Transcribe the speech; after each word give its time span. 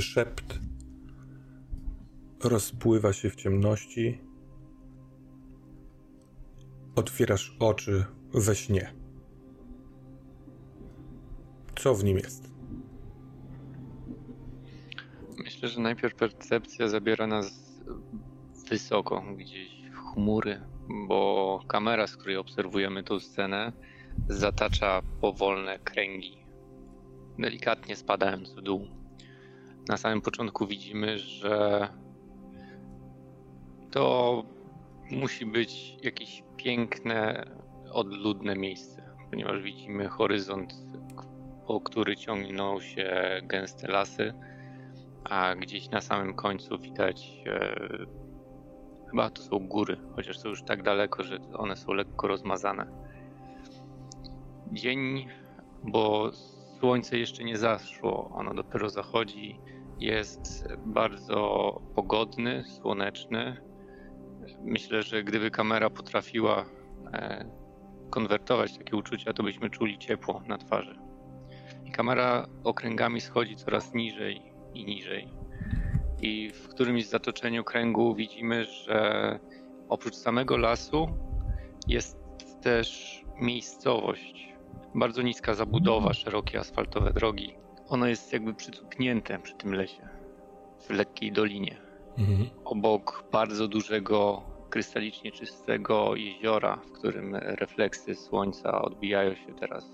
Szept 0.00 0.58
rozpływa 2.44 3.12
się 3.12 3.30
w 3.30 3.36
ciemności. 3.36 4.20
Otwierasz 6.96 7.56
oczy 7.60 8.04
we 8.34 8.54
śnie. 8.54 8.92
Co 11.76 11.94
w 11.94 12.04
nim 12.04 12.18
jest? 12.18 12.50
Myślę, 15.44 15.68
że 15.68 15.80
najpierw 15.80 16.14
percepcja 16.14 16.88
zabiera 16.88 17.26
nas 17.26 17.80
wysoko, 18.70 19.22
gdzieś 19.36 19.68
w 19.90 20.14
chmury, 20.14 20.60
bo 21.08 21.60
kamera, 21.68 22.06
z 22.06 22.16
której 22.16 22.36
obserwujemy 22.36 23.02
tę 23.02 23.20
scenę, 23.20 23.72
zatacza 24.28 25.02
powolne 25.20 25.78
kręgi, 25.78 26.38
delikatnie 27.38 27.96
spadając 27.96 28.52
w 28.54 28.60
dół. 28.60 28.97
Na 29.88 29.96
samym 29.96 30.20
początku 30.20 30.66
widzimy, 30.66 31.18
że 31.18 31.88
to 33.90 34.42
musi 35.10 35.46
być 35.46 35.96
jakieś 36.02 36.42
piękne, 36.56 37.44
odludne 37.92 38.56
miejsce, 38.56 39.14
ponieważ 39.30 39.62
widzimy 39.62 40.08
horyzont, 40.08 40.74
po 41.66 41.80
który 41.80 42.16
ciągną 42.16 42.80
się 42.80 43.40
gęste 43.42 43.88
lasy, 43.88 44.34
a 45.24 45.54
gdzieś 45.54 45.90
na 45.90 46.00
samym 46.00 46.34
końcu 46.34 46.78
widać 46.78 47.42
e, 47.46 47.88
chyba 49.10 49.30
to 49.30 49.42
są 49.42 49.58
góry, 49.58 49.96
chociaż 50.16 50.38
są 50.38 50.48
już 50.48 50.62
tak 50.62 50.82
daleko, 50.82 51.22
że 51.22 51.38
one 51.54 51.76
są 51.76 51.92
lekko 51.92 52.28
rozmazane. 52.28 52.86
Dzień, 54.72 55.28
bo 55.84 56.30
słońce 56.80 57.18
jeszcze 57.18 57.44
nie 57.44 57.58
zaszło, 57.58 58.30
ono 58.34 58.54
dopiero 58.54 58.90
zachodzi, 58.90 59.60
jest 60.00 60.68
bardzo 60.86 61.70
pogodny, 61.94 62.64
słoneczny. 62.64 63.56
Myślę, 64.64 65.02
że 65.02 65.24
gdyby 65.24 65.50
kamera 65.50 65.90
potrafiła 65.90 66.64
e, 67.12 67.50
konwertować 68.10 68.78
takie 68.78 68.96
uczucia, 68.96 69.32
to 69.32 69.42
byśmy 69.42 69.70
czuli 69.70 69.98
ciepło 69.98 70.42
na 70.48 70.58
twarzy. 70.58 70.98
I 71.84 71.90
kamera 71.90 72.46
okręgami 72.64 73.20
schodzi 73.20 73.56
coraz 73.56 73.94
niżej 73.94 74.42
i 74.74 74.84
niżej. 74.84 75.28
I 76.22 76.50
w 76.50 76.68
którymś 76.68 77.06
zatoczeniu 77.06 77.64
kręgu 77.64 78.14
widzimy, 78.14 78.64
że 78.64 79.38
oprócz 79.88 80.14
samego 80.14 80.56
lasu 80.56 81.08
jest 81.88 82.18
też 82.62 83.18
miejscowość. 83.40 84.54
Bardzo 84.94 85.22
niska 85.22 85.54
zabudowa, 85.54 86.14
szerokie 86.14 86.58
asfaltowe 86.58 87.12
drogi. 87.12 87.54
Ono 87.88 88.06
jest 88.06 88.32
jakby 88.32 88.54
przycupnięte 88.54 89.38
przy 89.38 89.54
tym 89.54 89.74
lesie, 89.74 90.08
w 90.80 90.90
lekkiej 90.90 91.32
dolinie. 91.32 91.76
Mhm. 92.18 92.50
Obok 92.64 93.24
bardzo 93.32 93.68
dużego, 93.68 94.42
krystalicznie 94.70 95.32
czystego 95.32 96.16
jeziora, 96.16 96.76
w 96.76 96.92
którym 96.92 97.34
refleksy 97.36 98.14
słońca 98.14 98.82
odbijają 98.82 99.34
się 99.34 99.54
teraz. 99.60 99.84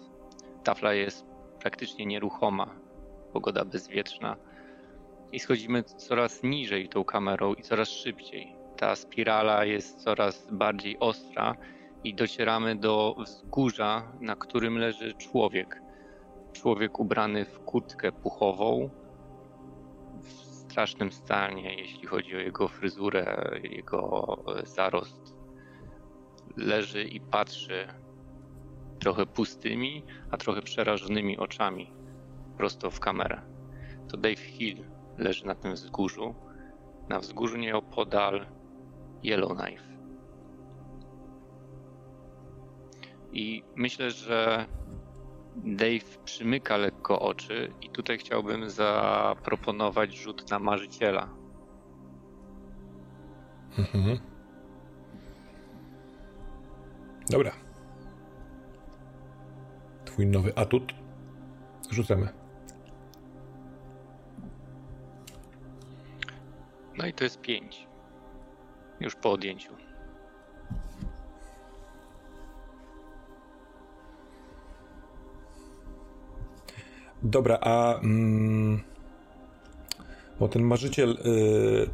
Tafla 0.64 0.94
jest 0.94 1.26
praktycznie 1.60 2.06
nieruchoma, 2.06 2.74
pogoda 3.32 3.64
bezwietrzna 3.64 4.36
i 5.32 5.40
schodzimy 5.40 5.82
coraz 5.82 6.42
niżej 6.42 6.88
tą 6.88 7.04
kamerą 7.04 7.54
i 7.54 7.62
coraz 7.62 7.88
szybciej. 7.88 8.56
Ta 8.76 8.96
spirala 8.96 9.64
jest 9.64 10.02
coraz 10.02 10.48
bardziej 10.50 10.98
ostra 10.98 11.56
i 12.04 12.14
docieramy 12.14 12.76
do 12.76 13.14
wzgórza, 13.18 14.12
na 14.20 14.36
którym 14.36 14.78
leży 14.78 15.14
człowiek. 15.14 15.83
Człowiek 16.54 17.00
ubrany 17.00 17.44
w 17.44 17.58
kurtkę 17.58 18.12
puchową, 18.12 18.90
w 20.22 20.32
strasznym 20.32 21.12
stanie, 21.12 21.76
jeśli 21.76 22.06
chodzi 22.06 22.36
o 22.36 22.38
jego 22.38 22.68
fryzurę, 22.68 23.50
jego 23.62 24.36
e, 24.58 24.66
zarost. 24.66 25.34
Leży 26.56 27.04
i 27.04 27.20
patrzy 27.20 27.88
trochę 28.98 29.26
pustymi, 29.26 30.04
a 30.30 30.36
trochę 30.36 30.62
przerażonymi 30.62 31.38
oczami 31.38 31.92
prosto 32.56 32.90
w 32.90 33.00
kamerę. 33.00 33.42
To 34.08 34.16
Dave 34.16 34.40
Hill 34.40 34.84
leży 35.18 35.46
na 35.46 35.54
tym 35.54 35.74
wzgórzu. 35.74 36.34
Na 37.08 37.18
wzgórzu 37.20 37.56
nieopodal 37.56 38.46
Yellowknife. 39.22 39.84
I 43.32 43.62
myślę, 43.76 44.10
że 44.10 44.66
Dave 45.56 46.18
przymyka 46.24 46.76
lekko 46.76 47.20
oczy 47.20 47.72
i 47.82 47.90
tutaj 47.90 48.18
chciałbym 48.18 48.70
zaproponować 48.70 50.14
rzut 50.16 50.50
na 50.50 50.58
marzyciela. 50.58 51.28
Mhm. 53.78 54.18
Dobra. 57.30 57.52
Twój 60.04 60.26
nowy 60.26 60.54
atut. 60.56 60.94
Rzucamy. 61.90 62.28
No 66.98 67.06
i 67.06 67.12
to 67.12 67.24
jest 67.24 67.40
5. 67.40 67.86
Już 69.00 69.14
po 69.14 69.32
odjęciu. 69.32 69.83
Dobra, 77.24 77.58
a. 77.60 78.00
Mm, 78.00 78.80
bo 80.40 80.48
ten 80.48 80.62
marzyciel 80.62 81.10
y, 81.10 81.90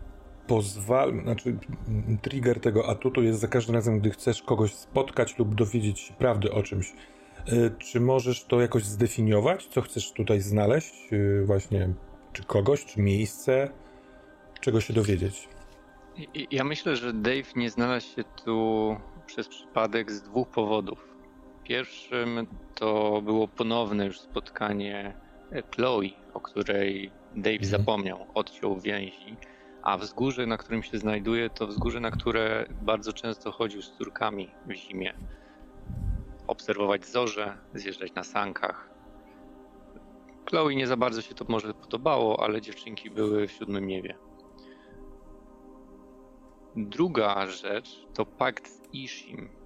pozwala. 0.46 1.22
Znaczy, 1.22 1.56
mm, 1.88 2.18
trigger 2.18 2.60
tego 2.60 2.88
atutu 2.88 3.22
jest 3.22 3.40
za 3.40 3.48
każdym 3.48 3.74
razem, 3.74 4.00
gdy 4.00 4.10
chcesz 4.10 4.42
kogoś 4.42 4.74
spotkać 4.74 5.38
lub 5.38 5.54
dowiedzieć 5.54 6.00
się 6.00 6.14
prawdy 6.14 6.52
o 6.52 6.62
czymś. 6.62 6.92
Y, 7.48 7.70
czy 7.78 8.00
możesz 8.00 8.44
to 8.44 8.60
jakoś 8.60 8.84
zdefiniować? 8.84 9.66
Co 9.66 9.80
chcesz 9.80 10.12
tutaj 10.12 10.40
znaleźć? 10.40 11.12
Y, 11.12 11.42
właśnie, 11.46 11.88
czy 12.32 12.44
kogoś, 12.44 12.84
czy 12.84 13.00
miejsce? 13.00 13.70
Czego 14.60 14.80
się 14.80 14.94
dowiedzieć? 14.94 15.48
Ja 16.50 16.64
myślę, 16.64 16.96
że 16.96 17.12
Dave 17.12 17.52
nie 17.56 17.70
znalazł 17.70 18.06
się 18.16 18.24
tu 18.44 18.96
przez 19.26 19.48
przypadek 19.48 20.12
z 20.12 20.22
dwóch 20.22 20.48
powodów. 20.48 21.09
Pierwszym 21.70 22.46
to 22.74 23.22
było 23.22 23.48
ponowne 23.48 24.06
już 24.06 24.20
spotkanie 24.20 25.14
e, 25.52 25.62
Chloe, 25.62 26.08
o 26.34 26.40
której 26.40 27.12
Dave 27.36 27.62
Mhm. 27.62 27.70
zapomniał, 27.70 28.26
odciął 28.34 28.80
więzi, 28.80 29.36
A 29.82 29.98
wzgórze, 29.98 30.46
na 30.46 30.56
którym 30.56 30.82
się 30.82 30.98
znajduje, 30.98 31.50
to 31.50 31.66
wzgórze, 31.66 32.00
na 32.00 32.10
które 32.10 32.66
bardzo 32.82 33.12
często 33.12 33.52
chodził 33.52 33.82
z 33.82 33.92
córkami 33.92 34.54
w 34.66 34.72
zimie. 34.72 35.14
Obserwować 36.46 37.06
zorze, 37.06 37.58
zjeżdżać 37.74 38.14
na 38.14 38.24
sankach. 38.24 38.90
Chloe 40.48 40.74
nie 40.74 40.86
za 40.86 40.96
bardzo 40.96 41.22
się 41.22 41.34
to 41.34 41.44
może 41.48 41.74
podobało, 41.74 42.44
ale 42.44 42.60
dziewczynki 42.60 43.10
były 43.10 43.48
w 43.48 43.52
siódmym 43.52 43.86
niebie. 43.86 44.18
Druga 46.76 47.46
rzecz 47.46 48.06
to 48.14 48.26
pakt 48.26 48.68
z 48.68 48.94
Ishim. 48.94 49.59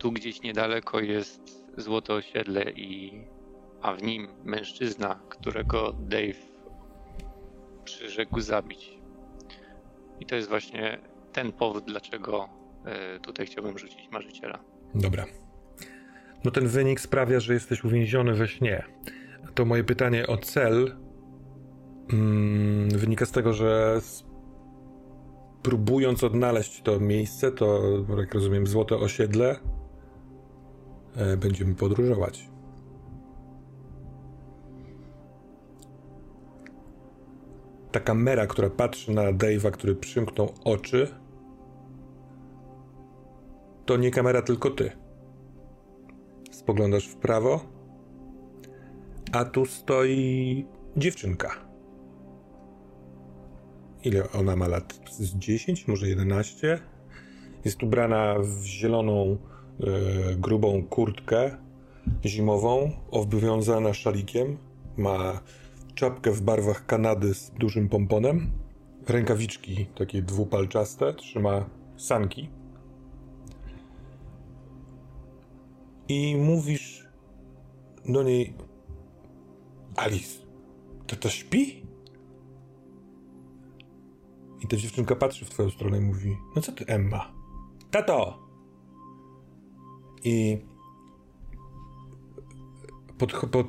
Tu 0.00 0.12
gdzieś 0.12 0.42
niedaleko 0.42 1.00
jest 1.00 1.40
złote 1.76 2.14
osiedle 2.14 2.70
i 2.70 3.20
a 3.82 3.94
w 3.94 4.02
nim 4.02 4.28
mężczyzna, 4.44 5.20
którego 5.28 5.92
Dave 5.92 6.38
przyrzekł 7.84 8.40
zabić. 8.40 8.98
I 10.20 10.26
to 10.26 10.36
jest 10.36 10.48
właśnie 10.48 10.98
ten 11.32 11.52
powód, 11.52 11.84
dlaczego 11.86 12.48
e, 12.84 13.20
tutaj 13.20 13.46
chciałbym 13.46 13.78
rzucić 13.78 14.10
marzyciela. 14.10 14.58
Dobra. 14.94 15.24
No 16.44 16.50
ten 16.50 16.68
wynik 16.68 17.00
sprawia, 17.00 17.40
że 17.40 17.54
jesteś 17.54 17.84
uwięziony 17.84 18.34
we 18.34 18.48
śnie. 18.48 18.84
To 19.54 19.64
moje 19.64 19.84
pytanie 19.84 20.26
o 20.26 20.36
cel 20.36 20.96
mm, 22.12 22.88
wynika 22.88 23.26
z 23.26 23.32
tego, 23.32 23.52
że 23.52 24.00
próbując 25.62 26.24
odnaleźć 26.24 26.82
to 26.82 27.00
miejsce, 27.00 27.52
to 27.52 27.82
jak 28.18 28.34
rozumiem 28.34 28.66
złote 28.66 28.96
osiedle, 28.96 29.56
będziemy 31.36 31.74
podróżować. 31.74 32.50
ta 37.92 38.00
kamera, 38.00 38.46
która 38.46 38.70
patrzy 38.70 39.12
na 39.12 39.32
Dave'a, 39.32 39.70
który 39.70 39.94
przymknął 39.94 40.54
oczy, 40.64 41.08
to 43.86 43.96
nie 43.96 44.10
kamera, 44.10 44.42
tylko 44.42 44.70
ty. 44.70 44.92
Spoglądasz 46.50 47.08
w 47.08 47.16
prawo, 47.16 47.60
a 49.32 49.44
tu 49.44 49.66
stoi 49.66 50.66
dziewczynka. 50.96 51.50
Ile 54.04 54.30
ona 54.32 54.56
ma 54.56 54.68
lat? 54.68 55.00
Z 55.10 55.34
10, 55.34 55.88
może 55.88 56.08
11? 56.08 56.78
Jest 57.64 57.82
ubrana 57.82 58.34
w 58.38 58.64
zieloną, 58.64 59.36
e, 59.36 59.36
grubą 60.36 60.82
kurtkę 60.82 61.56
zimową, 62.24 62.90
obwiązana 63.10 63.94
szalikiem. 63.94 64.56
Ma 64.96 65.40
czapkę 65.94 66.30
w 66.30 66.42
barwach 66.42 66.86
Kanady 66.86 67.34
z 67.34 67.50
dużym 67.50 67.88
pomponem, 67.88 68.50
rękawiczki 69.08 69.86
takie 69.86 70.22
dwupalczaste, 70.22 71.14
trzyma 71.14 71.64
sanki. 71.96 72.48
I 76.08 76.36
mówisz 76.36 77.08
do 78.08 78.22
niej: 78.22 78.54
Alice, 79.96 80.46
to 81.06 81.16
to 81.16 81.28
śpi? 81.28 81.82
I 84.60 84.66
ta 84.68 84.76
dziewczynka 84.76 85.16
patrzy 85.16 85.44
w 85.44 85.50
twoją 85.50 85.70
stronę 85.70 85.98
i 85.98 86.00
mówi: 86.00 86.36
No 86.56 86.62
co 86.62 86.72
ty, 86.72 86.86
Emma? 86.86 87.32
Tato! 87.90 88.49
I 90.24 90.58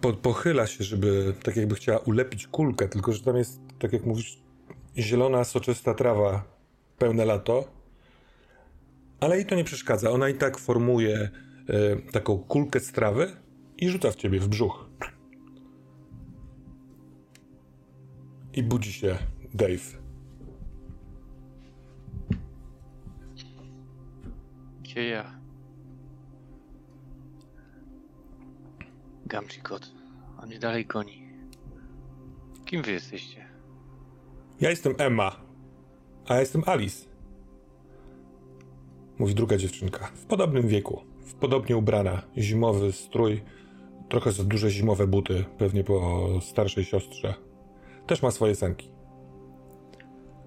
pod, 0.02 0.20
pochyla 0.20 0.68
się, 0.68 0.84
żeby 0.84 1.34
tak 1.44 1.56
jakby 1.56 1.76
chciała 1.76 2.00
ulepić 2.00 2.48
kulkę, 2.48 2.88
tylko 2.88 3.14
że 3.14 3.24
tam 3.24 3.38
jest, 3.38 3.62
tak 3.80 3.94
jak 3.94 4.06
mówisz, 4.06 4.42
zielona, 4.98 5.44
soczysta 5.44 5.94
trawa, 5.94 6.44
pełne 6.98 7.26
lato. 7.26 7.64
Ale 9.20 9.36
jej 9.36 9.46
to 9.46 9.56
nie 9.56 9.64
przeszkadza. 9.64 10.10
Ona 10.10 10.30
i 10.30 10.34
tak 10.34 10.58
formuje 10.58 11.30
y, 11.70 12.12
taką 12.12 12.38
kulkę 12.38 12.80
z 12.80 12.92
trawy 12.92 13.36
i 13.78 13.90
rzuca 13.90 14.12
w 14.12 14.16
ciebie 14.16 14.40
w 14.40 14.48
brzuch. 14.48 14.90
I 18.54 18.64
budzi 18.64 18.94
się 18.94 19.18
Dave. 19.54 20.02
Gdzie 24.82 25.08
ja? 25.08 25.41
Gamczikot. 29.32 29.92
On 30.42 30.48
mnie 30.48 30.60
dalej 30.60 30.86
goni. 30.86 31.28
Kim 32.66 32.82
wy 32.82 32.92
jesteście? 32.92 33.46
Ja 34.62 34.70
jestem 34.70 34.94
Emma, 34.98 35.36
a 36.28 36.34
ja 36.34 36.40
jestem 36.40 36.64
Alice. 36.66 37.06
Mówi 39.18 39.36
druga 39.36 39.58
dziewczynka. 39.58 40.08
W 40.08 40.26
podobnym 40.26 40.68
wieku. 40.68 41.02
W 41.22 41.34
podobnie 41.34 41.78
ubrana. 41.78 42.22
Zimowy 42.38 42.92
strój. 42.92 43.42
Trochę 44.10 44.32
za 44.32 44.44
duże 44.44 44.70
zimowe 44.70 45.08
buty. 45.08 45.46
Pewnie 45.58 45.84
po 45.84 46.28
starszej 46.42 46.86
siostrze. 46.86 47.34
Też 48.08 48.22
ma 48.22 48.32
swoje 48.32 48.56
sanki. 48.56 48.92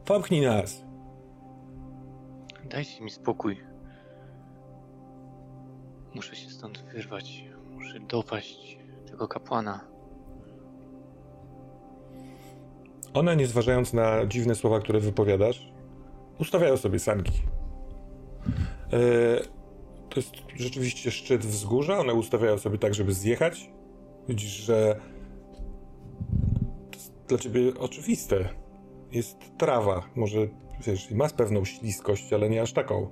Pomknij 0.05 0.41
nas. 0.41 0.85
Dajcie 2.65 3.05
mi 3.05 3.11
spokój. 3.11 3.61
Muszę 6.15 6.37
się 6.37 6.51
stąd 6.51 6.85
wyrwać. 6.93 7.54
Muszę 7.85 8.01
dopaść 8.01 8.79
tego 9.11 9.29
kapłana. 9.29 9.81
One, 13.15 13.37
nie 13.37 13.47
zważając 13.47 13.93
na 13.93 14.27
dziwne 14.27 14.55
słowa, 14.55 14.81
które 14.81 15.01
wypowiadasz, 15.01 15.73
ustawiają 16.39 16.77
sobie 16.77 16.99
sanki. 16.99 17.33
E, 18.93 18.99
to 20.09 20.21
jest 20.21 20.33
rzeczywiście 20.57 21.11
szczyt 21.11 21.47
wzgórza. 21.47 21.99
One 21.99 22.15
ustawiają 22.15 22.59
sobie 22.59 22.79
tak, 22.79 22.95
żeby 22.95 23.15
zjechać. 23.15 23.71
Widzisz, 24.29 24.51
że 24.51 25.01
to 26.91 26.99
jest 26.99 27.13
dla 27.29 27.39
ciebie 27.39 27.73
oczywiste. 27.79 28.49
Jest 29.11 29.39
trawa. 29.59 30.03
Może, 30.15 30.39
wiesz, 30.87 31.11
ma 31.11 31.29
pewną 31.29 31.65
śliskość, 31.65 32.33
ale 32.33 32.51
nie 32.51 32.63
aż 32.63 32.73
taką. 32.73 33.11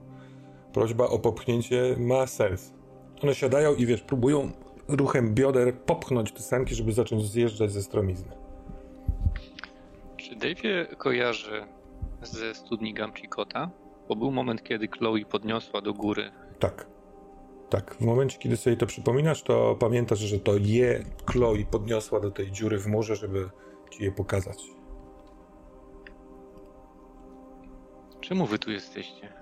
Prośba 0.73 1.05
o 1.05 1.19
popchnięcie 1.19 1.97
ma 1.99 2.27
sens. 2.27 2.73
One 3.23 3.35
siadają 3.35 3.75
i 3.75 3.87
wiesz, 3.87 4.03
próbują 4.03 4.53
ruchem 4.89 5.35
bioder 5.35 5.75
popchnąć 5.75 6.33
te 6.33 6.43
sanki, 6.43 6.75
żeby 6.75 6.93
zacząć 6.93 7.31
zjeżdżać 7.31 7.73
ze 7.73 7.83
stromizny. 7.83 8.33
Czy 10.17 10.37
Dave 10.37 10.97
kojarzy 10.97 11.67
ze 12.23 12.55
studni 12.55 12.95
Gamchikota? 12.95 13.71
Bo 14.09 14.17
był 14.17 14.31
moment, 14.31 14.63
kiedy 14.63 14.89
Chloe 14.89 15.25
podniosła 15.31 15.81
do 15.81 15.95
góry. 15.95 16.31
Tak. 16.59 16.87
Tak. 17.71 17.95
W 17.95 18.01
momencie, 18.01 18.39
kiedy 18.39 18.57
sobie 18.57 18.77
to 18.77 18.87
przypominasz, 18.87 19.43
to 19.43 19.77
pamiętasz, 19.81 20.19
że 20.19 20.39
to 20.39 20.53
je 20.57 21.05
Chloe 21.31 21.65
podniosła 21.71 22.21
do 22.21 22.31
tej 22.31 22.51
dziury 22.53 22.79
w 22.79 22.87
murze, 22.87 23.17
żeby 23.17 23.51
ci 23.91 24.05
je 24.05 24.13
pokazać. 24.13 24.59
Czemu 28.21 28.47
wy 28.47 28.59
tu 28.59 28.71
jesteście? 28.71 29.33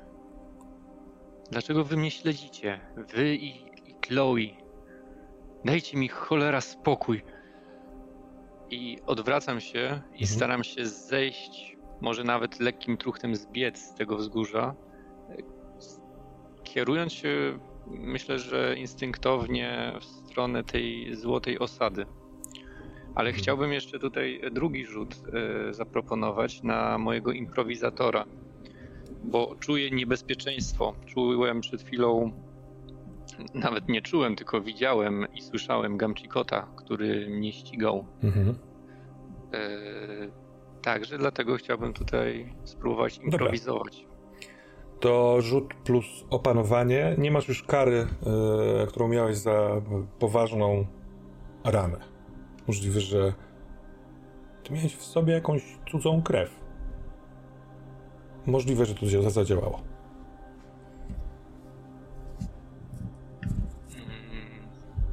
Dlaczego 1.50 1.84
wy 1.84 1.96
mnie 1.96 2.10
śledzicie? 2.10 2.80
Wy 3.14 3.34
i, 3.34 3.48
i 3.90 3.94
Chloe. 4.06 4.59
Dajcie 5.64 5.96
mi 5.96 6.08
cholera 6.08 6.60
spokój. 6.60 7.22
I 8.70 8.98
odwracam 9.06 9.60
się 9.60 10.02
i 10.12 10.22
mhm. 10.22 10.26
staram 10.26 10.64
się 10.64 10.86
zejść, 10.86 11.76
może 12.00 12.24
nawet 12.24 12.60
lekkim 12.60 12.96
truchtem 12.96 13.36
zbiec 13.36 13.78
z 13.78 13.94
tego 13.94 14.16
wzgórza. 14.16 14.74
Kierując 16.64 17.12
się, 17.12 17.58
myślę, 17.86 18.38
że 18.38 18.76
instynktownie 18.78 19.92
w 20.00 20.04
stronę 20.04 20.64
tej 20.64 21.16
złotej 21.16 21.58
osady. 21.58 22.06
Ale 23.14 23.28
mhm. 23.28 23.42
chciałbym 23.42 23.72
jeszcze 23.72 23.98
tutaj 23.98 24.40
drugi 24.52 24.86
rzut 24.86 25.14
y, 25.70 25.74
zaproponować 25.74 26.62
na 26.62 26.98
mojego 26.98 27.32
improwizatora, 27.32 28.24
bo 29.24 29.56
czuję 29.60 29.90
niebezpieczeństwo. 29.90 30.94
Czułem 31.06 31.60
przed 31.60 31.82
chwilą 31.82 32.32
nawet 33.54 33.88
nie 33.88 34.02
czułem, 34.02 34.36
tylko 34.36 34.60
widziałem 34.60 35.26
i 35.34 35.42
słyszałem 35.42 35.96
Gamchikota, 35.96 36.68
który 36.76 37.30
mnie 37.30 37.52
ścigał. 37.52 38.06
Mhm. 38.22 38.54
E, 39.52 39.68
także 40.82 41.18
dlatego 41.18 41.56
chciałbym 41.56 41.92
tutaj 41.92 42.54
spróbować 42.64 43.18
improwizować. 43.18 43.96
Dobra. 43.96 44.10
To 45.00 45.40
rzut 45.40 45.74
plus 45.74 46.24
opanowanie. 46.30 47.14
Nie 47.18 47.30
masz 47.30 47.48
już 47.48 47.62
kary, 47.62 48.06
e, 48.82 48.86
którą 48.86 49.08
miałeś 49.08 49.36
za 49.36 49.82
poważną 50.18 50.86
ranę. 51.64 51.98
Możliwe, 52.66 53.00
że 53.00 53.34
ty 54.64 54.72
miałeś 54.72 54.96
w 54.96 55.04
sobie 55.04 55.32
jakąś 55.32 55.78
cudzą 55.90 56.22
krew. 56.22 56.60
Możliwe, 58.46 58.86
że 58.86 58.94
to 58.94 59.30
zadziałało. 59.30 59.89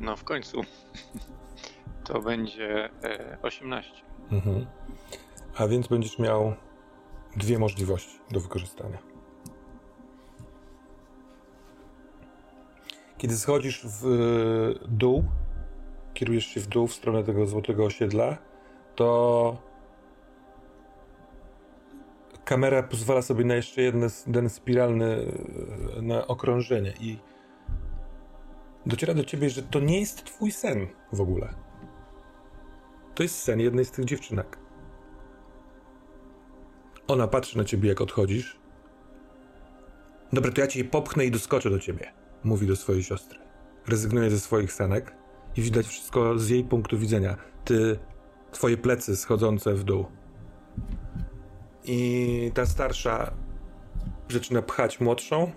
No 0.07 0.15
w 0.15 0.23
końcu. 0.23 0.61
To 2.03 2.21
będzie 2.21 2.89
18. 3.41 3.91
E, 4.31 4.35
mhm. 4.35 4.65
A 5.57 5.67
więc 5.67 5.87
będziesz 5.87 6.19
miał 6.19 6.53
dwie 7.35 7.59
możliwości 7.59 8.19
do 8.31 8.39
wykorzystania. 8.39 8.97
Kiedy 13.17 13.37
schodzisz 13.37 13.85
w 13.85 14.05
dół, 14.87 15.23
kierujesz 16.13 16.45
się 16.45 16.59
w 16.59 16.67
dół 16.67 16.87
w 16.87 16.93
stronę 16.93 17.23
tego 17.23 17.45
złotego 17.45 17.85
osiedla, 17.85 18.37
to 18.95 19.57
kamera 22.45 22.83
pozwala 22.83 23.21
sobie 23.21 23.45
na 23.45 23.55
jeszcze 23.55 23.81
jeden, 23.81 24.09
spiralny 24.49 25.31
na 26.01 26.27
okrążenie 26.27 26.93
i 26.99 27.17
dociera 28.87 29.13
do 29.13 29.23
ciebie, 29.23 29.49
że 29.49 29.63
to 29.63 29.79
nie 29.79 29.99
jest 29.99 30.23
twój 30.23 30.51
sen 30.51 30.87
w 31.13 31.21
ogóle. 31.21 31.53
To 33.15 33.23
jest 33.23 33.39
sen 33.39 33.59
jednej 33.59 33.85
z 33.85 33.91
tych 33.91 34.05
dziewczynek. 34.05 34.57
Ona 37.07 37.27
patrzy 37.27 37.57
na 37.57 37.63
ciebie, 37.63 37.89
jak 37.89 38.01
odchodzisz. 38.01 38.59
Dobra, 40.33 40.51
to 40.51 40.61
ja 40.61 40.67
cię 40.67 40.83
popchnę 40.83 41.25
i 41.25 41.31
doskoczę 41.31 41.69
do 41.69 41.79
ciebie, 41.79 42.13
mówi 42.43 42.67
do 42.67 42.75
swojej 42.75 43.03
siostry. 43.03 43.39
Rezygnuje 43.87 44.29
ze 44.29 44.39
swoich 44.39 44.73
senek 44.73 45.15
i 45.55 45.61
widać 45.61 45.87
wszystko 45.87 46.39
z 46.39 46.49
jej 46.49 46.63
punktu 46.63 46.97
widzenia. 46.97 47.37
Ty, 47.65 47.99
twoje 48.51 48.77
plecy 48.77 49.15
schodzące 49.15 49.73
w 49.73 49.83
dół. 49.83 50.05
I 51.83 52.51
ta 52.53 52.65
starsza 52.65 53.33
zaczyna 54.29 54.61
pchać 54.61 54.99
młodszą. 54.99 55.51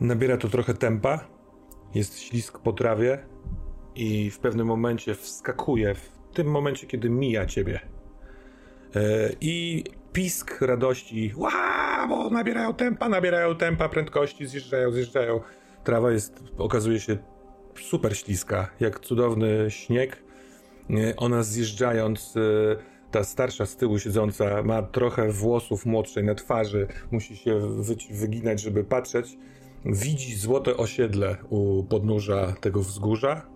Nabiera 0.00 0.36
to 0.36 0.48
trochę 0.48 0.74
tempa. 0.74 1.37
Jest 1.94 2.20
ślisk 2.20 2.58
po 2.58 2.72
trawie 2.72 3.18
i 3.94 4.30
w 4.30 4.38
pewnym 4.38 4.66
momencie 4.66 5.14
wskakuje, 5.14 5.94
w 5.94 6.10
tym 6.34 6.46
momencie, 6.46 6.86
kiedy 6.86 7.10
mija 7.10 7.46
ciebie. 7.46 7.80
E, 8.96 9.30
I 9.40 9.84
pisk 10.12 10.60
radości. 10.60 11.32
Ła, 11.36 12.06
bo 12.08 12.30
nabierają 12.30 12.74
tempa, 12.74 13.08
nabierają 13.08 13.56
tempa, 13.56 13.88
prędkości, 13.88 14.46
zjeżdżają, 14.46 14.92
zjeżdżają. 14.92 15.40
Trawa 15.84 16.12
jest, 16.12 16.42
okazuje 16.58 17.00
się, 17.00 17.18
super 17.80 18.16
śliska, 18.16 18.70
jak 18.80 19.00
cudowny 19.00 19.70
śnieg. 19.70 20.22
E, 20.90 21.16
ona 21.16 21.42
zjeżdżając, 21.42 22.34
e, 22.36 22.40
ta 23.10 23.24
starsza 23.24 23.66
z 23.66 23.76
tyłu 23.76 23.98
siedząca 23.98 24.62
ma 24.62 24.82
trochę 24.82 25.32
włosów 25.32 25.86
młodszej 25.86 26.24
na 26.24 26.34
twarzy, 26.34 26.86
musi 27.10 27.36
się 27.36 27.60
wyginać, 28.10 28.60
żeby 28.60 28.84
patrzeć. 28.84 29.38
Widzi 29.84 30.36
złote 30.36 30.76
osiedle 30.76 31.36
u 31.50 31.84
podnóża 31.84 32.52
tego 32.60 32.80
wzgórza 32.80 33.46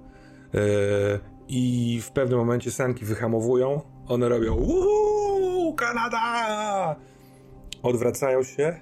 i 1.48 2.00
w 2.02 2.10
pewnym 2.10 2.38
momencie 2.38 2.70
sanki 2.70 3.04
wyhamowują. 3.04 3.80
One 4.08 4.28
robią 4.28 4.54
Uuu, 4.54 5.74
Kanada! 5.74 6.96
Odwracają 7.82 8.42
się 8.42 8.80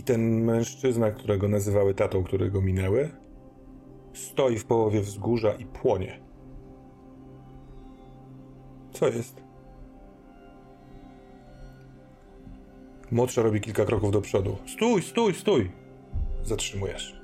i 0.00 0.02
ten 0.02 0.44
mężczyzna, 0.44 1.10
którego 1.10 1.48
nazywały 1.48 1.94
tatą, 1.94 2.24
którego 2.24 2.60
minęły, 2.60 3.10
stoi 4.12 4.58
w 4.58 4.64
połowie 4.64 5.00
wzgórza 5.00 5.52
i 5.52 5.66
płonie. 5.66 6.20
Co 8.92 9.08
jest? 9.08 9.42
Młodsza 13.10 13.42
robi 13.42 13.60
kilka 13.60 13.84
kroków 13.84 14.10
do 14.12 14.20
przodu. 14.20 14.56
Stój, 14.66 15.02
stój, 15.02 15.34
stój! 15.34 15.85
Zatrzymujesz. 16.46 17.20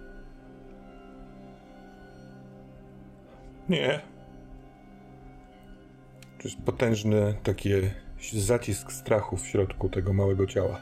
Nie. 3.69 4.00
To 6.38 6.49
jest 6.49 6.62
potężny 6.62 7.35
taki 7.43 7.71
zacisk 8.33 8.93
strachu 8.93 9.37
w 9.37 9.47
środku 9.47 9.88
tego 9.88 10.12
małego 10.12 10.47
ciała. 10.47 10.81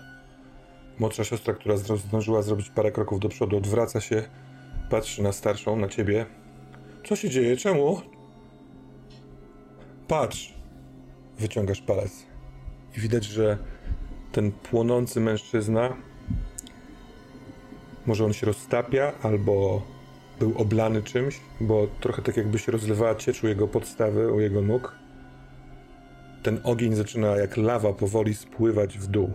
Młodsza 0.98 1.24
siostra, 1.24 1.54
która 1.54 1.76
zdążyła 1.76 2.42
zrobić 2.42 2.70
parę 2.70 2.92
kroków 2.92 3.20
do 3.20 3.28
przodu, 3.28 3.56
odwraca 3.56 4.00
się, 4.00 4.22
patrzy 4.90 5.22
na 5.22 5.32
starszą, 5.32 5.76
na 5.76 5.88
ciebie. 5.88 6.26
Co 7.06 7.16
się 7.16 7.30
dzieje? 7.30 7.56
Czemu? 7.56 8.00
Patrz. 10.08 10.54
Wyciągasz 11.38 11.80
palec. 11.80 12.26
I 12.96 13.00
widać, 13.00 13.24
że 13.24 13.58
ten 14.32 14.52
płonący 14.52 15.20
mężczyzna 15.20 15.96
może 18.10 18.24
on 18.24 18.32
się 18.32 18.46
roztapia, 18.46 19.12
albo 19.22 19.82
był 20.38 20.58
oblany 20.58 21.02
czymś, 21.02 21.40
bo 21.60 21.86
trochę 22.00 22.22
tak 22.22 22.36
jakby 22.36 22.58
się 22.58 22.72
rozlewała 22.72 23.14
ciecz 23.14 23.44
u 23.44 23.48
jego 23.48 23.68
podstawy, 23.68 24.32
u 24.32 24.40
jego 24.40 24.62
nóg. 24.62 24.94
Ten 26.42 26.60
ogień 26.64 26.94
zaczyna 26.94 27.36
jak 27.36 27.56
lawa 27.56 27.92
powoli 27.92 28.34
spływać 28.34 28.98
w 28.98 29.06
dół. 29.06 29.32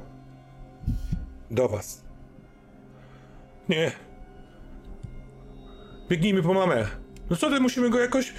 Do 1.51 1.69
was. 1.69 2.03
Nie. 3.69 3.91
Biegnijmy 6.09 6.43
po 6.43 6.53
mamę. 6.53 6.87
No 7.29 7.35
co 7.35 7.49
ty, 7.49 7.59
musimy 7.59 7.89
go 7.89 7.99
jakoś... 7.99 8.33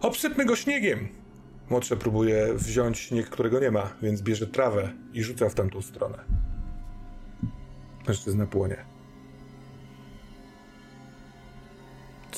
Obsypmy 0.00 0.44
go 0.44 0.56
śniegiem. 0.56 1.08
Młodsza 1.70 1.96
próbuje 1.96 2.54
wziąć 2.54 2.98
śnieg, 2.98 3.30
którego 3.30 3.60
nie 3.60 3.70
ma, 3.70 3.90
więc 4.02 4.22
bierze 4.22 4.46
trawę 4.46 4.92
i 5.12 5.22
rzuca 5.22 5.48
w 5.48 5.54
tamtą 5.54 5.82
stronę. 5.82 6.18
Mężczyzna 8.08 8.46
płonie. 8.46 8.97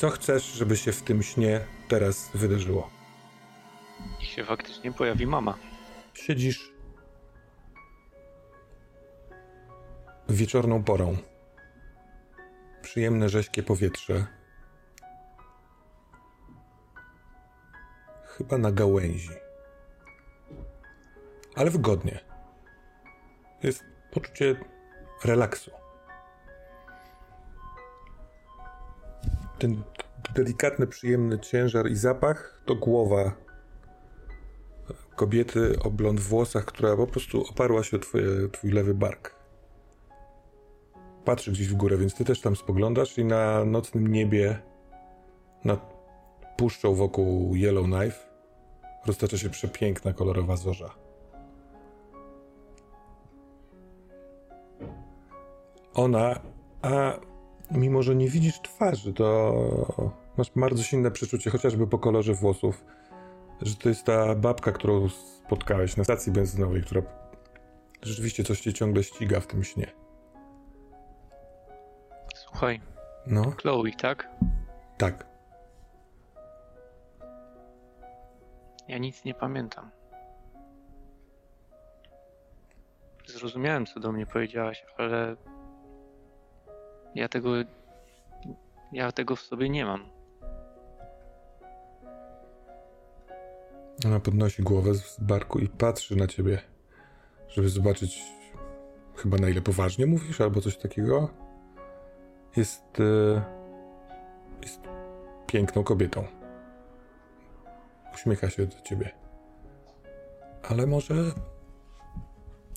Co 0.00 0.10
chcesz, 0.10 0.44
żeby 0.44 0.76
się 0.76 0.92
w 0.92 1.02
tym 1.02 1.22
śnie 1.22 1.60
teraz 1.88 2.30
wydarzyło? 2.34 2.90
I 4.20 4.24
się 4.24 4.44
faktycznie 4.44 4.92
pojawi 4.92 5.26
mama. 5.26 5.58
Siedzisz 6.14 6.72
wieczorną 10.28 10.84
porą. 10.84 11.16
Przyjemne, 12.82 13.28
rześkie 13.28 13.62
powietrze. 13.62 14.26
Chyba 18.24 18.58
na 18.58 18.72
gałęzi. 18.72 19.30
Ale 21.56 21.70
wygodnie. 21.70 22.20
Jest 23.62 23.84
poczucie 24.10 24.56
relaksu. 25.24 25.79
Ten 29.60 29.82
delikatny, 30.34 30.86
przyjemny 30.86 31.38
ciężar 31.38 31.90
i 31.90 31.96
zapach 31.96 32.62
to 32.66 32.74
głowa 32.74 33.32
kobiety 35.16 35.78
o 35.84 35.90
blond 35.90 36.20
włosach, 36.20 36.64
która 36.64 36.96
po 36.96 37.06
prostu 37.06 37.44
oparła 37.50 37.82
się 37.82 37.96
o 37.96 38.00
twoje, 38.00 38.24
twój 38.52 38.70
lewy 38.70 38.94
bark. 38.94 39.34
Patrzy 41.24 41.52
gdzieś 41.52 41.68
w 41.68 41.74
górę, 41.74 41.96
więc 41.96 42.14
ty 42.14 42.24
też 42.24 42.40
tam 42.40 42.56
spoglądasz 42.56 43.18
i 43.18 43.24
na 43.24 43.64
nocnym 43.64 44.06
niebie 44.06 44.58
nad 45.64 45.94
puszczą 46.56 46.94
wokół 46.94 47.56
Yellowknife 47.56 48.18
roztacza 49.06 49.38
się 49.38 49.50
przepiękna, 49.50 50.12
kolorowa 50.12 50.56
zorza. 50.56 50.94
Ona, 55.94 56.40
a 56.82 57.20
mimo 57.70 58.02
że 58.02 58.14
nie 58.14 58.28
widzisz 58.28 58.60
twarzy, 58.60 59.12
to 59.12 59.54
masz 60.36 60.50
bardzo 60.56 60.82
silne 60.82 61.10
przeczucie, 61.10 61.50
chociażby 61.50 61.86
po 61.86 61.98
kolorze 61.98 62.34
włosów, 62.34 62.84
że 63.62 63.76
to 63.76 63.88
jest 63.88 64.04
ta 64.04 64.34
babka, 64.34 64.72
którą 64.72 65.08
spotkałeś 65.08 65.96
na 65.96 66.04
stacji 66.04 66.32
benzynowej, 66.32 66.82
która 66.82 67.02
rzeczywiście 68.02 68.44
coś 68.44 68.60
cię 68.60 68.72
ciągle 68.72 69.02
ściga 69.02 69.40
w 69.40 69.46
tym 69.46 69.64
śnie. 69.64 69.86
Słuchaj. 72.34 72.80
No. 73.26 73.50
Chloe, 73.50 73.90
tak? 73.98 74.28
Tak. 74.98 75.26
Ja 78.88 78.98
nic 78.98 79.24
nie 79.24 79.34
pamiętam. 79.34 79.90
Zrozumiałem, 83.26 83.86
co 83.86 84.00
do 84.00 84.12
mnie 84.12 84.26
powiedziałaś, 84.26 84.84
ale 84.96 85.36
ja 87.14 87.28
tego. 87.28 87.50
Ja 88.92 89.12
tego 89.12 89.36
w 89.36 89.40
sobie 89.40 89.68
nie 89.68 89.84
mam. 89.84 90.04
Ona 94.06 94.20
podnosi 94.20 94.62
głowę 94.62 94.94
z 94.94 95.20
barku 95.20 95.58
i 95.58 95.68
patrzy 95.68 96.16
na 96.16 96.26
ciebie, 96.26 96.58
żeby 97.48 97.68
zobaczyć 97.68 98.22
chyba 99.16 99.36
na 99.36 99.48
ile 99.48 99.60
poważnie 99.60 100.06
mówisz, 100.06 100.40
albo 100.40 100.60
coś 100.60 100.76
takiego. 100.76 101.28
Jest. 102.56 103.00
E, 103.00 103.42
jest 104.62 104.80
piękną 105.46 105.84
kobietą. 105.84 106.24
Uśmiecha 108.14 108.50
się 108.50 108.66
do 108.66 108.80
ciebie. 108.80 109.10
Ale 110.62 110.86
może. 110.86 111.14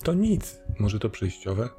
To 0.03 0.13
nic. 0.13 0.61
Może 0.79 0.99
to 0.99 1.09
przejściowe. 1.09 1.69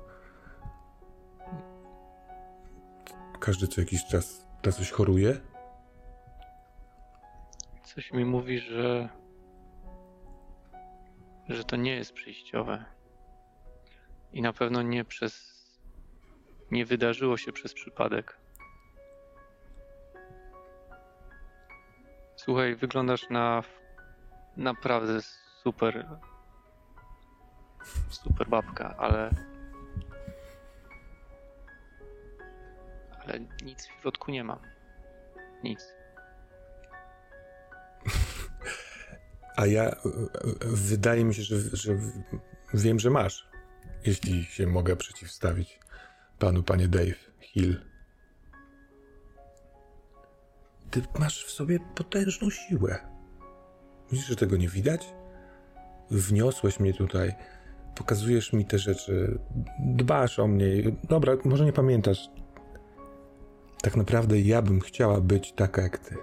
Każdy 3.45 3.69
co 3.69 3.81
jakiś 3.81 4.07
czas 4.07 4.47
ta 4.63 4.73
coś 4.73 4.91
choruje? 4.91 5.41
Coś 7.83 8.13
mi 8.13 8.25
mówi, 8.25 8.59
że 8.59 9.09
że 11.49 11.65
to 11.65 11.77
nie 11.77 11.95
jest 11.95 12.13
przejściowe. 12.13 12.85
I 14.33 14.43
na 14.43 14.53
pewno 14.53 14.83
nie 14.83 15.05
przez. 15.05 15.55
Nie 16.71 16.87
wydarzyło 16.87 17.37
się 17.37 17.53
przez 17.53 17.75
przypadek. 17.75 18.39
Słuchaj, 22.37 22.77
wyglądasz 22.77 23.31
na 23.31 23.63
naprawdę 24.57 25.23
super. 25.63 26.09
Super 28.11 28.49
babka, 28.49 28.97
ale. 28.99 29.54
Ale 33.25 33.41
nic 33.65 33.87
w 33.87 34.01
środku 34.01 34.31
nie 34.31 34.45
mam. 34.45 34.59
Nic. 35.65 35.95
A 39.57 39.67
ja. 39.67 39.97
Wydaje 40.61 41.25
mi 41.25 41.35
się, 41.35 41.43
że, 41.43 41.57
że 41.73 41.99
wiem, 42.75 43.01
że 43.01 43.11
masz. 43.11 43.49
Jeśli 44.07 44.45
się 44.45 44.67
mogę 44.67 44.97
przeciwstawić 44.97 45.81
panu, 46.39 46.63
panie 46.63 46.89
Dave 46.89 47.31
Hill. 47.41 47.81
Ty 50.91 51.03
masz 51.19 51.45
w 51.45 51.51
sobie 51.51 51.79
potężną 51.95 52.51
siłę. 52.51 52.99
Myślisz, 54.11 54.29
że 54.29 54.37
tego 54.37 54.57
nie 54.57 54.69
widać? 54.69 55.15
Wniosłeś 56.11 56.81
mnie 56.81 56.95
tutaj, 56.95 57.35
pokazujesz 57.95 58.53
mi 58.53 58.65
te 58.65 58.79
rzeczy, 58.79 59.39
dbasz 59.79 60.39
o 60.39 60.47
mnie. 60.47 60.67
Dobra, 61.09 61.33
może 61.45 61.65
nie 61.65 61.73
pamiętasz. 61.73 62.31
Tak 63.85 63.97
naprawdę 63.97 64.41
ja 64.41 64.63
bym 64.63 64.81
chciała 64.81 65.21
być 65.21 65.53
taka 65.53 65.83
jak 65.83 65.99
ty. 65.99 66.17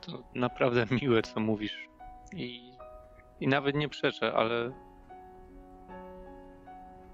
To 0.00 0.22
naprawdę 0.34 0.86
miłe, 1.02 1.22
co 1.22 1.40
mówisz. 1.40 1.88
I, 2.32 2.72
i 3.40 3.48
nawet 3.48 3.76
nie 3.76 3.88
przeczę, 3.88 4.32
ale. 4.32 4.72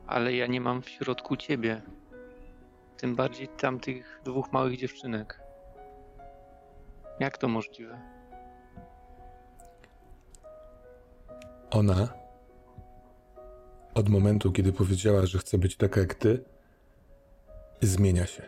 Ale 0.06 0.34
ja 0.34 0.46
nie 0.46 0.60
mam 0.60 0.82
w 0.82 0.88
środku 0.88 1.36
ciebie. 1.36 1.82
Tym 2.96 3.16
bardziej 3.16 3.48
tamtych 3.48 4.20
dwóch 4.24 4.52
małych 4.52 4.76
dziewczynek. 4.76 5.40
Jak 7.20 7.38
to 7.38 7.48
możliwe? 7.48 8.00
Ona 11.70 12.08
od 13.94 14.08
momentu, 14.08 14.52
kiedy 14.52 14.72
powiedziała, 14.72 15.26
że 15.26 15.38
chce 15.38 15.58
być 15.58 15.76
taka 15.76 16.00
jak 16.00 16.14
ty, 16.14 16.44
zmienia 17.80 18.26
się. 18.26 18.42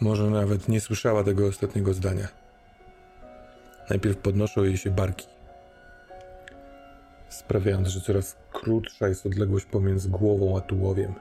Może 0.00 0.30
nawet 0.30 0.68
nie 0.68 0.80
słyszała 0.80 1.24
tego 1.24 1.46
ostatniego 1.46 1.94
zdania. 1.94 2.28
Najpierw 3.90 4.16
podnoszą 4.16 4.62
jej 4.62 4.76
się 4.76 4.90
barki, 4.90 5.26
sprawiając, 7.28 7.88
że 7.88 8.00
coraz 8.00 8.36
krótsza 8.52 9.08
jest 9.08 9.26
odległość 9.26 9.66
pomiędzy 9.66 10.08
głową 10.08 10.58
a 10.58 10.60
tułowiem 10.60 11.14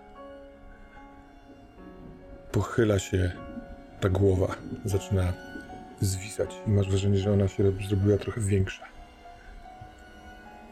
pochyla 2.52 3.00
się 3.00 3.32
ta 4.00 4.10
głowa, 4.10 4.56
zaczyna 4.86 5.34
zwisać 6.02 6.50
i 6.68 6.70
masz 6.70 6.90
wrażenie, 6.90 7.18
że 7.18 7.34
ona 7.34 7.48
się 7.48 7.72
zrobiła 7.88 8.18
trochę 8.18 8.42
większa. 8.42 8.86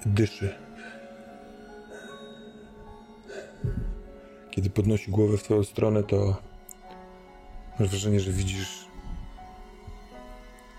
Dyszy. 0.06 0.67
Kiedy 4.58 4.70
podnosi 4.70 5.12
głowę 5.12 5.38
w 5.38 5.44
twoją 5.44 5.64
stronę, 5.64 6.04
to 6.04 6.42
masz 7.80 7.90
wrażenie, 7.90 8.20
że 8.20 8.32
widzisz 8.32 8.86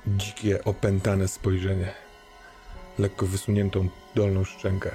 dzikie, 0.07 0.65
opętane 0.65 1.29
spojrzenie. 1.29 1.93
Lekko 2.99 3.27
wysuniętą 3.27 3.89
dolną 4.15 4.45
szczękę. 4.45 4.91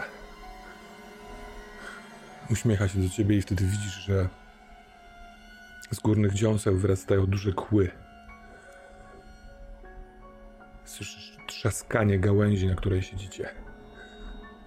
Uśmiecha 2.52 2.88
się 2.88 3.00
do 3.00 3.10
ciebie 3.10 3.38
i 3.38 3.42
wtedy 3.42 3.66
widzisz, 3.66 3.94
że 3.94 4.30
z 5.92 6.00
górnych 6.00 6.34
dziąseł 6.34 6.78
wyrastają 6.78 7.26
duże 7.26 7.54
kły. 7.54 7.92
Słyszysz 10.86 11.38
trzaskanie 11.48 12.20
gałęzi, 12.20 12.68
na 12.68 12.76
której 12.76 13.02
siedzicie. 13.02 13.63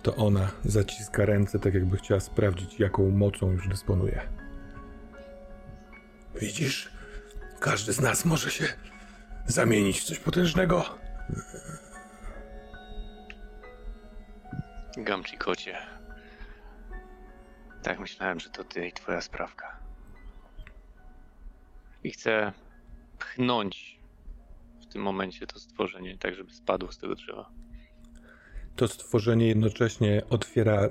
To 0.07 0.17
ona 0.17 0.51
zaciska 0.65 1.25
ręce, 1.25 1.59
tak 1.59 1.75
jakby 1.75 1.97
chciała 1.97 2.21
sprawdzić, 2.21 2.81
jaką 2.81 3.11
mocą 3.11 3.53
już 3.53 3.69
dysponuje. 3.69 4.29
Widzisz? 6.41 6.91
Każdy 7.61 7.93
z 7.93 8.01
nas 8.01 8.25
może 8.25 8.51
się 8.51 8.65
zamienić 9.47 10.01
w 10.01 10.05
coś 10.05 10.19
potężnego. 10.19 10.99
Gamci 14.97 15.39
kocie. 15.39 15.77
Tak 17.83 17.99
myślałem, 17.99 18.41
że 18.41 18.51
to 18.51 18.65
ty 18.65 18.89
i 18.89 18.93
twoja 18.93 19.21
sprawka 19.21 19.77
i 22.05 22.11
chcę 22.11 22.53
pchnąć 23.19 23.99
w 24.81 24.87
tym 24.87 25.03
momencie 25.03 25.47
to 25.47 25.59
stworzenie, 25.59 26.19
tak 26.19 26.35
żeby 26.35 26.53
spadło 26.53 26.93
z 26.93 26.99
tego 26.99 27.15
drzewa. 27.15 27.56
To 28.77 28.89
stworzenie 28.89 29.49
jednocześnie 29.49 30.23
otwiera 30.31 30.89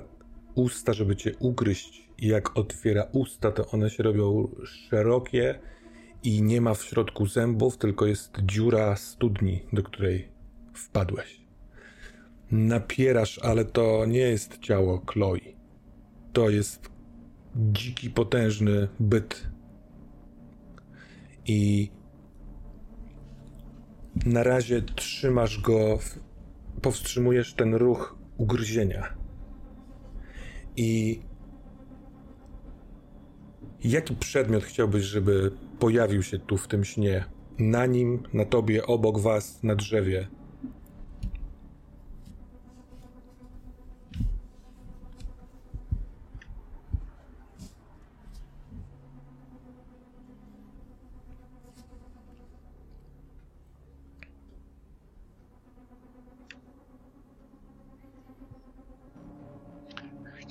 usta, 0.54 0.92
żeby 0.92 1.16
cię 1.16 1.32
ugryźć. 1.38 2.08
I 2.18 2.26
jak 2.26 2.58
otwiera 2.58 3.06
usta, 3.12 3.52
to 3.52 3.66
one 3.66 3.90
się 3.90 4.02
robią 4.02 4.48
szerokie 4.64 5.58
i 6.22 6.42
nie 6.42 6.60
ma 6.60 6.74
w 6.74 6.84
środku 6.84 7.26
zębów, 7.26 7.78
tylko 7.78 8.06
jest 8.06 8.38
dziura 8.42 8.96
studni, 8.96 9.60
do 9.72 9.82
której 9.82 10.28
wpadłeś. 10.74 11.40
Napierasz, 12.50 13.38
ale 13.38 13.64
to 13.64 14.06
nie 14.06 14.18
jest 14.18 14.58
ciało 14.58 15.02
Chloe. 15.06 15.38
To 16.32 16.50
jest 16.50 16.90
dziki, 17.56 18.10
potężny 18.10 18.88
byt 19.00 19.46
i 21.46 21.90
na 24.26 24.42
razie 24.42 24.82
trzymasz 24.82 25.60
go, 25.60 25.98
w, 25.98 26.18
powstrzymujesz 26.82 27.54
ten 27.54 27.74
ruch 27.74 28.18
ugryzienia. 28.38 29.14
I 30.76 31.20
jaki 33.84 34.16
przedmiot 34.16 34.64
chciałbyś, 34.64 35.04
żeby 35.04 35.52
pojawił 35.78 36.22
się 36.22 36.38
tu 36.38 36.56
w 36.56 36.68
tym 36.68 36.84
śnie? 36.84 37.24
Na 37.58 37.86
nim, 37.86 38.22
na 38.32 38.44
tobie, 38.44 38.86
obok 38.86 39.18
was, 39.18 39.62
na 39.62 39.74
drzewie. 39.74 40.28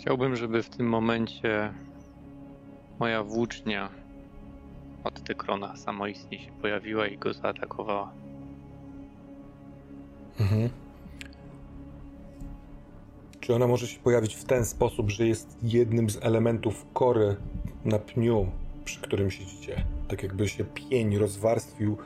Chciałbym, 0.06 0.36
żeby 0.36 0.64
w 0.64 0.70
tym 0.70 0.90
momencie 0.90 1.74
moja 3.00 3.24
włócznia 3.24 3.90
od 5.04 5.24
Tykrona 5.24 5.76
samoistnie 5.76 6.40
się 6.40 6.52
pojawiła 6.62 7.08
i 7.08 7.18
go 7.18 7.34
zaatakowała. 7.34 8.14
Mhm. 10.40 10.70
Czy 13.40 13.56
ona 13.56 13.68
może 13.68 13.88
się 13.88 14.00
pojawić 14.00 14.36
w 14.36 14.44
ten 14.44 14.66
sposób, 14.66 15.10
że 15.10 15.28
jest 15.28 15.58
jednym 15.64 16.10
z 16.10 16.18
elementów 16.22 16.86
kory 16.94 17.36
na 17.86 18.00
pniu, 18.00 18.48
przy 18.84 19.02
którym 19.02 19.32
siedzicie? 19.32 19.84
Tak 20.08 20.24
jakby 20.24 20.50
się 20.50 20.64
pień 20.64 21.18
rozwarstwił, 21.18 21.98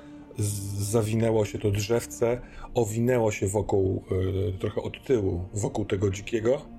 zawinęło 0.77 1.45
się 1.45 1.59
to 1.59 1.71
drzewce, 1.71 2.41
owinęło 2.73 3.31
się 3.31 3.47
wokół, 3.47 4.03
yy, 4.11 4.53
trochę 4.59 4.81
od 4.81 5.03
tyłu, 5.03 5.45
wokół 5.53 5.85
tego 5.85 6.09
dzikiego 6.09 6.78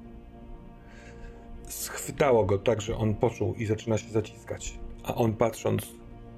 schwytało 2.11 2.45
go 2.45 2.59
tak, 2.59 2.81
że 2.81 2.97
on 2.97 3.15
poczuł 3.15 3.55
i 3.55 3.67
zaczyna 3.67 3.99
się 3.99 4.11
zaciskać. 4.11 4.79
A 5.05 5.15
on 5.15 5.33
patrząc 5.33 5.87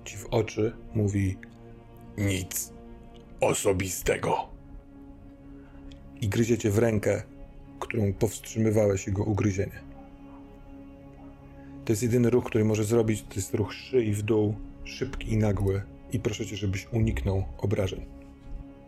ci 0.04 0.16
w 0.16 0.26
oczy 0.26 0.72
mówi 0.94 1.36
nic 2.18 2.72
osobistego. 3.40 4.48
I 6.20 6.28
gryziecie 6.28 6.70
w 6.70 6.78
rękę, 6.78 7.22
którą 7.80 8.12
powstrzymywałeś 8.12 9.06
jego 9.06 9.24
ugryzienie. 9.24 9.80
To 11.84 11.92
jest 11.92 12.02
jedyny 12.02 12.30
ruch, 12.30 12.44
który 12.44 12.64
może 12.64 12.84
zrobić, 12.84 13.22
to 13.22 13.34
jest 13.36 13.54
ruch 13.54 13.72
szyi 13.74 14.12
w 14.12 14.22
dół, 14.22 14.54
szybki 14.84 15.32
i 15.32 15.36
nagły 15.36 15.82
i 16.12 16.20
proszę 16.20 16.46
cię, 16.46 16.56
żebyś 16.56 16.86
uniknął 16.92 17.44
obrażeń. 17.58 18.06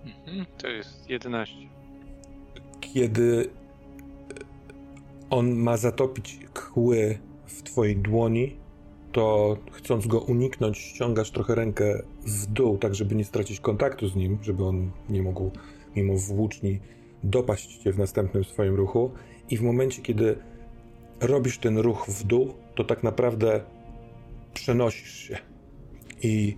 Mhm, 0.04 0.46
to 0.58 0.68
jest 0.68 1.10
11. 1.10 1.54
Kiedy 2.80 3.50
on 5.34 5.52
ma 5.52 5.76
zatopić 5.76 6.38
kły 6.54 7.18
w 7.46 7.62
twojej 7.62 7.96
dłoni, 7.96 8.56
to 9.12 9.56
chcąc 9.72 10.06
go 10.06 10.20
uniknąć, 10.20 10.78
ściągasz 10.78 11.30
trochę 11.30 11.54
rękę 11.54 12.02
w 12.26 12.46
dół, 12.46 12.78
tak 12.78 12.94
żeby 12.94 13.14
nie 13.14 13.24
stracić 13.24 13.60
kontaktu 13.60 14.08
z 14.08 14.16
nim, 14.16 14.38
żeby 14.42 14.64
on 14.64 14.90
nie 15.08 15.22
mógł 15.22 15.50
mimo 15.96 16.16
włóczni 16.16 16.80
dopaść 17.24 17.76
cię 17.76 17.92
w 17.92 17.98
następnym 17.98 18.44
swoim 18.44 18.74
ruchu. 18.74 19.10
I 19.50 19.56
w 19.56 19.62
momencie, 19.62 20.02
kiedy 20.02 20.36
robisz 21.20 21.58
ten 21.58 21.78
ruch 21.78 22.06
w 22.08 22.24
dół, 22.24 22.54
to 22.74 22.84
tak 22.84 23.02
naprawdę 23.02 23.60
przenosisz 24.54 25.14
się. 25.14 25.38
I 26.22 26.56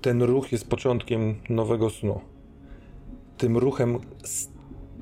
ten 0.00 0.22
ruch 0.22 0.52
jest 0.52 0.68
początkiem 0.68 1.34
nowego 1.48 1.90
snu. 1.90 2.20
Tym 3.38 3.56
ruchem 3.56 3.98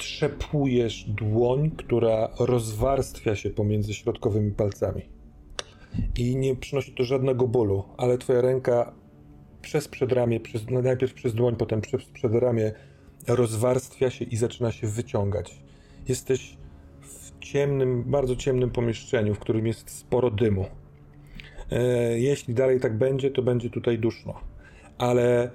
strzepujesz 0.03 1.05
dłoń, 1.05 1.71
która 1.71 2.29
rozwarstwia 2.39 3.37
się 3.37 3.51
pomiędzy 3.51 3.95
środkowymi 3.95 4.53
palcami. 4.53 5.03
I 6.19 6.37
nie 6.37 6.57
przynosi 6.57 6.93
to 6.93 7.05
żadnego 7.05 7.49
bólu, 7.49 7.85
ale 7.97 8.19
twoja 8.19 8.41
ręka 8.41 8.93
przez 9.63 9.89
przedramię, 9.89 10.41
przez, 10.41 10.71
no 10.71 10.83
najpierw 10.83 11.15
przez 11.15 11.35
dłoń, 11.35 11.57
potem 11.57 11.81
przez 11.81 12.05
przedramię 12.05 12.73
rozwarstwia 13.29 14.11
się 14.11 14.25
i 14.25 14.37
zaczyna 14.37 14.73
się 14.73 14.87
wyciągać. 14.87 15.63
Jesteś 16.09 16.57
w 17.01 17.39
ciemnym, 17.39 18.05
bardzo 18.07 18.37
ciemnym 18.37 18.71
pomieszczeniu, 18.71 19.35
w 19.35 19.39
którym 19.39 19.67
jest 19.67 19.91
sporo 19.91 20.31
dymu. 20.31 20.67
E, 21.71 22.19
jeśli 22.19 22.55
dalej 22.55 22.81
tak 22.81 22.99
będzie, 22.99 23.31
to 23.31 23.43
będzie 23.43 23.71
tutaj 23.71 23.99
duszno. 23.99 24.35
Ale 24.99 25.51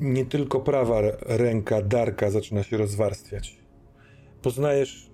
nie 0.00 0.26
tylko 0.26 0.60
prawa 0.60 1.00
ręka 1.20 1.82
Darka 1.82 2.30
zaczyna 2.30 2.62
się 2.62 2.76
rozwarstwiać. 2.76 3.56
Poznajesz 4.42 5.10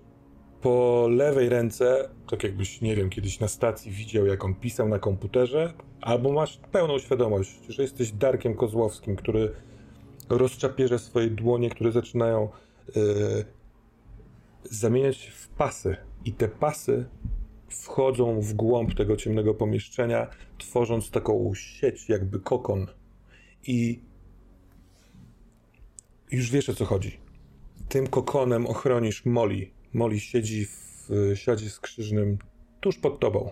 po 0.61 1.07
lewej 1.11 1.49
ręce, 1.49 2.09
tak 2.31 2.45
jakbyś, 2.45 2.81
nie 2.81 2.97
wiem, 2.97 3.11
kiedyś 3.11 3.41
na 3.41 3.49
stacji 3.49 3.93
widział, 3.93 4.27
jak 4.27 4.45
on 4.45 4.55
pisał 4.55 4.89
na 4.89 4.99
komputerze, 4.99 5.75
albo 6.01 6.33
masz 6.33 6.61
pełną 6.73 6.99
świadomość, 6.99 7.61
że 7.69 7.83
jesteś 7.83 8.13
Darkiem 8.13 8.55
Kozłowskim, 8.55 9.17
który 9.17 9.53
rozczapierze 10.29 10.99
swoje 10.99 11.31
dłonie, 11.31 11.71
które 11.71 11.93
zaczynają 11.93 12.49
yy, 12.97 13.03
zamieniać 14.65 15.27
w 15.27 15.49
pasy. 15.49 15.97
I 16.25 16.33
te 16.33 16.49
pasy 16.49 17.05
wchodzą 17.69 18.41
w 18.41 18.55
głąb 18.55 18.95
tego 18.95 19.17
ciemnego 19.17 19.55
pomieszczenia, 19.55 20.27
tworząc 20.59 21.11
taką 21.11 21.53
sieć, 21.55 22.09
jakby 22.09 22.41
kokon. 22.41 22.87
I 23.67 24.01
już 26.33 26.51
wiesz 26.51 26.69
o 26.69 26.75
co 26.75 26.85
chodzi. 26.85 27.19
Tym 27.89 28.07
kokonem 28.07 28.67
ochronisz 28.67 29.25
Molly. 29.25 29.71
Molly 29.95 30.21
siedzi 30.21 30.67
w 30.67 31.33
siadzie 31.35 31.71
skrzyżnym 31.71 32.39
tuż 32.81 32.99
pod 32.99 33.21
tobą. 33.21 33.51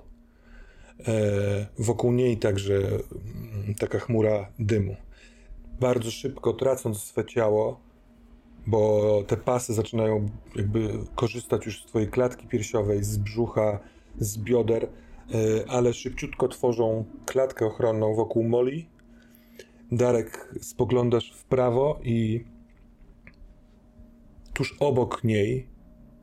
E, 1.09 1.67
wokół 1.79 2.13
niej 2.13 2.37
także 2.37 2.75
mm, 2.75 3.75
taka 3.79 3.99
chmura 3.99 4.53
dymu. 4.59 4.97
Bardzo 5.81 6.11
szybko 6.11 6.53
tracąc 6.53 7.03
swe 7.03 7.25
ciało, 7.25 7.81
bo 8.67 9.23
te 9.27 9.37
pasy 9.37 9.75
zaczynają 9.75 10.29
jakby 10.57 10.91
korzystać 11.15 11.67
już 11.67 11.83
z 11.83 11.87
twojej 11.87 12.09
klatki 12.09 12.47
piersiowej, 12.47 13.05
z 13.05 13.17
brzucha, 13.17 13.79
z 14.19 14.39
bioder, 14.39 14.85
e, 14.85 14.89
ale 15.69 15.93
szybciutko 15.93 16.49
tworzą 16.49 17.05
klatkę 17.27 17.67
ochronną 17.67 18.15
wokół 18.15 18.45
Molly. 18.45 18.85
Darek, 19.93 20.55
spoglądasz 20.61 21.33
w 21.33 21.45
prawo 21.45 22.01
i 22.03 22.45
tuż 24.55 24.77
obok 24.81 25.25
niej, 25.25 25.67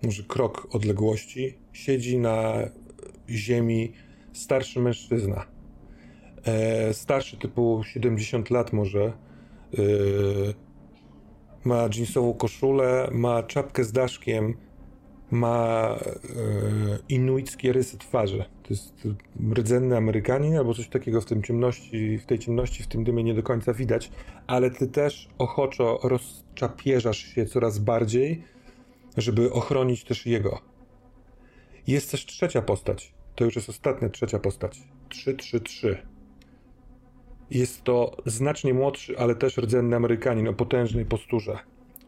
może 0.03 0.23
krok 0.23 0.67
odległości, 0.71 1.57
siedzi 1.73 2.17
na 2.17 2.53
ziemi 3.29 3.93
starszy 4.33 4.79
mężczyzna. 4.79 5.45
E, 6.43 6.93
starszy, 6.93 7.37
typu 7.37 7.81
70 7.83 8.49
lat 8.49 8.73
może. 8.73 9.05
E, 9.05 9.13
ma 11.63 11.89
jeansową 11.95 12.33
koszulę, 12.33 13.09
ma 13.11 13.43
czapkę 13.43 13.83
z 13.83 13.91
daszkiem, 13.91 14.57
ma 15.31 15.95
e, 15.95 16.99
inuickie 17.09 17.73
rysy 17.73 17.97
twarzy. 17.97 18.45
To 18.63 18.69
jest 18.69 19.07
rdzenny 19.53 19.97
Amerykanin 19.97 20.57
albo 20.57 20.73
coś 20.73 20.87
takiego 20.87 21.21
w 21.21 21.25
tym 21.25 21.43
ciemności, 21.43 22.17
w 22.17 22.25
tej 22.25 22.39
ciemności, 22.39 22.83
w 22.83 22.87
tym 22.87 23.03
dymie 23.03 23.23
nie 23.23 23.33
do 23.33 23.43
końca 23.43 23.73
widać, 23.73 24.11
ale 24.47 24.71
ty 24.71 24.87
też 24.87 25.29
ochoczo 25.37 25.99
rozczapierzasz 26.03 27.17
się 27.17 27.45
coraz 27.45 27.79
bardziej, 27.79 28.43
żeby 29.17 29.53
ochronić 29.53 30.03
też 30.03 30.25
jego. 30.25 30.59
Jest 31.87 32.11
też 32.11 32.25
trzecia 32.25 32.61
postać. 32.61 33.13
To 33.35 33.45
już 33.45 33.55
jest 33.55 33.69
ostatnia 33.69 34.09
trzecia 34.09 34.39
postać. 34.39 34.79
333. 35.09 35.97
Jest 37.49 37.83
to 37.83 38.17
znacznie 38.25 38.73
młodszy, 38.73 39.19
ale 39.19 39.35
też 39.35 39.57
rdzenny 39.57 39.95
Amerykanin 39.95 40.47
o 40.47 40.53
potężnej 40.53 41.05
posturze. 41.05 41.59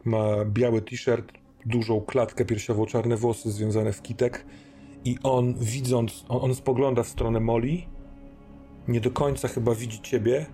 Ma 0.04 0.44
biały 0.44 0.82
t-shirt, 0.82 1.32
dużą 1.66 2.00
klatkę 2.00 2.44
piersiową, 2.44 2.86
czarne 2.86 3.16
włosy 3.16 3.50
związane 3.50 3.92
w 3.92 4.02
kitek 4.02 4.46
i 5.04 5.18
on 5.22 5.54
widząc, 5.54 6.24
on, 6.28 6.38
on 6.42 6.54
spogląda 6.54 7.02
w 7.02 7.08
stronę 7.08 7.40
Moli, 7.40 7.86
nie 8.88 9.00
do 9.00 9.10
końca 9.10 9.48
chyba 9.48 9.74
widzi 9.74 10.00
ciebie, 10.00 10.46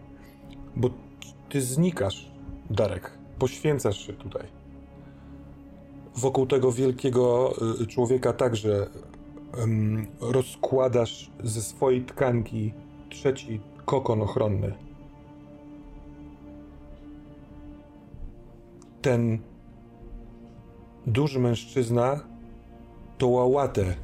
bo 0.77 0.90
ty 1.49 1.61
znikasz, 1.61 2.31
Darek, 2.70 3.18
poświęcasz 3.38 4.07
się 4.07 4.12
tutaj. 4.12 4.46
Wokół 6.16 6.46
tego 6.46 6.73
wielkiego 6.73 7.55
y, 7.83 7.87
człowieka 7.87 8.33
także 8.33 8.87
um, 9.59 10.07
rozkładasz 10.20 11.31
ze 11.44 11.62
swojej 11.62 12.05
tkanki 12.05 12.73
trzeci 13.09 13.61
kokon 13.85 14.23
ochronny. 14.23 14.75
Ten 19.03 19.38
duży 21.11 21.40
mężczyzna 21.40 22.20
to 23.18 23.29
Łałatę, 23.29 23.94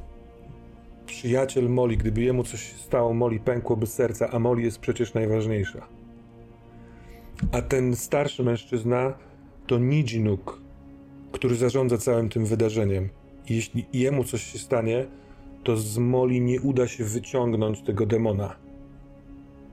przyjaciel 1.05 1.69
Moli. 1.69 1.97
Gdyby 1.97 2.21
jemu 2.21 2.43
coś 2.43 2.61
się 2.61 2.77
stało, 2.77 3.13
Moli 3.13 3.39
pękłoby 3.39 3.87
serca, 3.87 4.29
a 4.31 4.39
Moli 4.39 4.63
jest 4.63 4.79
przecież 4.79 5.13
najważniejsza. 5.13 5.87
A 7.51 7.61
ten 7.61 7.95
starszy 7.95 8.43
mężczyzna 8.43 9.13
to 9.67 9.77
Nidzinuk, 9.79 10.61
który 11.31 11.55
zarządza 11.55 11.97
całym 11.97 12.29
tym 12.29 12.45
wydarzeniem. 12.45 13.09
I 13.49 13.55
jeśli 13.55 13.85
jemu 13.93 14.23
coś 14.23 14.43
się 14.43 14.59
stanie, 14.59 15.05
to 15.63 15.77
z 15.77 15.97
Moli 15.97 16.41
nie 16.41 16.61
uda 16.61 16.87
się 16.87 17.03
wyciągnąć 17.03 17.81
tego 17.81 18.05
demona. 18.05 18.55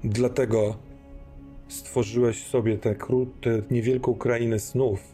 Dlatego 0.05 0.77
stworzyłeś 1.69 2.47
sobie 2.47 2.79
tę 2.79 2.97
niewielką 3.71 4.15
krainę 4.15 4.59
snów, 4.59 5.14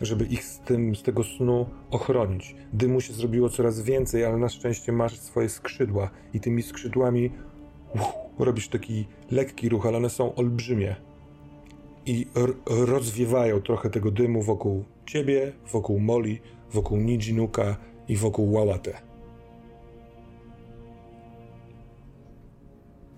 żeby 0.00 0.24
ich 0.24 0.44
z, 0.44 0.60
tym, 0.60 0.96
z 0.96 1.02
tego 1.02 1.24
snu 1.24 1.66
ochronić. 1.90 2.56
Dymu 2.72 3.00
się 3.00 3.12
zrobiło 3.12 3.48
coraz 3.48 3.80
więcej, 3.80 4.24
ale 4.24 4.36
na 4.36 4.48
szczęście 4.48 4.92
masz 4.92 5.18
swoje 5.18 5.48
skrzydła 5.48 6.10
i 6.34 6.40
tymi 6.40 6.62
skrzydłami 6.62 7.30
robisz 8.38 8.68
taki 8.68 9.06
lekki 9.30 9.68
ruch, 9.68 9.86
ale 9.86 9.96
one 9.96 10.10
są 10.10 10.34
olbrzymie 10.34 10.96
i 12.06 12.26
rozwiewają 12.66 13.60
trochę 13.60 13.90
tego 13.90 14.10
dymu 14.10 14.42
wokół 14.42 14.84
ciebie, 15.06 15.52
wokół 15.72 16.00
Moli, 16.00 16.40
wokół 16.72 16.98
Nijinuka 16.98 17.76
i 18.08 18.16
wokół 18.16 18.52
Łałatę. 18.52 19.00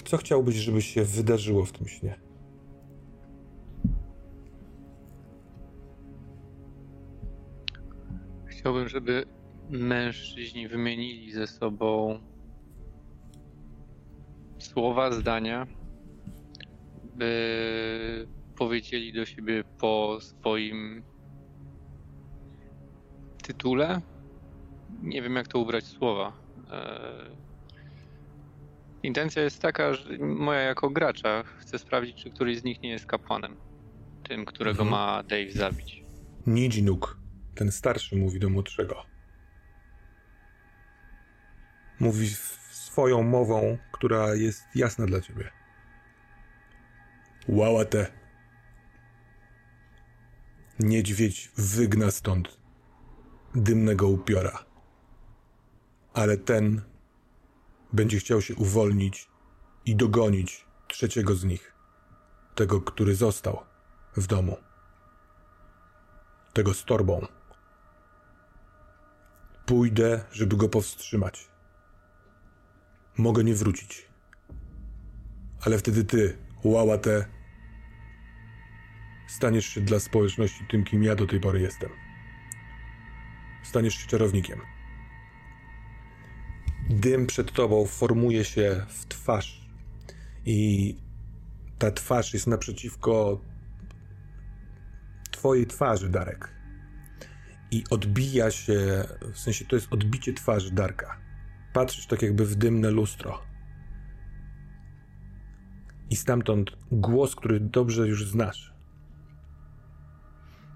Co 0.04 0.16
chciałbyś, 0.16 0.56
żeby 0.56 0.82
się 0.82 1.04
wydarzyło 1.04 1.64
w 1.64 1.72
tym 1.72 1.88
śnie? 1.88 2.25
Chciałbym, 8.66 8.88
żeby 8.88 9.24
mężczyźni 9.70 10.68
wymienili 10.68 11.33
ze 11.33 11.46
sobą 11.46 12.18
słowa, 14.59 15.11
zdania, 15.11 15.66
by 17.14 18.26
powiedzieli 18.57 19.12
do 19.12 19.24
siebie 19.24 19.64
po 19.79 20.18
swoim 20.20 21.02
tytule. 23.42 24.00
Nie 25.02 25.22
wiem, 25.22 25.37
jak 25.37 25.48
to 25.48 25.59
ubrać 25.59 25.85
słowa. 25.85 26.33
E, 26.70 27.11
intencja 29.02 29.42
jest 29.42 29.62
taka, 29.62 29.94
że 29.94 30.18
moja 30.18 30.61
jako 30.61 30.90
gracza 30.90 31.42
chcę 31.59 31.79
sprawdzić, 31.79 32.22
czy 32.22 32.31
któryś 32.31 32.59
z 32.59 32.64
nich 32.64 32.83
nie 32.83 32.90
jest 32.90 33.07
kapłanem. 33.07 33.57
Tym, 34.29 34.44
którego 34.44 34.83
mhm. 34.83 34.90
ma 34.90 35.22
Dave 35.22 35.52
zabić. 35.52 36.05
Nidzinuk. 36.46 37.25
Ten 37.57 37.73
starszy 37.73 38.16
mówi 38.16 38.40
do 38.40 38.51
młodszego. 38.51 39.07
Mówi 42.01 42.29
swoją 42.71 43.23
mową, 43.23 43.79
która 43.92 44.35
jest 44.35 44.64
jasna 44.75 45.07
dla 45.07 45.21
ciebie. 45.21 45.51
Łałatę. 47.49 48.07
Niedźwiedź 50.81 51.51
wygna 51.57 52.11
stąd 52.11 52.59
dymnego 53.55 54.09
upiora. 54.09 54.64
Ale 56.14 56.37
ten 56.37 56.83
będzie 57.92 58.19
chciał 58.19 58.42
się 58.42 58.55
uwolnić 58.55 59.29
i 59.85 59.97
dogonić 59.97 60.66
trzeciego 60.88 61.35
z 61.35 61.45
nich, 61.45 61.73
tego, 62.55 62.81
który 62.81 63.14
został 63.14 63.62
w 64.16 64.27
domu, 64.27 64.57
tego 66.53 66.75
z 66.75 66.85
torbą. 66.85 67.27
Pójdę, 69.66 70.24
żeby 70.33 70.57
go 70.57 70.68
powstrzymać. 70.68 71.48
Mogę 73.18 73.44
nie 73.44 73.55
wrócić. 73.55 74.07
Ale 75.61 75.79
wtedy 75.79 76.05
ty, 76.05 76.37
łałatę, 76.64 77.26
staniesz 79.29 79.66
się 79.66 79.81
dla 79.81 80.00
społeczności 80.00 80.64
tym, 80.70 80.85
kim 80.85 81.02
ja 81.02 81.14
do 81.14 81.26
tej 81.26 81.40
pory 81.40 81.61
jestem. 81.61 81.90
Staniesz 83.62 83.94
się 83.94 84.07
czarownikiem. 84.07 84.61
Dym 86.90 87.26
przed 87.26 87.52
tobą 87.52 87.87
formuje 87.87 88.44
się 88.44 88.87
w 88.88 89.07
twarz 89.07 89.70
i 90.44 90.96
ta 91.79 91.90
twarz 91.90 92.35
jest 92.35 92.46
naprzeciwko 92.46 93.40
twojej 95.31 95.66
twarzy, 95.66 96.09
Darek. 96.09 96.56
I 97.70 97.85
odbija 97.90 98.50
się, 98.50 99.05
w 99.33 99.38
sensie 99.38 99.64
to 99.64 99.76
jest 99.76 99.92
odbicie 99.92 100.33
twarzy 100.33 100.70
Darka. 100.70 101.16
Patrzysz 101.72 102.07
tak 102.07 102.22
jakby 102.22 102.46
w 102.46 102.55
dymne 102.55 102.90
lustro. 102.90 103.42
I 106.11 106.16
stamtąd 106.16 106.70
głos, 106.92 107.37
który 107.37 107.61
dobrze 107.61 108.09
już 108.09 108.31
znasz. 108.31 108.74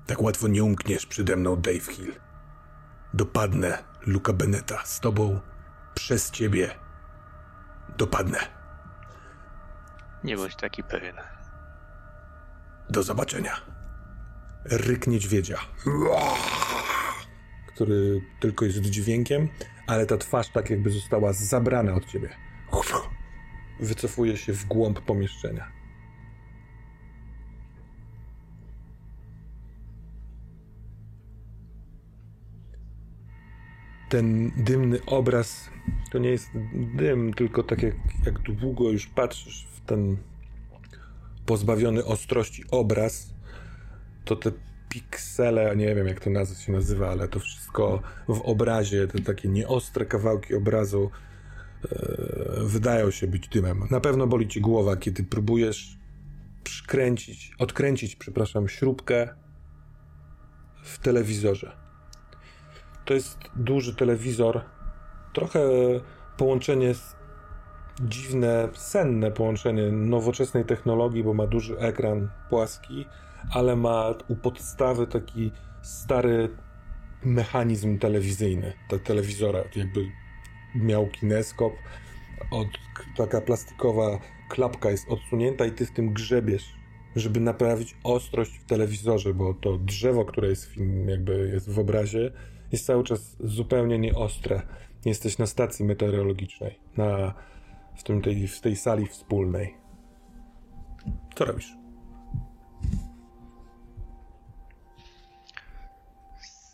Tak 0.06 0.22
łatwo 0.22 0.48
nie 0.48 0.64
umkniesz 0.64 1.06
przede 1.06 1.36
mną, 1.36 1.56
Dave 1.56 1.86
Hill. 1.86 2.14
Dopadnę 3.14 3.78
Luka 4.06 4.32
Beneta 4.32 4.84
z 4.84 5.00
tobą 5.00 5.40
przez 5.94 6.30
ciebie. 6.30 6.70
Dopadnę. 7.98 8.38
Nie 10.24 10.36
bądź 10.36 10.56
taki 10.56 10.82
pewien. 10.82 11.16
Do 12.90 13.02
zobaczenia. 13.02 13.56
Ryk 14.64 15.06
niedźwiedzia. 15.06 15.58
Który 17.80 18.20
tylko 18.40 18.64
jest 18.64 18.80
dźwiękiem, 18.80 19.48
ale 19.86 20.06
ta 20.06 20.16
twarz 20.16 20.48
tak 20.48 20.70
jakby 20.70 20.90
została 20.90 21.32
zabrana 21.32 21.94
od 21.94 22.06
ciebie. 22.06 22.28
Wycofuje 23.80 24.36
się 24.36 24.52
w 24.52 24.64
głąb 24.64 25.00
pomieszczenia. 25.00 25.72
Ten 34.08 34.50
dymny 34.56 35.04
obraz 35.06 35.70
to 36.12 36.18
nie 36.18 36.30
jest 36.30 36.50
dym, 36.96 37.34
tylko 37.34 37.62
tak 37.62 37.82
jak, 37.82 37.94
jak 38.26 38.38
długo 38.38 38.90
już 38.90 39.06
patrzysz 39.06 39.68
w 39.72 39.80
ten 39.80 40.16
pozbawiony 41.46 42.04
ostrości 42.04 42.64
obraz, 42.70 43.34
to 44.24 44.36
te 44.36 44.52
piksele, 44.90 45.76
nie 45.76 45.94
wiem 45.94 46.06
jak 46.06 46.20
to 46.20 46.30
nazwa 46.30 46.60
się 46.60 46.72
nazywa, 46.72 47.10
ale 47.10 47.28
to 47.28 47.40
wszystko 47.40 48.02
w 48.28 48.40
obrazie, 48.40 49.06
te 49.06 49.20
takie 49.20 49.48
nieostre 49.48 50.06
kawałki 50.06 50.54
obrazu 50.54 51.10
e, 51.84 51.88
wydają 52.64 53.10
się 53.10 53.26
być 53.26 53.48
dymem. 53.48 53.82
Na 53.90 54.00
pewno 54.00 54.26
boli 54.26 54.48
ci 54.48 54.60
głowa, 54.60 54.96
kiedy 54.96 55.24
próbujesz 55.24 55.98
przykręcić, 56.64 57.52
odkręcić, 57.58 58.16
przepraszam, 58.16 58.68
śrubkę 58.68 59.28
w 60.82 60.98
telewizorze. 60.98 61.76
To 63.04 63.14
jest 63.14 63.38
duży 63.56 63.96
telewizor, 63.96 64.60
trochę 65.32 65.60
połączenie 66.36 66.94
dziwne, 68.00 68.68
senne 68.74 69.30
połączenie 69.30 69.92
nowoczesnej 69.92 70.64
technologii, 70.64 71.24
bo 71.24 71.34
ma 71.34 71.46
duży 71.46 71.78
ekran 71.78 72.30
płaski, 72.48 73.06
ale 73.52 73.76
ma 73.76 74.14
u 74.28 74.36
podstawy 74.36 75.06
taki 75.06 75.50
stary 75.82 76.48
mechanizm 77.24 77.98
telewizyjny, 77.98 78.72
te 78.88 78.98
telewizora, 78.98 79.64
jakby 79.76 80.06
miał 80.74 81.06
kineskop, 81.06 81.72
od, 82.50 82.68
taka 83.16 83.40
plastikowa 83.40 84.18
klapka 84.48 84.90
jest 84.90 85.08
odsunięta 85.08 85.66
i 85.66 85.72
ty 85.72 85.86
w 85.86 85.92
tym 85.92 86.12
grzebiesz, 86.12 86.74
żeby 87.16 87.40
naprawić 87.40 87.96
ostrość 88.04 88.58
w 88.58 88.64
telewizorze, 88.64 89.34
bo 89.34 89.54
to 89.54 89.78
drzewo, 89.78 90.24
które 90.24 90.48
jest 90.48 90.66
w, 90.66 90.76
jakby 91.08 91.50
jest 91.52 91.70
w 91.70 91.78
obrazie, 91.78 92.32
jest 92.72 92.86
cały 92.86 93.04
czas 93.04 93.36
zupełnie 93.40 93.98
nieostre. 93.98 94.62
Jesteś 95.04 95.38
na 95.38 95.46
stacji 95.46 95.84
meteorologicznej, 95.84 96.80
na, 96.96 97.34
w, 97.96 98.02
tym, 98.02 98.22
tej, 98.22 98.48
w 98.48 98.60
tej 98.60 98.76
sali 98.76 99.06
wspólnej. 99.06 99.74
Co 101.34 101.44
robisz? 101.44 101.79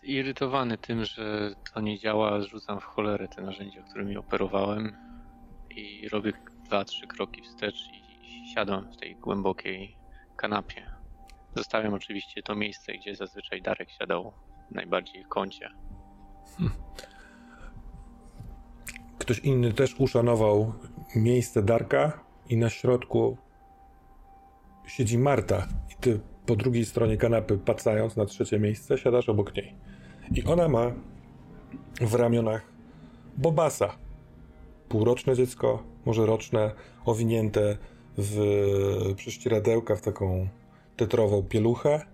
Zirytowany 0.06 0.78
tym, 0.78 1.04
że 1.04 1.54
to 1.74 1.80
nie 1.80 1.98
działa, 1.98 2.40
rzucam 2.40 2.80
w 2.80 2.84
cholerę 2.84 3.28
te 3.28 3.42
narzędzia, 3.42 3.82
którymi 3.82 4.16
operowałem 4.16 4.96
i 5.70 6.08
robię 6.08 6.32
dwa, 6.64 6.84
trzy 6.84 7.06
kroki 7.06 7.42
wstecz 7.42 7.88
i 8.22 8.48
siadam 8.54 8.92
w 8.92 8.96
tej 8.96 9.16
głębokiej 9.16 9.96
kanapie. 10.36 10.86
Zostawiam 11.56 11.94
oczywiście 11.94 12.42
to 12.42 12.54
miejsce, 12.54 12.92
gdzie 12.92 13.14
zazwyczaj 13.14 13.62
Darek 13.62 13.90
siadał 13.90 14.32
najbardziej 14.70 15.24
w 15.24 15.28
kącie. 15.28 15.70
Hmm. 16.58 16.76
Ktoś 19.18 19.38
inny 19.38 19.72
też 19.72 19.94
uszanował 19.98 20.72
miejsce 21.16 21.62
Darka 21.62 22.24
i 22.48 22.56
na 22.56 22.70
środku 22.70 23.36
siedzi 24.86 25.18
Marta 25.18 25.66
i 25.90 25.94
ty 26.00 26.20
po 26.46 26.56
drugiej 26.56 26.84
stronie 26.84 27.16
kanapy, 27.16 27.58
patrząc 27.58 28.16
na 28.16 28.26
trzecie 28.26 28.58
miejsce, 28.58 28.98
siadasz 28.98 29.28
obok 29.28 29.56
niej. 29.56 29.74
I 30.34 30.44
ona 30.44 30.68
ma 30.68 30.92
w 32.00 32.14
ramionach 32.14 32.62
Bobasa. 33.36 33.96
Półroczne 34.88 35.36
dziecko, 35.36 35.82
może 36.04 36.26
roczne, 36.26 36.70
owinięte 37.04 37.76
w 38.18 39.12
prześcieradełka, 39.16 39.96
w 39.96 40.00
taką 40.00 40.48
tetrową 40.96 41.42
pieluchę. 41.42 41.94
E, 41.94 42.04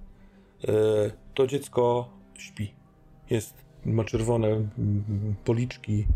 to 1.34 1.46
dziecko 1.46 2.08
śpi. 2.38 2.74
Jest, 3.30 3.54
ma 3.84 4.04
czerwone 4.04 4.68
policzki, 5.44 6.06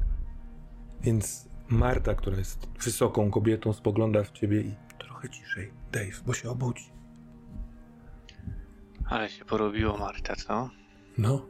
więc 1.03 1.49
Marta, 1.69 2.15
która 2.15 2.37
jest 2.37 2.67
wysoką 2.85 3.31
kobietą, 3.31 3.73
spogląda 3.73 4.23
w 4.23 4.33
ciebie 4.33 4.61
i 4.61 4.75
trochę 4.99 5.29
ciszej. 5.29 5.71
Dave, 5.93 6.23
bo 6.27 6.35
się 6.35 6.51
obudzi. 6.51 6.96
Ale 9.09 9.29
się 9.29 9.45
porobiło, 9.45 9.99
Marta, 9.99 10.37
co? 10.37 10.71
No. 11.19 11.47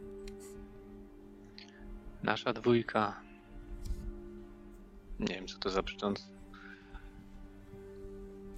Nasza 2.23 2.53
dwójka. 2.53 3.21
Nie 5.21 5.35
wiem, 5.35 5.47
co 5.47 5.59
to 5.59 5.71
za 5.71 5.83
przycząc. 5.83 6.29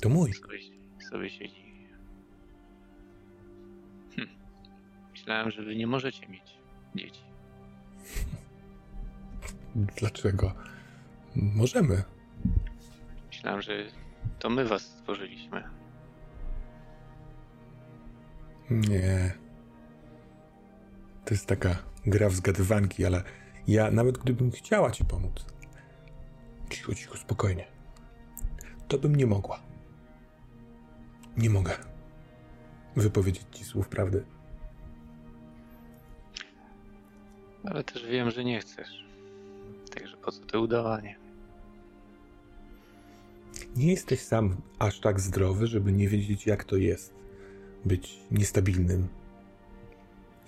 To 0.03 0.09
mój. 0.09 0.33
Sobie, 0.33 0.59
sobie 1.11 1.31
siedzi. 1.31 1.89
Hm. 4.17 4.29
Myślałem, 5.13 5.51
że 5.51 5.63
wy 5.63 5.77
nie 5.77 5.87
możecie 5.87 6.29
mieć 6.29 6.59
dzieci. 6.95 7.23
Dlaczego? 10.01 10.53
Możemy. 11.37 12.03
Myślałem, 13.27 13.63
że 13.63 13.73
to 14.39 14.51
my 14.51 14.65
was 14.65 14.83
stworzyliśmy. 14.83 15.78
Nie. 18.71 19.33
To 21.25 21.35
jest 21.35 21.47
taka 21.47 21.79
gra 22.07 22.29
w 22.29 22.35
zgadywanki, 22.35 23.05
ale 23.05 23.23
ja 23.69 23.91
nawet 23.91 24.19
gdybym 24.19 24.51
chciała 24.51 24.91
ci 24.91 25.05
pomóc, 25.05 25.47
cicho, 26.71 26.95
cicho, 26.95 27.17
spokojnie, 27.17 27.67
to 28.89 28.99
bym 28.99 29.17
nie 29.17 29.27
mogła. 29.27 29.61
Nie 31.37 31.51
mogę 31.51 31.77
wypowiedzieć 32.97 33.47
ci 33.53 33.65
słów 33.65 33.89
prawdy. 33.89 34.25
Ale 37.65 37.85
też 37.85 38.07
wiem, 38.07 38.31
że 38.31 38.45
nie 38.45 38.61
chcesz. 38.61 39.05
Także 39.95 40.17
po 40.17 40.33
co 40.33 40.47
to 40.47 40.61
udawanie? 40.61 41.19
Nie 43.77 43.91
jesteś 43.91 44.21
sam 44.21 44.57
aż 44.79 45.01
tak 45.01 45.21
zdrowy, 45.21 45.67
żeby 45.67 45.93
nie 45.93 46.09
wiedzieć, 46.09 46.47
jak 46.47 46.65
to 46.65 46.77
jest 46.77 47.15
być 47.85 48.19
niestabilnym. 48.31 49.09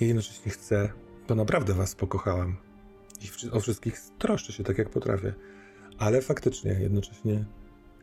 Ja 0.01 0.07
jednocześnie 0.07 0.53
chcę, 0.53 0.93
bo 1.29 1.35
naprawdę 1.35 1.75
was 1.75 1.95
pokochałam 1.95 2.57
i 3.21 3.51
o 3.51 3.61
wszystkich 3.61 4.01
troszczę 4.19 4.53
się 4.53 4.65
tak, 4.65 4.79
jak 4.79 4.91
potrafię, 4.91 5.35
ale 5.99 6.23
faktycznie 6.23 6.73
jednocześnie 6.73 7.45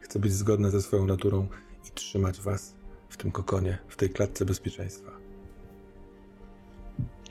chcę 0.01 0.19
być 0.19 0.33
zgodny 0.33 0.71
ze 0.71 0.81
swoją 0.81 1.05
naturą 1.05 1.47
i 1.87 1.91
trzymać 1.91 2.41
was 2.41 2.75
w 3.09 3.17
tym 3.17 3.31
kokonie, 3.31 3.77
w 3.87 3.95
tej 3.95 4.09
klatce 4.09 4.45
bezpieczeństwa. 4.45 5.11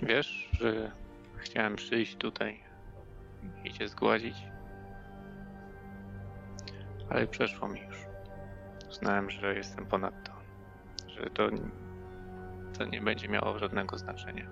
Wiesz, 0.03 0.51
że 0.53 0.93
chciałem 1.37 1.77
przyjść 1.77 2.17
tutaj 2.17 2.61
i 3.65 3.73
cię 3.73 3.89
zgładzić? 3.89 4.37
Ale 7.11 7.27
przeszło 7.27 7.69
mi 7.69 7.81
już. 7.81 7.97
Uznałem, 8.91 9.31
że 9.31 9.55
jestem 9.55 9.87
ponad 9.87 10.25
to. 10.25 10.33
Że 11.09 11.31
to, 11.31 11.51
to 12.79 12.85
nie 12.85 13.01
będzie 13.01 13.29
miało 13.29 13.59
żadnego 13.59 13.99
znaczenia. 13.99 14.47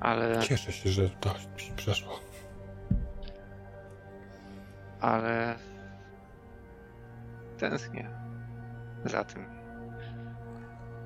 Ale, 0.00 0.42
Cieszę 0.42 0.72
się, 0.72 0.90
że 0.90 1.10
to 1.10 1.34
przeszło. 1.76 2.20
ale 5.00 5.54
tęsknię 7.58 8.10
za 9.04 9.24
tym. 9.24 9.44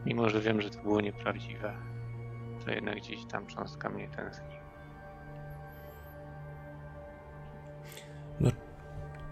Mimo, 0.07 0.29
że 0.31 0.41
wiem, 0.41 0.61
że 0.63 0.71
to 0.71 0.83
było 0.83 1.01
nieprawdziwe, 1.01 1.75
to 2.65 2.71
jednak 2.71 2.97
gdzieś 2.97 3.25
tam 3.27 3.47
cząstka 3.47 3.89
mnie 3.89 4.09
tęskni. 4.09 4.59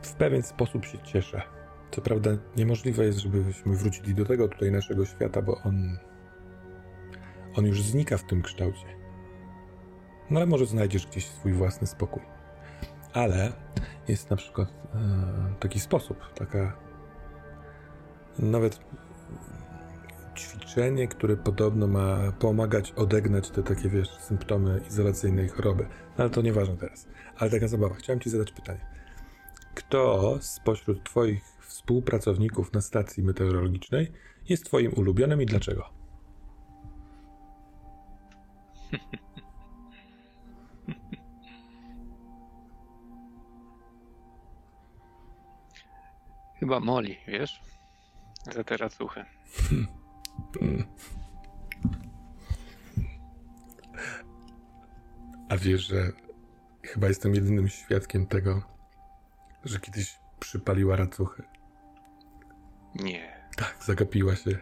W 0.03 0.15
pewien 0.15 0.43
sposób 0.43 0.85
się 0.85 0.99
cieszę. 0.99 1.43
Co 1.91 2.01
prawda 2.01 2.31
niemożliwe 2.57 3.05
jest, 3.05 3.19
żebyśmy 3.19 3.77
wrócili 3.77 4.15
do 4.15 4.25
tego 4.25 4.49
tutaj 4.49 4.73
naszego 4.73 5.07
świata, 5.07 5.43
bo 5.43 5.63
on 5.65 5.99
on 7.57 7.67
już 7.67 7.83
znika 7.83 8.19
w 8.19 8.25
tym 8.25 8.43
kształcie. 8.43 8.87
No 10.31 10.41
ale 10.41 10.47
może 10.47 10.67
znajdziesz 10.67 11.07
gdzieś 11.07 11.27
swój 11.27 11.53
własny 11.53 11.87
spokój. 11.87 12.23
Ale 13.13 13.53
jest 14.09 14.31
na 14.31 14.37
przykład 14.37 14.69
e, 14.69 15.55
taki 15.61 15.81
sposób, 15.81 16.19
taka 16.35 16.77
nawet 18.39 18.81
ćwiczenie, 20.37 21.09
które 21.09 21.37
podobno 21.37 21.87
ma 21.87 22.33
pomagać 22.39 22.93
odegnać 22.93 23.51
te 23.51 23.63
takie, 23.63 23.89
wiesz, 23.89 24.11
symptomy 24.11 24.81
izolacyjnej 24.89 25.49
choroby. 25.49 25.83
No, 25.83 26.25
ale 26.25 26.31
to 26.31 26.43
nieważne 26.43 26.77
teraz. 26.77 27.09
Ale 27.37 27.51
taka 27.51 27.69
zabawa. 27.69 27.95
Chciałem 27.95 28.21
ci 28.21 28.31
zadać 28.31 28.53
pytanie. 28.53 28.87
Kto 29.75 30.39
spośród 30.41 31.05
twoich 31.05 31.56
współpracowników 31.77 32.73
na 32.73 32.81
stacji 32.81 33.23
meteorologicznej 33.23 34.13
jest 34.49 34.65
twoim 34.65 34.95
ulubionym 34.95 35.43
i 35.43 35.47
dlaczego? 35.47 35.85
Chyba 46.61 46.81
Moli, 46.81 47.17
wiesz? 47.29 47.61
Za 48.53 48.65
te 48.65 48.77
racuchy. 48.77 49.25
A 55.49 55.57
wiesz, 55.57 55.87
że 55.87 56.13
chyba 56.83 57.09
jestem 57.09 57.35
jedynym 57.35 57.69
świadkiem 57.69 58.27
tego, 58.27 58.63
że 59.65 59.81
kiedyś 59.81 60.19
przypaliła 60.41 60.97
racuchy. 60.97 61.56
Nie. 63.01 63.49
Tak, 63.57 63.77
zagapiła 63.81 64.37
się. 64.37 64.59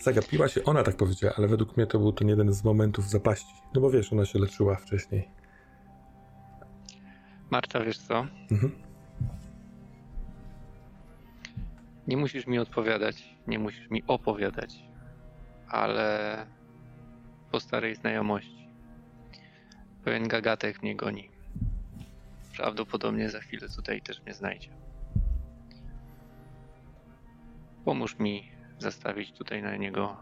Zagapiła 0.00 0.48
się, 0.48 0.64
ona 0.64 0.82
tak 0.82 0.96
powiedziała, 0.96 1.34
ale 1.36 1.48
według 1.48 1.76
mnie 1.76 1.86
to 1.86 1.98
był 1.98 2.12
ten 2.12 2.28
jeden 2.28 2.52
z 2.52 2.64
momentów 2.64 3.08
zapaści. 3.08 3.54
No 3.74 3.80
bo 3.80 3.90
wiesz, 3.90 4.12
ona 4.12 4.24
się 4.24 4.38
leczyła 4.38 4.76
wcześniej. 4.76 5.28
Marta, 7.50 7.80
wiesz 7.80 7.98
co? 7.98 8.26
Mhm. 8.50 8.82
Nie 12.06 12.16
musisz 12.16 12.46
mi 12.46 12.58
odpowiadać, 12.58 13.34
nie 13.46 13.58
musisz 13.58 13.90
mi 13.90 14.02
opowiadać, 14.06 14.74
ale 15.68 16.46
po 17.50 17.60
starej 17.60 17.94
znajomości. 17.94 18.68
Pewien 20.04 20.28
gagatek 20.28 20.82
mnie 20.82 20.96
goni. 20.96 21.37
Prawdopodobnie 22.58 23.30
za 23.30 23.40
chwilę 23.40 23.68
tutaj 23.76 24.02
też 24.02 24.22
mnie 24.22 24.34
znajdzie. 24.34 24.68
Pomóż 27.84 28.18
mi 28.18 28.50
zastawić 28.78 29.32
tutaj 29.32 29.62
na 29.62 29.76
niego 29.76 30.16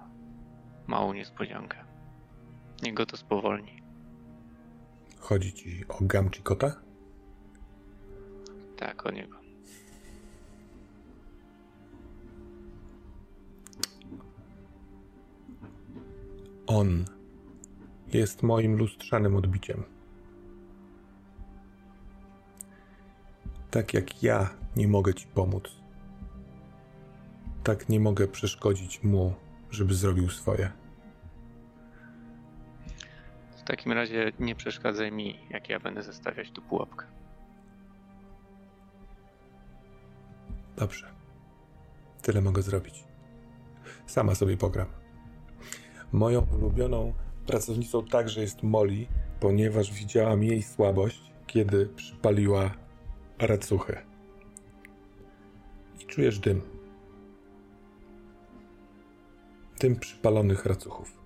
małą 0.86 1.12
niespodziankę. 1.12 1.84
Niech 2.82 2.94
go 2.94 3.06
to 3.06 3.16
spowolni. 3.16 3.82
Chodzi 5.18 5.52
ci 5.52 5.84
o 5.88 5.96
Gamci 6.00 6.42
kota? 6.42 6.80
Tak, 8.76 9.06
o 9.06 9.10
niego. 9.10 9.36
On 16.66 17.04
jest 18.12 18.42
moim 18.42 18.76
lustrzanym 18.76 19.36
odbiciem. 19.36 19.95
Tak 23.76 23.94
jak 23.94 24.22
ja 24.22 24.50
nie 24.76 24.88
mogę 24.88 25.14
ci 25.14 25.26
pomóc, 25.26 25.64
tak 27.64 27.88
nie 27.88 28.00
mogę 28.00 28.28
przeszkodzić 28.28 29.02
mu, 29.02 29.34
żeby 29.70 29.94
zrobił 29.94 30.30
swoje. 30.30 30.72
W 33.56 33.62
takim 33.62 33.92
razie 33.92 34.32
nie 34.38 34.54
przeszkadzaj 34.54 35.12
mi, 35.12 35.38
jak 35.50 35.68
ja 35.68 35.80
będę 35.80 36.02
zastawiać 36.02 36.50
tu 36.50 36.62
pułapkę. 36.62 37.06
Dobrze. 40.76 41.06
Tyle 42.22 42.40
mogę 42.40 42.62
zrobić. 42.62 43.04
Sama 44.06 44.34
sobie 44.34 44.56
pogram. 44.56 44.88
Moją 46.12 46.46
ulubioną 46.58 47.14
pracownicą 47.46 48.04
także 48.04 48.40
jest 48.40 48.62
Molly, 48.62 49.06
ponieważ 49.40 49.92
widziałam 49.92 50.42
jej 50.42 50.62
słabość, 50.62 51.32
kiedy 51.46 51.86
przypaliła 51.86 52.85
racuchę. 53.38 54.02
I 56.00 56.06
czujesz 56.06 56.38
dym. 56.38 56.60
Dym 59.80 59.96
przypalonych 59.96 60.66
racuchów. 60.66 61.18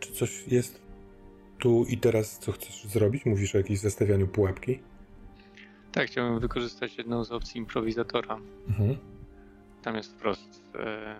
Czy 0.00 0.12
coś 0.12 0.48
jest 0.48 0.82
tu 1.58 1.84
i 1.84 1.98
teraz, 1.98 2.38
co 2.38 2.52
chcesz 2.52 2.84
zrobić? 2.84 3.26
Mówisz 3.26 3.54
o 3.54 3.58
jakimś 3.58 3.78
zastawianiu 3.78 4.28
pułapki? 4.28 4.78
Tak, 5.92 6.08
chciałbym 6.08 6.40
wykorzystać 6.40 6.98
jedną 6.98 7.24
z 7.24 7.32
opcji 7.32 7.58
improwizatora. 7.58 8.38
Mhm. 8.68 8.96
Tam 9.82 9.96
jest 9.96 10.12
wprost 10.12 10.62
e, 10.74 11.16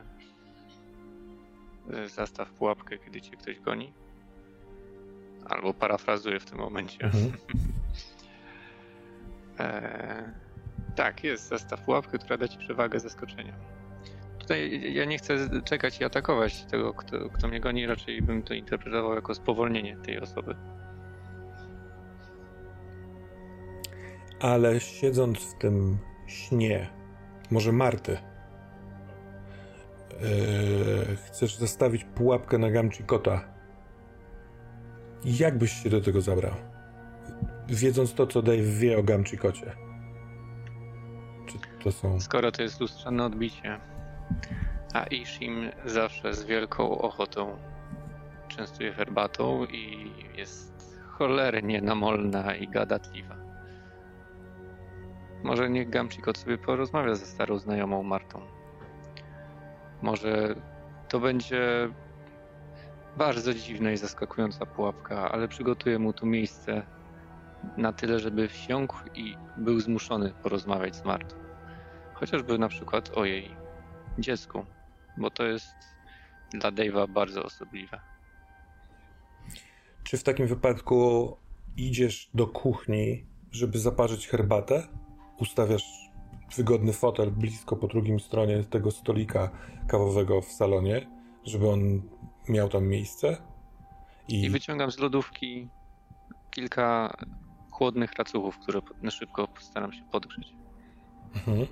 e, 1.90 2.08
zastaw 2.08 2.50
pułapkę, 2.50 2.98
kiedy 2.98 3.20
cię 3.20 3.36
ktoś 3.36 3.60
goni. 3.60 3.92
Albo 5.44 5.74
parafrazuję 5.74 6.40
w 6.40 6.44
tym 6.44 6.58
momencie. 6.58 7.04
Mhm. 7.04 7.32
E, 9.62 10.32
tak, 10.96 11.24
jest 11.24 11.48
zastaw 11.48 11.80
pułapkę, 11.80 12.18
która 12.18 12.36
da 12.36 12.48
ci 12.48 12.58
przewagę 12.58 13.00
zaskoczenia. 13.00 13.52
Tutaj 14.38 14.92
ja 14.94 15.04
nie 15.04 15.18
chcę 15.18 15.62
czekać 15.64 16.00
i 16.00 16.04
atakować 16.04 16.64
tego, 16.64 16.94
kto, 16.94 17.30
kto 17.30 17.48
mnie 17.48 17.60
goni, 17.60 17.86
raczej 17.86 18.22
bym 18.22 18.42
to 18.42 18.54
interpretował 18.54 19.14
jako 19.14 19.34
spowolnienie 19.34 19.96
tej 19.96 20.20
osoby. 20.20 20.54
Ale 24.40 24.80
siedząc 24.80 25.38
w 25.38 25.58
tym 25.58 25.98
śnie, 26.26 26.90
może 27.50 27.72
Marty, 27.72 28.18
yy, 30.20 31.16
chcesz 31.16 31.56
zastawić 31.56 32.04
pułapkę 32.04 32.58
na 32.58 32.70
Gamci 32.70 33.04
kota. 33.04 33.44
Jak 35.24 35.58
byś 35.58 35.72
się 35.72 35.90
do 35.90 36.00
tego 36.00 36.20
zabrał? 36.20 36.71
Wiedząc 37.72 38.14
to, 38.14 38.26
co 38.26 38.42
Dave 38.42 38.62
wie 38.62 38.98
o 38.98 39.02
Gamci 39.02 39.38
kocie. 39.38 39.76
Czy 41.46 41.58
to 41.84 41.92
są... 41.92 42.20
Skoro 42.20 42.52
to 42.52 42.62
jest 42.62 42.80
lustrzane 42.80 43.24
odbicie, 43.24 43.80
a 44.94 45.04
Ishim 45.04 45.70
zawsze 45.84 46.34
z 46.34 46.44
wielką 46.44 46.98
ochotą 46.98 47.56
częstuje 48.48 48.92
herbatą 48.92 49.64
i 49.64 50.12
jest 50.36 51.00
cholernie 51.08 51.80
namolna 51.80 52.54
i 52.54 52.68
gadatliwa. 52.68 53.36
Może 55.42 55.70
niech 55.70 55.90
Gamczikot 55.90 56.38
sobie 56.38 56.58
porozmawia 56.58 57.14
ze 57.14 57.26
starą 57.26 57.58
znajomą 57.58 58.02
Martą. 58.02 58.40
Może 60.02 60.54
to 61.08 61.20
będzie 61.20 61.88
bardzo 63.16 63.54
dziwna 63.54 63.92
i 63.92 63.96
zaskakująca 63.96 64.66
pułapka, 64.66 65.32
ale 65.32 65.48
przygotuje 65.48 65.98
mu 65.98 66.12
tu 66.12 66.26
miejsce 66.26 66.82
na 67.76 67.92
tyle, 67.92 68.18
żeby 68.18 68.48
wsiąkł 68.48 68.96
i 69.14 69.36
był 69.56 69.80
zmuszony 69.80 70.32
porozmawiać 70.42 70.96
z 70.96 71.04
Martą. 71.04 71.36
Chociażby 72.14 72.58
na 72.58 72.68
przykład 72.68 73.10
o 73.16 73.24
jej 73.24 73.56
dziecku, 74.18 74.64
bo 75.18 75.30
to 75.30 75.44
jest 75.44 75.74
dla 76.52 76.72
Dave'a 76.72 77.08
bardzo 77.08 77.44
osobliwe. 77.44 78.00
Czy 80.04 80.18
w 80.18 80.22
takim 80.22 80.46
wypadku 80.46 81.36
idziesz 81.76 82.30
do 82.34 82.46
kuchni, 82.46 83.26
żeby 83.50 83.78
zaparzyć 83.78 84.28
herbatę? 84.28 84.88
Ustawiasz 85.38 86.10
wygodny 86.56 86.92
fotel 86.92 87.30
blisko 87.30 87.76
po 87.76 87.86
drugim 87.86 88.20
stronie 88.20 88.64
tego 88.64 88.90
stolika 88.90 89.50
kawowego 89.88 90.40
w 90.40 90.52
salonie, 90.52 91.06
żeby 91.44 91.68
on 91.68 92.02
miał 92.48 92.68
tam 92.68 92.86
miejsce. 92.86 93.36
I, 94.28 94.42
I 94.42 94.50
wyciągam 94.50 94.90
z 94.90 94.98
lodówki 94.98 95.68
kilka 96.50 97.16
chłodnych 97.72 98.12
racuchów, 98.12 98.58
które 98.58 98.80
na 99.02 99.10
szybko 99.10 99.48
postaram 99.48 99.92
się 99.92 100.02
podgrzeć. 100.12 100.52
Mhm. 101.34 101.66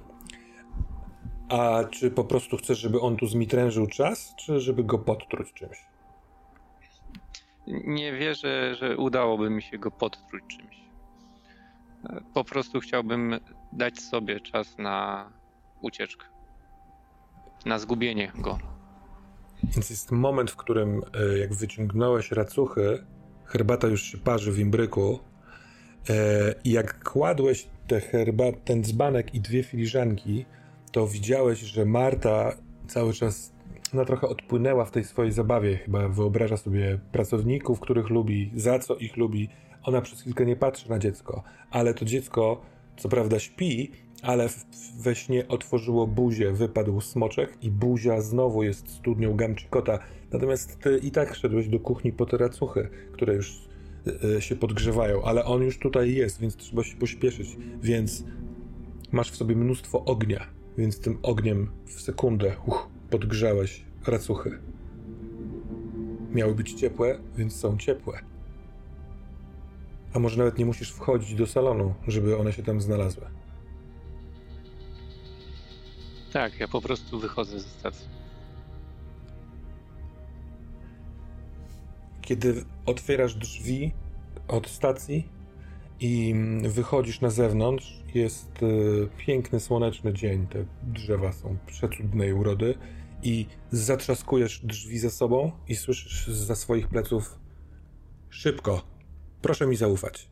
A 1.49 1.85
czy 1.85 2.11
po 2.11 2.25
prostu 2.25 2.57
chcesz, 2.57 2.79
żeby 2.79 3.01
on 3.01 3.17
tu 3.17 3.27
zmitrężył 3.27 3.87
czas, 3.87 4.35
czy 4.39 4.61
żeby 4.61 4.85
go 4.85 4.99
podtruć 4.99 5.53
czymś? 5.53 5.79
Nie 7.67 8.13
wierzę, 8.13 8.75
że 8.75 8.97
udałoby 8.97 9.51
mi 9.51 9.63
się 9.63 9.79
go 9.79 9.91
podtruć 9.91 10.45
czymś. 10.49 10.81
Po 12.35 12.45
prostu 12.45 12.81
chciałbym 12.81 13.41
dać 13.73 14.01
sobie 14.01 14.41
czas 14.41 14.79
na 14.79 15.29
ucieczkę, 15.81 16.27
na 17.67 17.79
zgubienie 17.79 18.33
go. 18.35 18.59
Więc 19.65 19.91
jest 19.91 20.13
moment, 20.13 20.51
w 20.51 20.57
którym 20.57 21.03
e, 21.15 21.39
jak 21.39 21.55
wyciągnąłeś 21.55 22.33
racuchy, 22.33 23.07
herbata 23.45 23.87
już 23.87 24.03
się 24.03 24.19
parzy 24.19 24.53
w 24.53 24.59
imbryku 24.59 25.19
e, 25.19 25.30
i 26.65 26.71
jak 26.71 27.05
kładłeś 27.05 27.69
te 27.87 28.01
herbat, 28.01 28.65
ten 28.65 28.85
dzbanek 28.85 29.35
i 29.35 29.41
dwie 29.41 29.63
filiżanki, 29.63 30.45
to 30.93 31.07
widziałeś, 31.07 31.59
że 31.59 31.85
Marta 31.85 32.57
cały 32.89 33.13
czas 33.13 33.53
ona 33.95 34.05
trochę 34.05 34.29
odpłynęła 34.29 34.85
w 34.85 34.91
tej 34.91 35.05
swojej 35.05 35.33
zabawie. 35.33 35.77
Chyba 35.77 36.09
wyobraża 36.09 36.57
sobie 36.57 36.99
pracowników, 37.13 37.81
których 37.81 38.11
lubi, 38.11 38.51
za 38.55 38.79
co 38.79 38.97
ich 38.97 39.17
lubi. 39.17 39.49
Ona 39.83 40.01
przez 40.01 40.21
chwilkę 40.21 40.47
nie 40.47 40.57
patrzy 40.57 40.91
na 40.91 40.99
dziecko, 40.99 41.43
ale 41.71 41.95
to 41.95 42.05
dziecko, 42.05 42.61
co 42.97 43.09
prawda, 43.09 43.39
śpi, 43.39 43.91
ale 44.23 44.49
we 44.99 45.15
śnie 45.15 45.49
otworzyło 45.49 46.07
buzię, 46.07 46.53
wypadł 46.53 47.01
smoczek 47.01 47.59
i 47.63 47.71
buzia 47.71 48.21
znowu 48.21 48.63
jest 48.63 48.89
studnią 48.89 49.37
gamczikota. 49.37 49.99
Natomiast 50.33 50.79
ty 50.79 51.01
i 51.03 51.11
tak 51.11 51.35
szedłeś 51.35 51.69
do 51.69 51.81
kuchni 51.81 52.13
po 52.13 52.27
te 52.27 52.37
racuchy, 52.37 52.89
które 53.13 53.35
już 53.35 53.70
się 54.41 54.57
podgrzewają, 54.57 55.23
ale 55.25 55.45
on 55.45 55.63
już 55.63 55.79
tutaj 55.79 56.15
jest, 56.15 56.41
więc 56.41 56.57
trzeba 56.57 56.85
się 56.85 56.97
pośpieszyć. 56.97 57.57
Więc 57.83 58.25
masz 59.13 59.31
w 59.31 59.37
sobie 59.37 59.57
mnóstwo 59.57 60.05
ognia, 60.05 60.47
więc 60.79 61.01
tym 61.01 61.19
ogniem 61.23 61.71
w 61.87 62.01
sekundę 62.01 62.57
uch, 62.67 62.89
podgrzałeś 63.11 63.85
racuchy. 64.07 64.59
Miały 66.33 66.55
być 66.55 66.73
ciepłe, 66.73 67.19
więc 67.37 67.57
są 67.57 67.79
ciepłe. 67.79 68.19
A 70.15 70.19
może 70.19 70.39
nawet 70.39 70.59
nie 70.59 70.67
musisz 70.67 70.91
wchodzić 70.91 71.35
do 71.35 71.47
salonu, 71.47 71.95
żeby 72.09 72.39
one 72.39 72.53
się 72.53 72.63
tam 72.63 72.81
znalazły. 72.81 73.27
Tak, 76.33 76.61
ja 76.61 76.69
po 76.69 76.81
prostu 76.81 77.21
wychodzę 77.21 77.61
ze 77.61 77.69
stacji. 77.69 78.20
Kiedy 82.31 82.65
otwierasz 82.87 83.35
drzwi 83.35 83.93
od 84.49 84.69
stacji 84.69 85.29
i 86.01 86.35
wychodzisz 86.69 87.21
na 87.21 87.31
zewnątrz, 87.31 88.03
jest 88.15 88.63
y, 88.63 89.09
piękny, 89.19 89.61
słoneczny 89.61 90.13
dzień. 90.13 90.47
Te 90.47 90.65
drzewa 90.83 91.33
są 91.33 91.57
przecudnej 91.67 92.33
urody 92.33 92.75
i 93.23 93.47
zatrzaskujesz 93.71 94.61
drzwi 94.65 94.99
za 94.99 95.11
sobą 95.11 95.53
i 95.69 95.77
słyszysz 95.77 96.27
za 96.27 96.55
swoich 96.55 96.89
pleców 96.89 97.39
szybko, 98.29 98.83
proszę 99.43 99.67
mi 99.67 99.77
zaufać. 99.77 100.29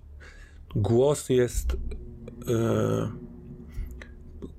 Głos 0.77 1.29
jest 1.29 1.77
yy, 2.47 3.09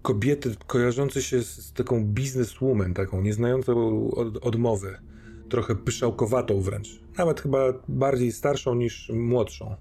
kobiety 0.01 0.55
kojarzącej 0.67 1.21
się 1.21 1.41
z 1.43 1.73
taką 1.73 2.05
bizneswoman, 2.05 2.93
taką 2.93 3.21
nieznającą 3.21 4.07
od, 4.11 4.45
odmowy, 4.45 5.08
trochę 5.49 5.75
pyszałkowatą 5.75 6.61
wręcz, 6.61 6.99
nawet 7.17 7.41
chyba 7.41 7.59
bardziej 7.87 8.31
starszą 8.31 8.75
niż 8.75 9.09
młodszą. 9.09 9.75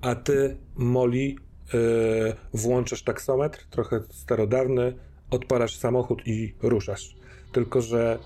A 0.00 0.14
ty, 0.14 0.56
Molly, 0.76 1.18
yy, 1.18 1.36
włączasz 2.54 3.02
taksometr, 3.02 3.66
trochę 3.70 4.02
starodawny, 4.10 4.94
odpalasz 5.30 5.76
samochód 5.76 6.26
i 6.26 6.54
ruszasz. 6.62 7.16
Tylko, 7.52 7.82
że 7.82 8.18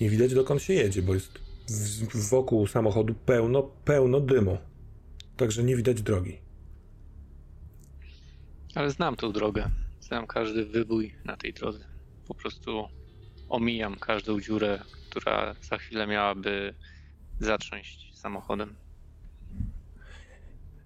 nie 0.00 0.10
widać 0.10 0.34
dokąd 0.34 0.62
się 0.62 0.74
jedzie, 0.74 1.02
bo 1.02 1.14
jest 1.14 1.38
wokół 2.30 2.66
samochodu 2.66 3.14
pełno, 3.14 3.62
pełno 3.62 4.20
dymu. 4.20 4.58
Także 5.36 5.62
nie 5.62 5.76
widać 5.76 6.02
drogi. 6.02 6.38
Ale 8.74 8.90
znam 8.90 9.16
tą 9.16 9.32
drogę. 9.32 9.70
Znam 10.00 10.26
każdy 10.26 10.66
wybój 10.66 11.14
na 11.24 11.36
tej 11.36 11.52
drodze. 11.52 11.84
Po 12.28 12.34
prostu 12.34 12.84
omijam 13.48 13.96
każdą 13.96 14.40
dziurę, 14.40 14.82
która 15.16 15.54
za 15.60 15.78
chwilę 15.78 16.06
miałaby 16.06 16.74
zatrząść 17.40 18.18
samochodem. 18.18 18.74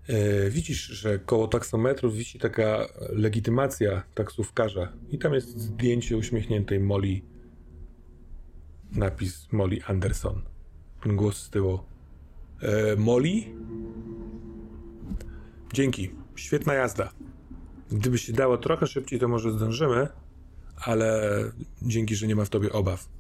E, 0.08 0.50
widzisz, 0.50 0.86
że 0.86 1.18
koło 1.18 1.48
taksometru 1.48 2.10
wisi 2.10 2.38
taka 2.38 2.88
legitymacja 3.12 4.02
taksówkarza 4.14 4.92
i 5.10 5.18
tam 5.18 5.34
jest 5.34 5.58
zdjęcie 5.58 6.16
uśmiechniętej 6.16 6.80
Molly. 6.80 7.20
Napis 8.92 9.52
Molly 9.52 9.78
Anderson. 9.86 10.42
Głos 11.06 11.36
z 11.36 11.50
tyłu. 11.50 11.78
E, 12.62 12.96
Molly? 12.96 13.44
Dzięki. 15.72 16.10
Świetna 16.36 16.74
jazda. 16.74 17.12
Gdyby 17.90 18.18
się 18.18 18.32
dało 18.32 18.58
trochę 18.58 18.86
szybciej, 18.86 19.20
to 19.20 19.28
może 19.28 19.52
zdążymy, 19.52 20.08
ale 20.76 21.22
dzięki, 21.82 22.16
że 22.16 22.26
nie 22.26 22.36
ma 22.36 22.44
w 22.44 22.50
tobie 22.50 22.72
obaw. 22.72 23.19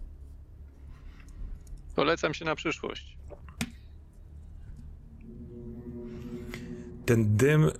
Polecam 1.96 2.34
się 2.34 2.44
na 2.44 2.54
przyszłość. 2.54 3.16
Ten 7.06 7.36
dym 7.36 7.70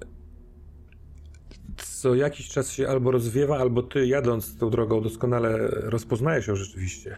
co 1.76 2.14
jakiś 2.14 2.48
czas 2.48 2.72
się 2.72 2.88
albo 2.88 3.11
rozwiewa, 3.11 3.58
albo 3.58 3.82
ty 3.82 4.06
jadąc 4.06 4.58
tą 4.58 4.70
drogą 4.70 5.00
doskonale 5.00 5.58
rozpoznajesz 5.68 6.46
ją 6.46 6.56
rzeczywiście. 6.56 7.16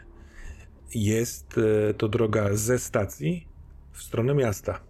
Jest 0.94 1.58
e, 1.58 1.94
to 1.94 2.08
droga 2.08 2.48
ze 2.56 2.78
stacji 2.78 3.48
w 3.92 4.02
stronę 4.02 4.34
miasta. 4.34 4.80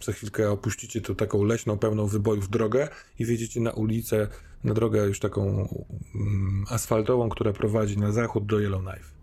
Za 0.00 0.12
chwilkę 0.12 0.50
opuścicie 0.50 1.00
tu 1.00 1.14
taką 1.14 1.44
leśną, 1.44 1.78
pełną 1.78 2.06
wybojów 2.06 2.50
drogę 2.50 2.88
i 3.18 3.24
wjedziecie 3.24 3.60
na 3.60 3.70
ulicę, 3.70 4.28
na 4.64 4.74
drogę 4.74 5.06
już 5.06 5.20
taką 5.20 5.68
mm, 6.14 6.64
asfaltową, 6.70 7.28
która 7.28 7.52
prowadzi 7.52 7.98
na 7.98 8.12
zachód 8.12 8.46
do 8.46 8.60
Yellowknife. 8.60 9.17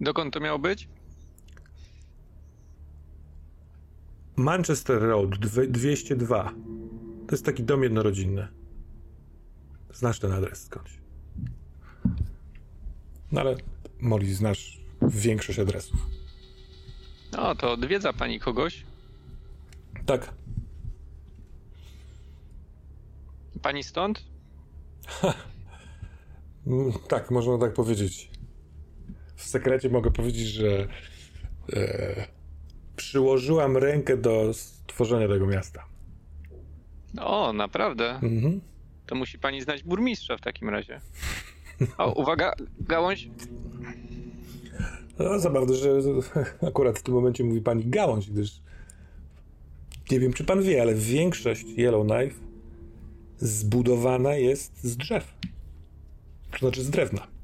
Dokąd 0.00 0.34
to 0.34 0.40
miało 0.40 0.58
być? 0.58 0.88
Manchester 4.36 5.02
Road 5.02 5.30
202. 5.68 6.52
To 7.26 7.32
jest 7.34 7.44
taki 7.44 7.62
dom 7.64 7.82
jednorodzinny. 7.82 8.48
Znasz 9.94 10.18
ten 10.18 10.32
adres 10.32 10.64
skądś. 10.64 10.90
No 13.32 13.40
ale 13.40 13.56
Molly, 14.00 14.34
znasz 14.34 14.80
większość 15.02 15.58
adresów. 15.58 16.06
No, 17.32 17.54
to 17.54 17.72
odwiedza 17.72 18.12
pani 18.12 18.40
kogoś? 18.40 18.84
Tak. 20.06 20.34
Pani 23.62 23.82
stąd? 23.84 24.22
Mm, 26.66 26.92
tak, 27.08 27.30
można 27.30 27.58
tak 27.58 27.72
powiedzieć. 27.74 28.30
W 29.36 29.42
sekrecie 29.42 29.88
mogę 29.88 30.10
powiedzieć, 30.10 30.46
że 30.46 30.88
e, 31.72 32.26
przyłożyłam 32.96 33.76
rękę 33.76 34.16
do 34.16 34.54
stworzenia 34.54 35.28
tego 35.28 35.46
miasta. 35.46 35.84
O, 37.20 37.52
naprawdę? 37.52 38.10
Mhm. 38.10 38.60
To 39.06 39.14
musi 39.14 39.38
pani 39.38 39.62
znać 39.62 39.82
burmistrza 39.82 40.36
w 40.36 40.40
takim 40.40 40.68
razie. 40.68 41.00
O, 41.98 42.12
uwaga, 42.12 42.54
gałąź. 42.80 43.28
No, 45.18 45.38
zabawne, 45.38 45.74
że 45.74 45.90
akurat 46.68 46.98
w 46.98 47.02
tym 47.02 47.14
momencie 47.14 47.44
mówi 47.44 47.60
pani 47.60 47.86
gałąź, 47.86 48.30
gdyż 48.30 48.60
nie 50.10 50.20
wiem, 50.20 50.32
czy 50.32 50.44
pan 50.44 50.62
wie, 50.62 50.82
ale 50.82 50.94
większość 50.94 51.64
Yellowknife 51.78 52.34
zbudowana 53.38 54.34
jest 54.34 54.84
z 54.84 54.96
drzew. 54.96 55.34
To 56.52 56.58
znaczy 56.58 56.82
z 56.82 56.90
drewna. 56.90 57.35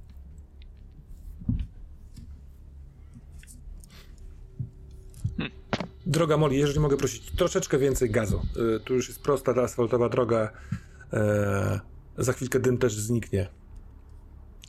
Droga 6.06 6.36
Molly, 6.36 6.56
jeżeli 6.56 6.80
mogę 6.80 6.96
prosić, 6.96 7.30
troszeczkę 7.30 7.78
więcej 7.78 8.10
gazu. 8.10 8.42
Y, 8.76 8.80
tu 8.80 8.94
już 8.94 9.08
jest 9.08 9.22
prosta 9.22 9.54
ta 9.54 9.62
asfaltowa 9.62 10.08
droga. 10.08 10.52
E, 11.12 11.80
za 12.18 12.32
chwilkę 12.32 12.60
dym 12.60 12.78
też 12.78 12.94
zniknie. 12.94 13.48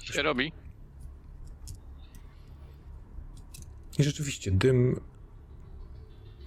Się 0.02 0.22
robi. 0.22 0.52
I 4.00 4.04
rzeczywiście, 4.04 4.52
dym 4.52 5.00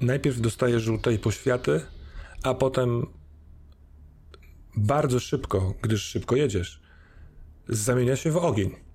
najpierw 0.00 0.40
dostaje 0.40 0.80
żółtej 0.80 1.18
poświaty, 1.18 1.80
a 2.42 2.54
potem 2.54 3.06
bardzo 4.76 5.20
szybko, 5.20 5.74
gdyż 5.82 6.02
szybko 6.02 6.36
jedziesz, 6.36 6.80
zamienia 7.68 8.16
się 8.16 8.30
w 8.30 8.36
ogień. 8.36 8.85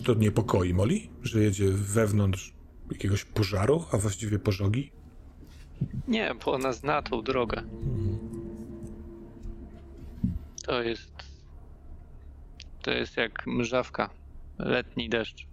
Czy 0.00 0.06
to 0.06 0.14
niepokoi 0.14 0.74
Moli, 0.74 1.10
że 1.22 1.42
jedzie 1.42 1.70
wewnątrz 1.70 2.52
jakiegoś 2.90 3.24
pożaru, 3.24 3.84
a 3.92 3.96
właściwie 3.96 4.38
pożogi? 4.38 4.92
Nie, 6.08 6.34
bo 6.44 6.52
ona 6.52 6.72
zna 6.72 7.02
tą 7.02 7.22
drogę. 7.22 7.62
To 10.66 10.82
jest. 10.82 11.12
To 12.82 12.90
jest 12.90 13.16
jak 13.16 13.46
mrzawka. 13.46 14.10
Letni 14.58 15.08
deszcz. 15.08 15.46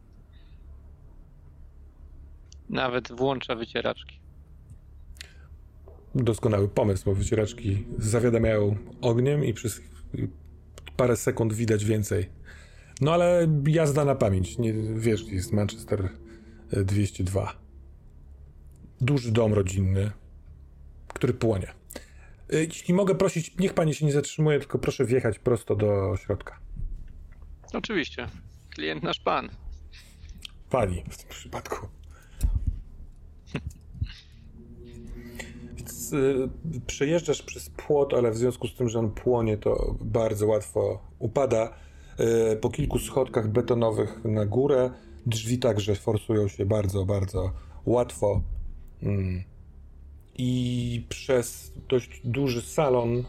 Nawet 2.69 3.11
włącza 3.11 3.55
wycieraczki. 3.55 4.19
Doskonały 6.15 6.67
pomysł, 6.67 7.05
bo 7.05 7.15
wycieraczki 7.15 7.85
zawiadamiają 7.97 8.75
ogniem 9.01 9.45
i 9.45 9.53
przez 9.53 9.81
parę 10.97 11.15
sekund 11.15 11.53
widać 11.53 11.85
więcej. 11.85 12.36
No 13.01 13.13
ale 13.13 13.47
jazda 13.67 14.05
na 14.05 14.15
pamięć. 14.15 14.57
Nie 14.57 14.73
wiesz, 14.73 15.23
gdzie 15.23 15.35
jest 15.35 15.53
Manchester 15.53 16.09
202. 16.71 17.53
Duży 19.01 19.31
dom 19.31 19.53
rodzinny, 19.53 20.11
który 21.07 21.33
płonie. 21.33 21.73
E, 22.53 22.63
jeśli 22.63 22.93
mogę 22.93 23.15
prosić, 23.15 23.57
niech 23.57 23.73
pani 23.73 23.93
się 23.93 24.05
nie 24.05 24.11
zatrzymuje, 24.11 24.59
tylko 24.59 24.79
proszę 24.79 25.05
wjechać 25.05 25.39
prosto 25.39 25.75
do 25.75 26.17
środka. 26.17 26.59
Oczywiście. 27.73 28.27
Klient 28.69 29.03
nasz 29.03 29.19
pan. 29.19 29.49
Pani 30.69 31.03
w 31.09 31.17
tym 31.17 31.29
przypadku. 31.29 31.87
Więc, 35.75 36.13
y, 36.13 36.49
przejeżdżasz 36.87 37.41
przez 37.41 37.69
płot, 37.69 38.13
ale 38.13 38.31
w 38.31 38.37
związku 38.37 38.67
z 38.67 38.75
tym, 38.75 38.89
że 38.89 38.99
on 38.99 39.11
płonie, 39.11 39.57
to 39.57 39.95
bardzo 40.01 40.47
łatwo 40.47 41.01
upada. 41.19 41.73
Y, 42.19 42.55
po 42.55 42.69
kilku 42.69 42.99
schodkach 42.99 43.47
betonowych 43.47 44.25
na 44.25 44.45
górę 44.45 44.91
drzwi 45.25 45.59
także 45.59 45.95
forsują 45.95 46.47
się 46.47 46.65
bardzo, 46.65 47.05
bardzo 47.05 47.53
łatwo. 47.85 48.41
Mm. 49.03 49.43
I 50.37 51.05
przez 51.09 51.71
dość 51.89 52.21
duży 52.23 52.61
salon. 52.61 53.23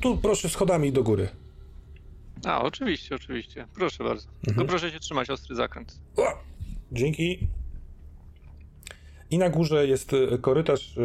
Tu 0.00 0.18
proszę 0.18 0.48
schodami 0.48 0.92
do 0.92 1.02
góry. 1.02 1.28
A, 2.44 2.62
oczywiście, 2.62 3.14
oczywiście. 3.14 3.66
Proszę 3.74 4.04
bardzo. 4.04 4.28
Mhm. 4.28 4.42
Tylko 4.44 4.64
proszę 4.64 4.90
się 4.90 5.00
trzymać 5.00 5.30
ostry 5.30 5.56
zakręt. 5.56 5.98
O, 6.16 6.22
dzięki. 6.92 7.48
I 9.30 9.38
na 9.38 9.50
górze 9.50 9.86
jest 9.86 10.12
e, 10.12 10.38
korytarz. 10.38 10.98
E, 10.98 11.02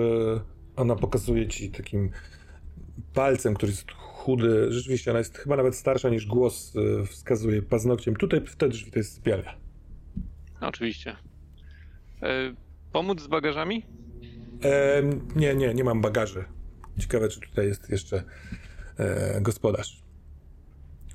ona 0.75 0.95
pokazuje 0.95 1.47
ci 1.47 1.71
takim 1.71 2.11
palcem, 3.13 3.53
który 3.53 3.71
jest 3.71 3.85
chudy. 4.21 4.71
Rzeczywiście, 4.71 5.11
ona 5.11 5.19
jest 5.19 5.37
chyba 5.37 5.57
nawet 5.57 5.75
starsza 5.75 6.09
niż 6.09 6.25
głos 6.25 6.73
e, 6.75 7.05
wskazuje 7.05 7.61
paznokciem. 7.61 8.15
Tutaj 8.15 8.41
w 8.41 8.55
te 8.55 8.69
drzwi 8.69 8.91
to 8.91 8.99
jest 8.99 9.15
sypialnia. 9.15 9.55
Oczywiście. 10.61 11.15
E, 12.21 12.53
pomóc 12.91 13.21
z 13.21 13.27
bagażami? 13.27 13.85
E, 14.63 15.03
nie, 15.35 15.55
nie, 15.55 15.73
nie 15.73 15.83
mam 15.83 16.01
bagaży. 16.01 16.43
Ciekawe, 16.99 17.29
czy 17.29 17.39
tutaj 17.39 17.67
jest 17.67 17.89
jeszcze 17.89 18.23
e, 18.97 19.41
gospodarz. 19.41 20.03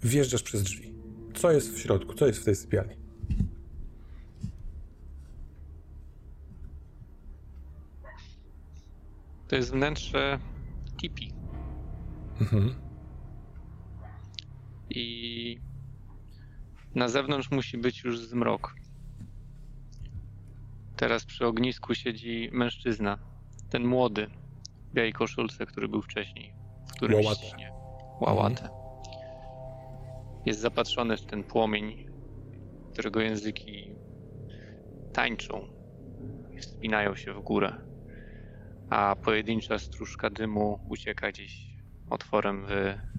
Wjeżdżasz 0.03 0.43
przez 0.43 0.63
drzwi. 0.63 0.95
Co 1.35 1.53
jest 1.53 1.75
w 1.75 1.79
środku? 1.79 2.15
Co 2.15 2.27
jest 2.27 2.39
w 2.39 2.45
tej 2.45 2.57
sypialni? 2.57 2.97
To 9.49 9.57
jest 9.57 9.73
wnętrze 9.73 10.39
tipi. 10.97 11.33
Mhm. 12.41 12.86
I 14.97 15.59
na 16.95 17.09
zewnątrz 17.09 17.51
musi 17.51 17.79
być 17.79 18.05
już 18.05 18.19
zmrok. 18.21 18.75
Teraz 20.97 21.25
przy 21.25 21.47
ognisku 21.47 21.95
siedzi 21.95 22.49
mężczyzna. 22.53 23.19
Ten 23.71 23.85
młody, 23.85 24.27
w 24.91 24.95
białej 24.95 25.13
koszulce, 25.13 25.67
który 25.67 25.89
był 25.89 26.03
wcześniej. 26.03 26.55
W 26.89 26.93
którym 26.93 27.17
Łałate. 27.17 27.47
śnie. 27.47 27.73
Łałate. 28.21 28.63
Mhm. 28.63 28.71
Jest 30.47 30.61
zapatrzony 30.61 31.17
w 31.17 31.27
ten 31.27 31.45
płomień, 31.45 32.07
którego 32.93 33.21
języki 33.21 33.95
tańczą 35.13 35.69
i 36.55 36.59
wspinają 36.59 37.15
się 37.15 37.33
w 37.33 37.43
górę 37.43 37.87
a 38.91 39.17
pojedyncza 39.17 39.79
stróżka 39.79 40.31
dymu 40.31 40.81
ucieka 40.89 41.33
gdzieś 41.33 41.67
otworem 42.11 42.67
w, 42.67 42.69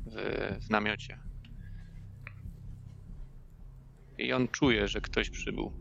w, 0.05 0.65
w 0.65 0.69
namiocie. 0.69 1.26
I 4.17 4.33
on 4.33 4.47
czuje, 4.47 4.87
że 4.87 5.01
ktoś 5.01 5.29
przybył. 5.29 5.71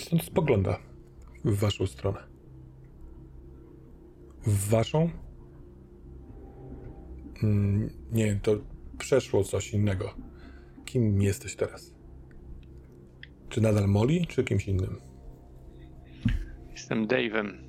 Stąd 0.00 0.22
spogląda 0.22 0.78
w 1.44 1.58
waszą 1.58 1.86
stronę. 1.86 2.20
W 4.46 4.68
waszą? 4.68 5.10
Mm, 7.42 7.90
nie, 8.12 8.40
to 8.42 8.52
przeszło 8.98 9.44
coś 9.44 9.72
innego. 9.72 10.14
Kim 10.84 11.22
jesteś 11.22 11.56
teraz? 11.56 11.94
Czy 13.48 13.60
nadal 13.60 13.88
Molly, 13.88 14.26
czy 14.28 14.44
kimś 14.44 14.68
innym? 14.68 15.00
Jestem 16.70 17.06
Dave'em. 17.06 17.63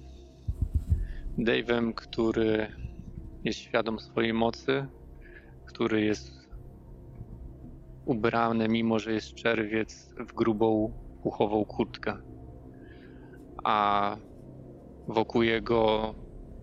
Dave'em, 1.38 1.94
który 1.94 2.72
jest 3.44 3.60
świadom 3.60 4.00
swojej 4.00 4.34
mocy, 4.34 4.88
który 5.66 6.06
jest 6.06 6.32
ubrany, 8.06 8.68
mimo 8.70 9.00
że 9.00 9.14
jest 9.14 9.34
czerwiec, 9.36 10.14
w 10.20 10.34
grubą 10.34 10.94
puchową 11.24 11.66
kurtkę. 11.66 12.18
A 13.64 14.18
wokół 15.08 15.44
jego 15.44 16.16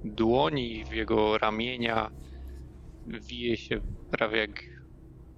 dłoni, 0.05 0.85
w 0.85 0.93
jego 0.93 1.39
ramienia 1.39 2.11
wije 3.07 3.57
się 3.57 3.81
prawie 4.11 4.39
jak 4.39 4.63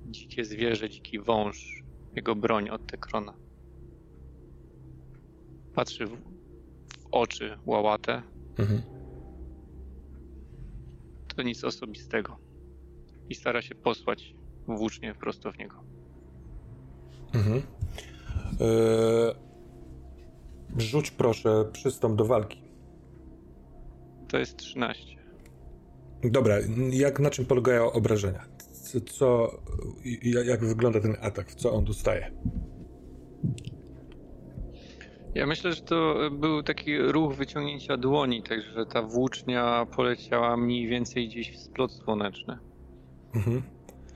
dzikie 0.06 0.44
zwierzę, 0.44 0.90
dziki 0.90 1.18
wąż, 1.20 1.82
jego 2.16 2.36
broń 2.36 2.68
od 2.70 2.86
Tekrona. 2.86 3.34
Patrzy 5.74 6.06
w, 6.06 6.16
oczy 7.10 7.58
łałate. 7.66 8.22
Mhm. 8.58 8.93
To 11.36 11.42
nic 11.42 11.64
osobistego. 11.64 12.36
I 13.30 13.34
stara 13.34 13.62
się 13.62 13.74
posłać 13.74 14.34
włócznie 14.66 15.14
prosto 15.14 15.52
w 15.52 15.58
niego. 15.58 15.84
Mhm. 17.34 17.62
Eee, 18.60 19.34
rzuć 20.76 21.10
proszę, 21.10 21.64
przystąp 21.72 22.16
do 22.16 22.24
walki. 22.24 22.62
To 24.28 24.38
jest 24.38 24.56
13. 24.56 25.16
Dobra, 26.24 26.56
jak 26.90 27.20
na 27.20 27.30
czym 27.30 27.46
polegają 27.46 27.92
obrażenia? 27.92 28.44
Co, 29.12 29.58
jak 30.44 30.64
wygląda 30.64 31.00
ten 31.00 31.16
atak? 31.20 31.50
W 31.50 31.54
co 31.54 31.72
on 31.72 31.84
dostaje? 31.84 32.30
Ja 35.34 35.46
myślę, 35.46 35.72
że 35.72 35.82
to 35.82 36.14
był 36.30 36.62
taki 36.62 36.98
ruch 36.98 37.34
wyciągnięcia 37.34 37.96
dłoni, 37.96 38.42
także 38.42 38.86
ta 38.86 39.02
włócznia 39.02 39.86
poleciała 39.96 40.56
mniej 40.56 40.86
więcej 40.86 41.28
gdzieś 41.28 41.52
w 41.52 41.58
splot 41.58 41.92
słoneczny. 41.92 42.58
Mhm. 43.34 43.62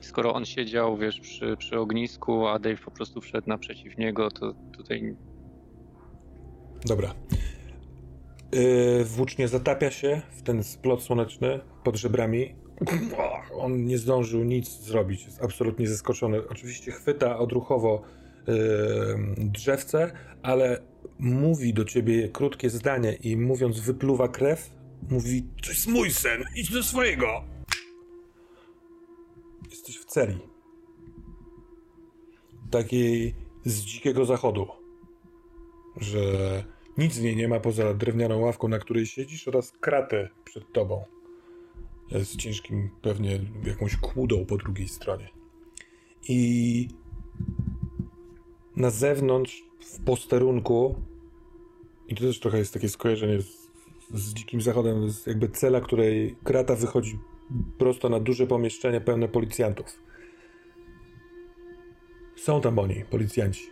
Skoro 0.01 0.33
on 0.33 0.45
siedział, 0.45 0.97
wiesz, 0.97 1.19
przy, 1.19 1.57
przy 1.57 1.79
ognisku, 1.79 2.47
a 2.47 2.59
Dave 2.59 2.81
po 2.85 2.91
prostu 2.91 3.21
wszedł 3.21 3.49
naprzeciw 3.49 3.97
niego, 3.97 4.31
to 4.31 4.53
tutaj... 4.77 5.15
Dobra. 6.85 7.13
Yy, 8.51 9.05
włócznie 9.05 9.47
zatapia 9.47 9.91
się 9.91 10.21
w 10.31 10.41
ten 10.41 10.63
splot 10.63 11.03
słoneczny 11.03 11.59
pod 11.83 11.95
żebrami. 11.95 12.55
On 13.53 13.85
nie 13.85 13.97
zdążył 13.97 14.43
nic 14.43 14.69
zrobić, 14.69 15.25
jest 15.25 15.43
absolutnie 15.43 15.87
zaskoczony. 15.87 16.47
Oczywiście 16.49 16.91
chwyta 16.91 17.39
odruchowo 17.39 18.01
yy, 18.47 18.55
drzewce, 19.37 20.11
ale 20.43 20.88
mówi 21.19 21.73
do 21.73 21.85
ciebie 21.85 22.29
krótkie 22.29 22.69
zdanie 22.69 23.13
i 23.13 23.37
mówiąc 23.37 23.79
wypluwa 23.79 24.27
krew, 24.27 24.69
mówi: 25.09 25.43
To 25.63 25.69
jest 25.69 25.87
mój 25.87 26.11
sen, 26.11 26.43
idź 26.55 26.71
do 26.71 26.83
swojego. 26.83 27.43
Jesteś 29.69 29.97
w 29.97 30.05
celi. 30.05 30.39
Takiej 32.71 33.35
z 33.65 33.81
dzikiego 33.81 34.25
zachodu. 34.25 34.67
Że 35.97 36.23
nic 36.97 37.17
w 37.17 37.21
niej 37.21 37.35
nie 37.35 37.47
ma 37.47 37.59
poza 37.59 37.93
drewnianą 37.93 38.39
ławką, 38.39 38.67
na 38.67 38.79
której 38.79 39.05
siedzisz, 39.05 39.47
oraz 39.47 39.71
kratę 39.71 40.29
przed 40.45 40.73
tobą. 40.73 41.03
Z 42.11 42.37
ciężkim, 42.37 42.89
pewnie 43.01 43.39
jakąś 43.65 43.95
kłudą 43.97 44.45
po 44.45 44.57
drugiej 44.57 44.87
stronie. 44.87 45.29
I 46.27 46.87
na 48.75 48.89
zewnątrz, 48.89 49.63
w 49.79 50.03
posterunku, 50.03 50.95
I 52.07 52.15
to 52.15 52.21
też 52.21 52.39
trochę 52.39 52.57
jest 52.57 52.73
takie 52.73 52.89
skojarzenie 52.89 53.41
z, 53.41 53.69
z 54.13 54.33
Dzikim 54.33 54.61
Zachodem, 54.61 55.09
z 55.09 55.25
jakby 55.25 55.49
cela, 55.49 55.81
której 55.81 56.35
krata 56.43 56.75
wychodzi 56.75 57.19
prosto 57.77 58.09
na 58.09 58.19
duże 58.19 58.47
pomieszczenie 58.47 59.01
pełne 59.01 59.27
policjantów. 59.27 59.85
Są 62.35 62.61
tam 62.61 62.79
oni, 62.79 63.05
policjanci. 63.09 63.69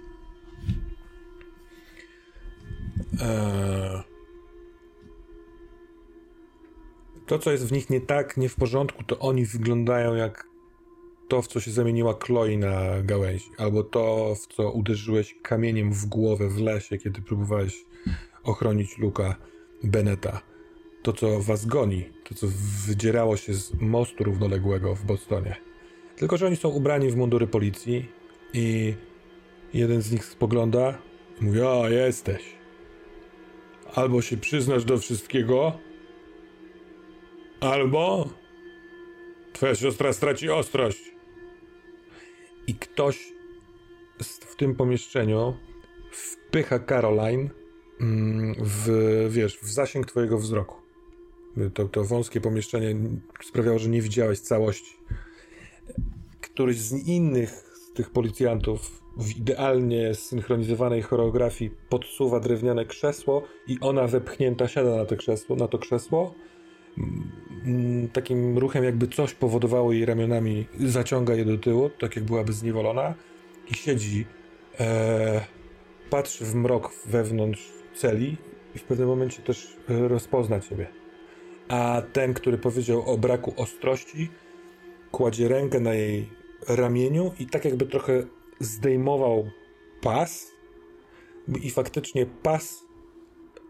Eee... 3.22 4.04
To, 7.26 7.40
co 7.40 7.52
jest 7.52 7.68
w 7.68 7.72
nich 7.72 7.90
nie 7.90 8.02
tak, 8.02 8.38
nie 8.38 8.50
w 8.50 8.56
porządku, 8.56 9.04
to 9.04 9.20
oni 9.20 9.46
wyglądają 9.46 10.16
jak 10.16 10.48
to, 11.28 11.42
w 11.42 11.48
co 11.48 11.60
się 11.60 11.72
zamieniła 11.72 12.14
Chloe 12.14 12.58
na 12.58 13.02
gałęzi, 13.04 13.50
albo 13.58 13.84
to, 13.84 14.36
w 14.36 14.48
co 14.48 14.72
uderzyłeś 14.72 15.36
kamieniem 15.42 15.94
w 15.94 16.06
głowę 16.06 16.50
w 16.50 16.60
lesie, 16.60 16.98
kiedy 16.98 17.22
próbowałeś 17.22 17.86
ochronić 18.44 18.98
Luka 18.98 19.36
Beneta. 19.84 20.42
To, 21.04 21.14
co 21.14 21.40
was 21.40 21.66
goni, 21.66 22.10
to, 22.24 22.36
co 22.36 22.48
wydzierało 22.88 23.38
się 23.38 23.54
z 23.54 23.74
mostu 23.82 24.24
równoległego 24.24 24.96
w 24.96 25.04
Bostonie. 25.04 25.56
Tylko, 26.16 26.38
że 26.38 26.48
oni 26.48 26.56
są 26.56 26.70
ubrani 26.70 27.10
w 27.10 27.16
mundury 27.16 27.48
policji 27.48 28.06
i 28.54 28.94
jeden 29.74 30.02
z 30.02 30.12
nich 30.12 30.26
spogląda 30.26 30.98
i 31.42 31.44
mówi, 31.44 31.62
o, 31.62 31.90
jesteś. 31.90 32.44
Albo 33.96 34.22
się 34.22 34.38
przyznasz 34.38 34.86
do 34.86 34.98
wszystkiego, 34.98 35.78
albo 37.60 38.30
twoja 39.54 39.76
siostra 39.76 40.14
straci 40.14 40.50
ostrość 40.50 41.17
i 42.68 42.76
ktoś 42.76 43.34
w 44.22 44.56
tym 44.56 44.76
pomieszczeniu 44.76 45.54
wpycha 46.12 46.80
Caroline 46.80 47.50
mm, 48.02 48.56
w, 48.60 48.90
wiesz, 49.30 49.58
w 49.58 49.70
zasięg 49.70 50.06
twojego 50.06 50.38
wzroku. 50.38 50.76
To, 51.74 51.86
to 51.86 52.04
wąskie 52.04 52.42
pomieszczenie 52.42 52.96
sprawiało, 53.44 53.80
że 53.80 53.90
nie 53.90 54.02
widziałeś 54.02 54.40
całości. 54.40 54.98
Któryś 56.42 56.78
z 56.78 57.08
innych 57.08 57.50
z 57.50 57.94
tych 57.94 58.10
policjantów 58.10 59.04
w 59.18 59.38
idealnie 59.38 60.16
synchronizowanej 60.16 61.02
choreografii 61.02 61.72
podsuwa 61.90 62.40
drewniane 62.40 62.86
krzesło 62.86 63.44
i 63.68 63.78
ona 63.82 64.08
wepchnięta 64.08 64.68
siada 64.68 64.96
na 64.96 65.06
to 65.06 65.16
krzesło, 65.16 65.56
na 65.56 65.68
to 65.68 65.78
krzesło 65.78 66.34
takim 68.14 68.58
ruchem 68.58 68.84
jakby 68.84 69.08
coś 69.08 69.34
powodowało 69.34 69.94
jej 69.94 70.06
ramionami, 70.06 70.66
zaciąga 70.80 71.36
je 71.36 71.46
do 71.46 71.58
tyłu, 71.58 71.90
tak 71.90 72.16
jak 72.16 72.26
byłaby 72.26 72.54
zniewolona 72.54 73.14
i 73.72 73.74
siedzi, 73.74 74.26
e, 74.80 75.46
patrzy 76.10 76.46
w 76.46 76.56
mrok 76.56 76.92
wewnątrz 77.06 77.72
celi 77.96 78.38
i 78.76 78.80
w 78.80 78.84
pewnym 78.84 79.08
momencie 79.08 79.42
też 79.42 79.78
rozpozna 79.88 80.60
ciebie. 80.60 80.88
A 81.68 82.02
ten, 82.14 82.34
który 82.34 82.58
powiedział 82.58 83.04
o 83.06 83.18
braku 83.18 83.54
ostrości, 83.58 84.30
kładzie 85.12 85.48
rękę 85.48 85.80
na 85.80 85.94
jej 85.94 86.30
ramieniu 86.68 87.32
i 87.40 87.46
tak 87.46 87.66
jakby 87.66 87.86
trochę 87.86 88.24
zdejmował 88.60 89.50
pas 90.02 90.52
i 91.64 91.70
faktycznie 91.70 92.26
pas 92.26 92.84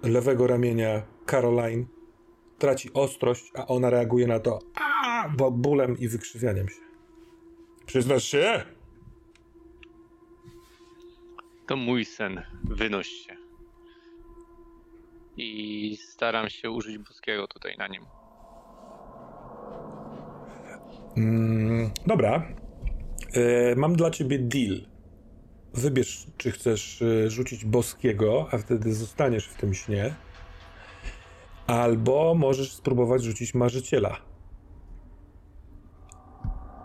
lewego 0.04 0.48
ramienia 0.48 1.02
Caroline 1.26 1.86
traci 2.58 2.94
ostrość, 2.94 3.52
a 3.56 3.68
ona 3.68 3.90
reaguje 3.90 4.28
na 4.28 4.40
to 4.40 4.60
a, 4.76 5.30
bo 5.30 5.52
bólem 5.52 5.98
i 5.98 6.08
wykrzywianiem 6.08 6.70
się. 6.70 6.82
Przyznasz 7.86 8.24
się? 8.24 8.64
To 11.68 11.76
mój 11.76 12.06
sen. 12.06 12.42
Wynoś 12.64 13.08
się. 13.08 13.38
I 15.38 15.98
staram 15.98 16.50
się 16.50 16.72
użyć 16.72 16.98
boskiego 16.98 17.48
tutaj 17.48 17.76
na 17.78 17.88
nim. 17.88 18.06
Mm, 21.18 21.92
dobra. 22.08 22.48
E, 23.34 23.76
mam 23.76 23.96
dla 23.96 24.12
ciebie 24.12 24.40
deal. 24.40 24.82
Wybierz, 25.74 26.28
czy 26.38 26.52
chcesz 26.52 27.02
e, 27.02 27.30
rzucić 27.30 27.66
boskiego, 27.66 28.48
a 28.52 28.58
wtedy 28.58 28.94
zostaniesz 28.94 29.48
w 29.48 29.56
tym 29.58 29.74
śnie 29.74 30.16
Albo 31.68 32.36
możesz 32.36 32.74
spróbować 32.74 33.24
rzucić 33.24 33.54
marzyciela. 33.54 34.18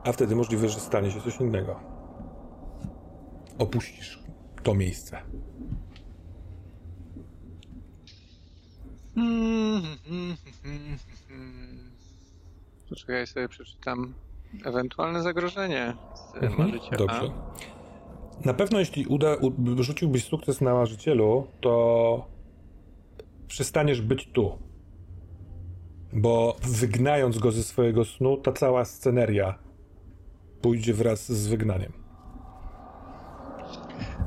A 0.04 0.12
wtedy 0.12 0.36
możliwe, 0.36 0.68
że 0.68 0.80
stanie 0.80 1.10
się 1.10 1.20
coś 1.20 1.40
innego. 1.40 1.80
Opuścisz 3.58 4.22
to 4.62 4.74
miejsce. 4.74 5.22
Poczekaj, 12.88 13.26
sobie 13.26 13.48
przeczytam 13.48 14.14
ewentualne 14.64 15.22
zagrożenie 15.22 15.96
z 16.14 16.34
mhm, 16.34 16.58
marzyciela. 16.58 16.96
Dobrze. 16.96 17.30
Na 18.44 18.54
pewno 18.54 18.78
jeśli 18.78 19.06
uda, 19.06 19.36
rzuciłbyś 19.76 20.24
sukces 20.24 20.60
na 20.60 20.74
marzycielu, 20.74 21.46
to 21.60 22.26
przestaniesz 23.46 24.02
być 24.02 24.28
tu. 24.32 24.58
Bo 26.12 26.56
wygnając 26.62 27.38
go 27.38 27.52
ze 27.52 27.62
swojego 27.62 28.04
snu, 28.04 28.36
ta 28.36 28.52
cała 28.52 28.84
sceneria 28.84 29.58
pójdzie 30.62 30.94
wraz 30.94 31.32
z 31.32 31.48
wygnaniem. 31.48 31.92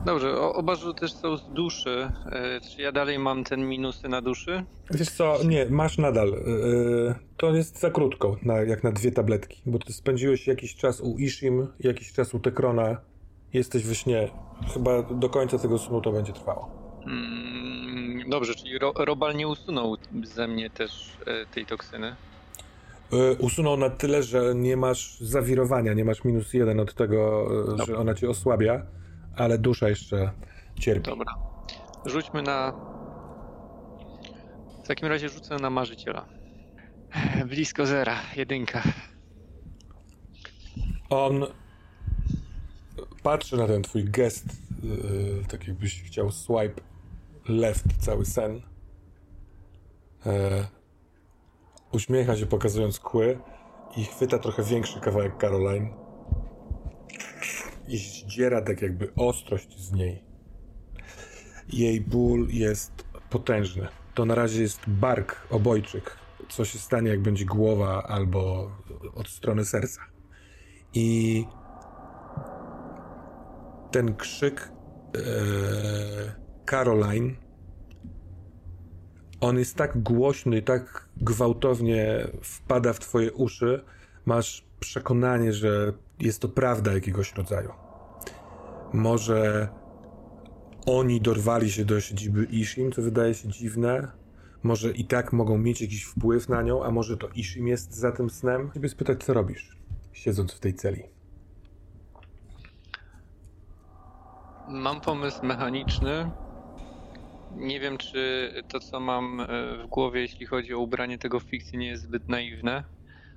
Dobrze, 0.06 0.40
oba 0.40 0.76
też 1.00 1.14
są 1.14 1.38
z 1.38 1.50
duszy. 1.50 2.12
E, 2.32 2.62
czy 2.62 2.82
ja 2.82 2.92
dalej 2.92 3.20
mam 3.20 3.44
ten 3.44 3.70
minusy 3.70 4.10
na 4.10 4.22
duszy? 4.22 4.64
Wiesz 4.92 5.10
co, 5.10 5.38
nie, 5.46 5.66
masz 5.70 5.98
nadal. 5.98 6.34
E, 6.34 6.36
to 7.38 7.56
jest 7.56 7.80
za 7.80 7.90
krótko, 7.90 8.38
jak 8.68 8.84
na 8.84 8.92
dwie 8.92 9.12
tabletki, 9.12 9.62
bo 9.66 9.80
ty 9.80 9.94
spędziłeś 9.94 10.48
jakiś 10.48 10.76
czas 10.76 11.02
u 11.02 11.18
Ishim, 11.18 11.68
jakiś 11.80 12.14
czas 12.14 12.34
u 12.34 12.40
Tekrona. 12.40 12.98
Jesteś 13.54 13.84
we 13.84 13.96
śnie. 13.96 14.30
Chyba 14.74 15.04
do 15.04 15.30
końca 15.30 15.60
tego 15.60 15.78
snu 15.78 16.02
to 16.02 16.12
będzie 16.12 16.34
trwało. 16.34 16.72
Mm, 17.06 17.75
Dobrze, 18.28 18.56
czyli 18.56 18.80
ro, 18.80 18.94
Robal 18.98 19.36
nie 19.36 19.48
usunął 19.48 19.98
ze 20.24 20.48
mnie 20.48 20.70
też 20.70 21.18
e, 21.26 21.46
tej 21.46 21.66
toksyny? 21.66 22.16
E, 23.14 23.34
usunął 23.34 23.78
na 23.78 23.90
tyle, 23.90 24.24
że 24.24 24.56
nie 24.56 24.78
masz 24.78 25.20
zawirowania, 25.20 25.94
nie 25.94 26.06
masz 26.06 26.24
minus 26.24 26.54
jeden 26.54 26.80
od 26.80 26.94
tego, 26.94 27.48
e, 27.82 27.86
że 27.86 27.98
ona 27.98 28.14
cię 28.14 28.30
osłabia, 28.30 28.86
ale 29.36 29.58
dusza 29.58 29.90
jeszcze 29.90 30.32
cierpi. 30.80 31.10
Dobra. 31.10 31.34
Rzućmy 32.06 32.42
na... 32.42 32.74
W 34.84 34.88
takim 34.88 35.08
razie 35.08 35.30
rzucę 35.30 35.56
na 35.56 35.70
marzyciela. 35.70 36.26
Blisko 37.50 37.86
zera, 37.86 38.20
jedynka. 38.36 38.84
On 41.10 41.46
patrzy 43.24 43.58
na 43.58 43.68
ten 43.68 43.84
twój 43.84 44.04
gest, 44.04 44.46
yy, 44.84 45.44
tak 45.48 45.68
jakbyś 45.68 46.04
chciał 46.04 46.32
swipe 46.32 46.95
left 47.48 47.86
cały 48.00 48.26
sen. 48.26 48.62
E, 50.26 50.68
uśmiecha 51.92 52.38
się 52.38 52.46
pokazując 52.46 53.00
kły 53.00 53.40
i 53.98 54.04
chwyta 54.06 54.40
trochę 54.40 54.64
większy 54.64 55.00
kawałek 55.00 55.38
Caroline 55.38 55.90
i 57.88 57.98
zdziera 57.98 58.62
tak 58.62 58.82
jakby 58.82 59.14
ostrość 59.16 59.80
z 59.80 59.92
niej. 59.92 60.24
Jej 61.74 62.02
ból 62.02 62.48
jest 62.50 62.92
potężny. 63.30 63.88
To 64.14 64.26
na 64.26 64.36
razie 64.36 64.62
jest 64.62 64.80
bark, 64.88 65.48
obojczyk. 65.50 66.18
Co 66.50 66.66
się 66.66 66.80
stanie, 66.80 67.10
jak 67.10 67.22
będzie 67.22 67.46
głowa 67.46 68.04
albo 68.04 68.72
od 69.16 69.28
strony 69.28 69.66
serca. 69.66 70.02
I 70.94 71.46
ten 73.92 74.16
krzyk 74.16 74.72
e, 75.16 76.45
Caroline, 76.66 77.36
on 79.42 79.58
jest 79.58 79.76
tak 79.76 80.04
głośny, 80.04 80.62
tak 80.62 81.10
gwałtownie 81.18 82.28
wpada 82.42 82.94
w 82.94 83.00
twoje 83.00 83.34
uszy, 83.34 83.84
masz 84.26 84.66
przekonanie, 84.80 85.54
że 85.54 85.94
jest 86.20 86.42
to 86.42 86.50
prawda 86.50 86.94
jakiegoś 86.94 87.36
rodzaju. 87.36 87.72
Może 88.94 89.70
oni 90.86 91.22
dorwali 91.22 91.72
się 91.72 91.86
do 91.86 92.02
siedziby 92.02 92.44
Ishim, 92.46 92.92
co 92.92 93.02
wydaje 93.02 93.34
się 93.34 93.50
dziwne. 93.50 94.12
Może 94.64 94.92
i 94.92 95.06
tak 95.06 95.34
mogą 95.34 95.58
mieć 95.58 95.82
jakiś 95.82 96.04
wpływ 96.04 96.50
na 96.50 96.62
nią, 96.62 96.84
a 96.84 96.92
może 96.92 97.18
to 97.18 97.28
Ishim 97.36 97.68
jest 97.68 97.96
za 97.96 98.12
tym 98.12 98.30
snem? 98.30 98.70
Chciałbym 98.70 98.90
spytać, 98.90 99.24
co 99.24 99.34
robisz, 99.34 99.78
siedząc 100.14 100.54
w 100.54 100.60
tej 100.60 100.74
celi. 100.74 101.04
Mam 104.68 105.02
pomysł 105.02 105.46
mechaniczny, 105.46 106.32
nie 107.56 107.80
wiem, 107.80 107.98
czy 107.98 108.52
to, 108.68 108.80
co 108.80 109.00
mam 109.00 109.42
e, 109.42 109.46
w 109.84 109.88
głowie, 109.88 110.22
jeśli 110.22 110.46
chodzi 110.46 110.74
o 110.74 110.80
ubranie 110.80 111.18
tego 111.18 111.40
w 111.40 111.44
fikcji, 111.44 111.78
nie 111.78 111.88
jest 111.88 112.04
zbyt 112.04 112.30
naiwne, 112.30 112.84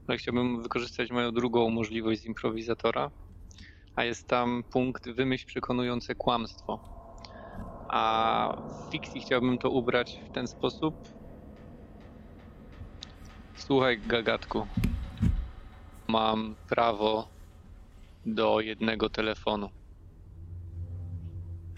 ale 0.07 0.19
chciałbym 0.19 0.62
wykorzystać 0.62 1.11
moją 1.11 1.33
drugą 1.33 1.71
możliwość 1.71 2.21
z 2.21 2.25
improwizatora, 2.25 3.11
a 3.97 4.05
jest 4.05 4.29
tam 4.29 4.64
punkt 4.73 5.11
wymyśl 5.11 5.47
przekonujące 5.47 6.14
kłamstwo. 6.14 6.81
A 7.89 8.62
w 8.89 8.93
fikcji 8.93 9.21
chciałbym 9.21 9.59
to 9.59 9.71
ubrać 9.71 10.21
w 10.31 10.33
ten 10.33 10.47
sposób. 10.47 10.95
Słuchaj, 13.57 13.99
gagatku. 13.99 14.66
Mam 16.09 16.57
prawo 16.69 17.29
do 18.27 18.61
jednego 18.61 19.11
telefonu. 19.11 19.71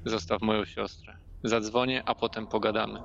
Zostaw 0.05 0.43
moją 0.43 0.65
siostrę. 0.65 1.20
Zadzwonię, 1.45 2.03
a 2.07 2.15
potem 2.15 2.47
pogadamy. 2.47 3.03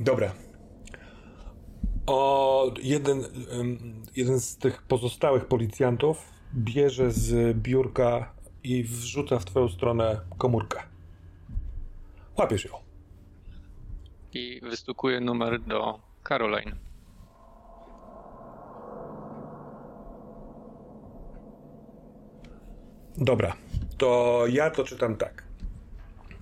Dobra. 0.00 0.32
O, 2.06 2.70
jeden, 2.82 3.24
jeden 4.16 4.40
z 4.40 4.58
tych 4.58 4.82
pozostałych 4.82 5.44
policjantów 5.44 6.30
bierze 6.54 7.10
z 7.10 7.56
biurka 7.56 8.32
i 8.64 8.84
wrzuca 8.84 9.38
w 9.38 9.44
twoją 9.44 9.68
stronę 9.68 10.20
komórkę. 10.38 10.82
Łapiesz 12.38 12.64
ją. 12.64 12.72
I 14.32 14.60
wystukuję 14.62 15.20
numer 15.20 15.60
do 15.60 16.00
Caroline. 16.28 16.76
Dobra, 23.18 23.56
to 23.98 24.44
ja 24.48 24.70
to 24.70 24.84
czytam 24.84 25.16
tak. 25.16 25.42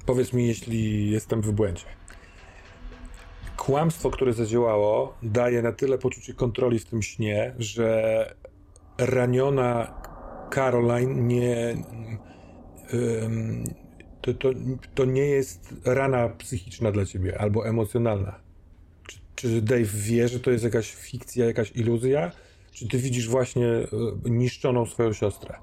Powiedz 0.06 0.32
mi, 0.32 0.46
jeśli 0.46 1.10
jestem 1.10 1.42
w 1.42 1.52
błędzie. 1.52 1.84
Kłamstwo, 3.56 4.10
które 4.10 4.32
zadziałało, 4.32 5.14
daje 5.22 5.62
na 5.62 5.72
tyle 5.72 5.98
poczucie 5.98 6.34
kontroli 6.34 6.78
w 6.78 6.84
tym 6.84 7.02
śnie, 7.02 7.54
że 7.58 8.34
raniona 8.98 9.94
Caroline 10.50 11.26
nie. 11.26 11.76
ym, 12.94 13.64
to, 14.20 14.34
to, 14.34 14.48
to 14.94 15.04
nie 15.04 15.26
jest 15.26 15.74
rana 15.84 16.28
psychiczna 16.28 16.92
dla 16.92 17.06
ciebie 17.06 17.40
albo 17.40 17.68
emocjonalna. 17.68 18.40
Czy, 19.08 19.18
czy 19.34 19.62
Dave 19.62 19.84
wie, 19.84 20.28
że 20.28 20.40
to 20.40 20.50
jest 20.50 20.64
jakaś 20.64 20.94
fikcja, 20.94 21.46
jakaś 21.46 21.72
iluzja? 21.72 22.32
Czy 22.72 22.88
ty 22.88 22.98
widzisz 22.98 23.28
właśnie 23.28 23.66
y, 23.66 23.86
niszczoną 24.24 24.86
swoją 24.86 25.12
siostrę? 25.12 25.54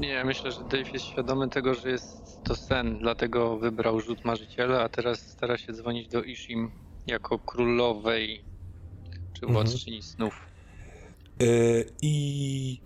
Nie, 0.00 0.24
myślę, 0.24 0.52
że 0.52 0.60
Dave 0.60 0.92
jest 0.92 1.04
świadomy 1.04 1.48
tego, 1.48 1.74
że 1.74 1.90
jest 1.90 2.42
to 2.44 2.56
sen, 2.56 2.98
dlatego 2.98 3.56
wybrał 3.58 4.00
rzut 4.00 4.24
marzyciela, 4.24 4.82
a 4.82 4.88
teraz 4.88 5.18
stara 5.20 5.58
się 5.58 5.72
dzwonić 5.72 6.08
do 6.08 6.22
Ishim 6.22 6.70
jako 7.06 7.38
królowej 7.38 8.44
czy 9.32 9.46
Mhm. 9.46 9.52
władczyni 9.52 10.02
snów. 10.02 10.40
Y, 11.42 11.84
I 12.02 12.80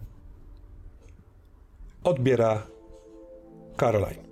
odbiera 2.04 2.66
Caroline. 3.76 4.22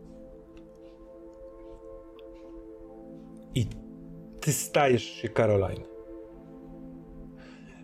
I 3.54 3.66
ty 4.40 4.52
stajesz 4.52 5.02
się 5.04 5.28
Caroline. 5.28 5.84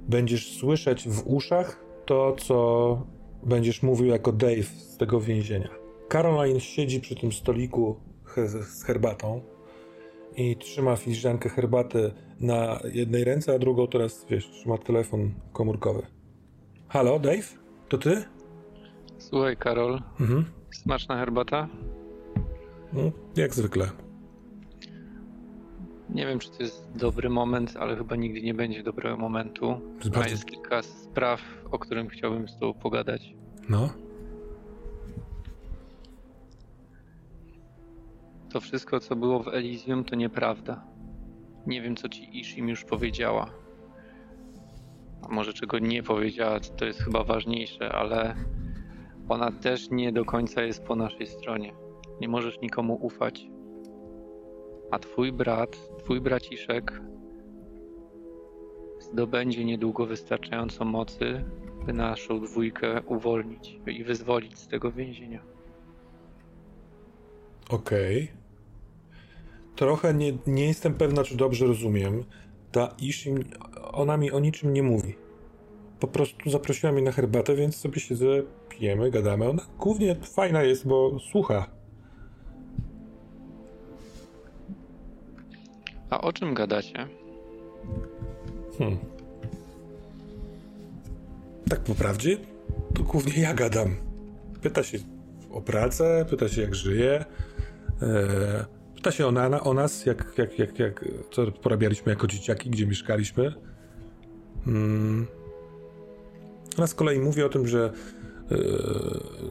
Będziesz 0.08 0.56
słyszeć 0.58 1.08
w 1.08 1.26
uszach 1.26 1.84
to, 2.06 2.36
co 2.38 3.06
będziesz 3.46 3.82
mówił 3.82 4.06
jako 4.06 4.32
Dave 4.32 4.62
z 4.64 4.96
tego 4.96 5.20
więzienia. 5.20 5.68
Caroline 6.08 6.60
siedzi 6.60 7.00
przy 7.00 7.16
tym 7.16 7.32
stoliku 7.32 7.96
z 8.60 8.84
herbatą 8.84 9.40
i 10.36 10.56
trzyma 10.56 10.96
filiżankę 10.96 11.48
herbaty 11.48 12.12
na 12.40 12.80
jednej 12.92 13.24
ręce, 13.24 13.54
a 13.54 13.58
drugą 13.58 13.86
teraz, 13.88 14.26
wiesz, 14.30 14.50
trzyma 14.50 14.78
telefon 14.78 15.34
komórkowy. 15.52 16.02
Halo, 16.88 17.18
Dave? 17.18 17.58
To 17.88 17.98
ty? 17.98 18.24
Słuchaj, 19.18 19.56
Karol, 19.56 20.02
Mhm. 20.20 20.44
smaczna 20.74 21.16
herbata? 21.18 21.68
No, 22.92 23.00
jak 23.36 23.54
zwykle. 23.54 23.90
Nie 26.10 26.26
wiem, 26.26 26.38
czy 26.38 26.50
to 26.50 26.62
jest 26.62 26.92
dobry 26.96 27.28
moment, 27.30 27.76
ale 27.80 27.96
chyba 27.96 28.16
nigdy 28.16 28.42
nie 28.42 28.54
będzie 28.54 28.82
dobrego 28.82 29.16
momentu. 29.16 29.80
jest 29.96 30.10
bardzo- 30.10 30.30
jest 30.30 30.44
kilka 30.46 30.82
spraw, 30.82 31.40
o 31.70 31.78
którym 31.78 32.08
chciałbym 32.08 32.48
z 32.48 32.58
tobą 32.58 32.74
pogadać. 32.80 33.34
No. 33.68 33.88
To 38.52 38.60
wszystko, 38.60 39.00
co 39.00 39.16
było 39.16 39.42
w 39.42 39.48
Elysium, 39.48 40.04
to 40.04 40.16
nieprawda. 40.16 40.84
Nie 41.66 41.82
wiem, 41.82 41.96
co 41.96 42.08
ci 42.08 42.38
Ishim 42.40 42.68
już 42.68 42.84
powiedziała. 42.84 43.50
A 45.22 45.28
może 45.34 45.52
czego 45.52 45.78
nie 45.78 46.02
powiedziała, 46.02 46.60
to 46.60 46.84
jest 46.84 47.00
chyba 47.02 47.24
ważniejsze, 47.24 47.92
ale 47.92 48.34
ona 49.28 49.52
też 49.52 49.90
nie 49.90 50.12
do 50.12 50.24
końca 50.24 50.62
jest 50.62 50.84
po 50.84 50.96
naszej 50.96 51.26
stronie. 51.26 51.72
Nie 52.20 52.28
możesz 52.28 52.60
nikomu 52.60 52.94
ufać. 52.94 53.46
A 54.90 54.98
twój 54.98 55.32
brat, 55.32 55.78
twój 55.98 56.20
braciszek 56.20 57.00
zdobędzie 59.00 59.64
niedługo 59.64 60.06
wystarczająco 60.06 60.84
mocy, 60.84 61.44
by 61.86 61.92
naszą 61.92 62.40
dwójkę 62.40 63.02
uwolnić 63.02 63.78
i 63.86 64.04
wyzwolić 64.04 64.58
z 64.58 64.68
tego 64.68 64.92
więzienia. 64.92 65.40
Okej. 67.70 68.28
Trochę 69.76 70.14
nie, 70.14 70.38
nie 70.46 70.66
jestem 70.66 70.94
pewna, 70.94 71.24
czy 71.24 71.36
dobrze 71.36 71.66
rozumiem. 71.66 72.24
Ta 72.72 72.94
Ishim, 73.00 73.44
ona 73.92 74.16
mi 74.16 74.30
o 74.30 74.40
niczym 74.40 74.72
nie 74.72 74.82
mówi. 74.82 75.14
Po 76.00 76.08
prostu 76.08 76.50
zaprosiła 76.50 76.92
mnie 76.92 77.02
na 77.02 77.12
herbatę, 77.12 77.54
więc 77.54 77.76
sobie 77.76 78.00
siedzę, 78.00 78.26
pijemy, 78.68 79.10
gadamy. 79.10 79.48
Ona 79.48 79.62
głównie 79.78 80.14
fajna 80.14 80.62
jest, 80.62 80.86
bo 80.88 81.18
słucha. 81.32 81.75
A 86.10 86.20
o 86.20 86.32
czym 86.32 86.54
gadacie? 86.54 87.08
Hmm. 88.78 88.98
Tak 91.68 91.80
po 91.80 91.94
prawdzie, 91.94 92.36
to 92.94 93.02
głównie 93.02 93.42
ja 93.42 93.54
gadam. 93.54 93.96
Pyta 94.62 94.82
się 94.82 94.98
o 95.50 95.60
pracę, 95.60 96.26
pyta 96.30 96.48
się 96.48 96.62
jak 96.62 96.74
żyje, 96.74 97.24
e, 98.02 98.64
pyta 98.94 99.10
się 99.10 99.26
o, 99.26 99.32
na, 99.32 99.60
o 99.60 99.74
nas, 99.74 100.06
jak, 100.06 100.32
jak, 100.38 100.58
jak, 100.58 100.78
jak, 100.78 101.04
co 101.30 101.52
porabialiśmy 101.52 102.12
jako 102.12 102.26
dzieciaki, 102.26 102.70
gdzie 102.70 102.86
mieszkaliśmy. 102.86 103.54
Hmm. 104.64 105.26
Ona 106.78 106.86
z 106.86 106.94
kolei 106.94 107.18
mówi 107.18 107.42
o 107.42 107.48
tym, 107.48 107.66
że 107.66 107.92
e, 108.50 108.56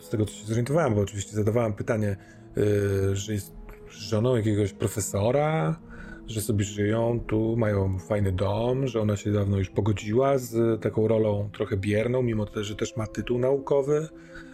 z 0.02 0.10
tego 0.10 0.26
co 0.26 0.34
się 0.34 0.46
zorientowałem, 0.46 0.96
bo 0.96 1.02
oczywiście 1.02 1.36
zadawałem 1.36 1.74
pytanie, 1.74 2.18
e, 2.58 3.16
że 3.16 3.34
jest 3.34 3.52
żoną 3.90 4.36
jakiegoś 4.36 4.74
profesora, 4.74 5.80
że 6.28 6.42
sobie 6.42 6.64
żyją, 6.66 7.20
tu 7.28 7.56
mają 7.58 8.00
fajny 8.00 8.32
dom, 8.32 8.88
że 8.88 9.02
ona 9.02 9.18
się 9.18 9.32
dawno 9.32 9.58
już 9.58 9.70
pogodziła 9.70 10.38
z 10.38 10.82
taką 10.82 11.08
rolą 11.08 11.50
trochę 11.54 11.78
bierną, 11.78 12.22
mimo 12.22 12.46
to, 12.46 12.64
że 12.64 12.76
też 12.76 12.98
ma 12.98 13.08
tytuł 13.08 13.40
naukowy, 13.40 14.08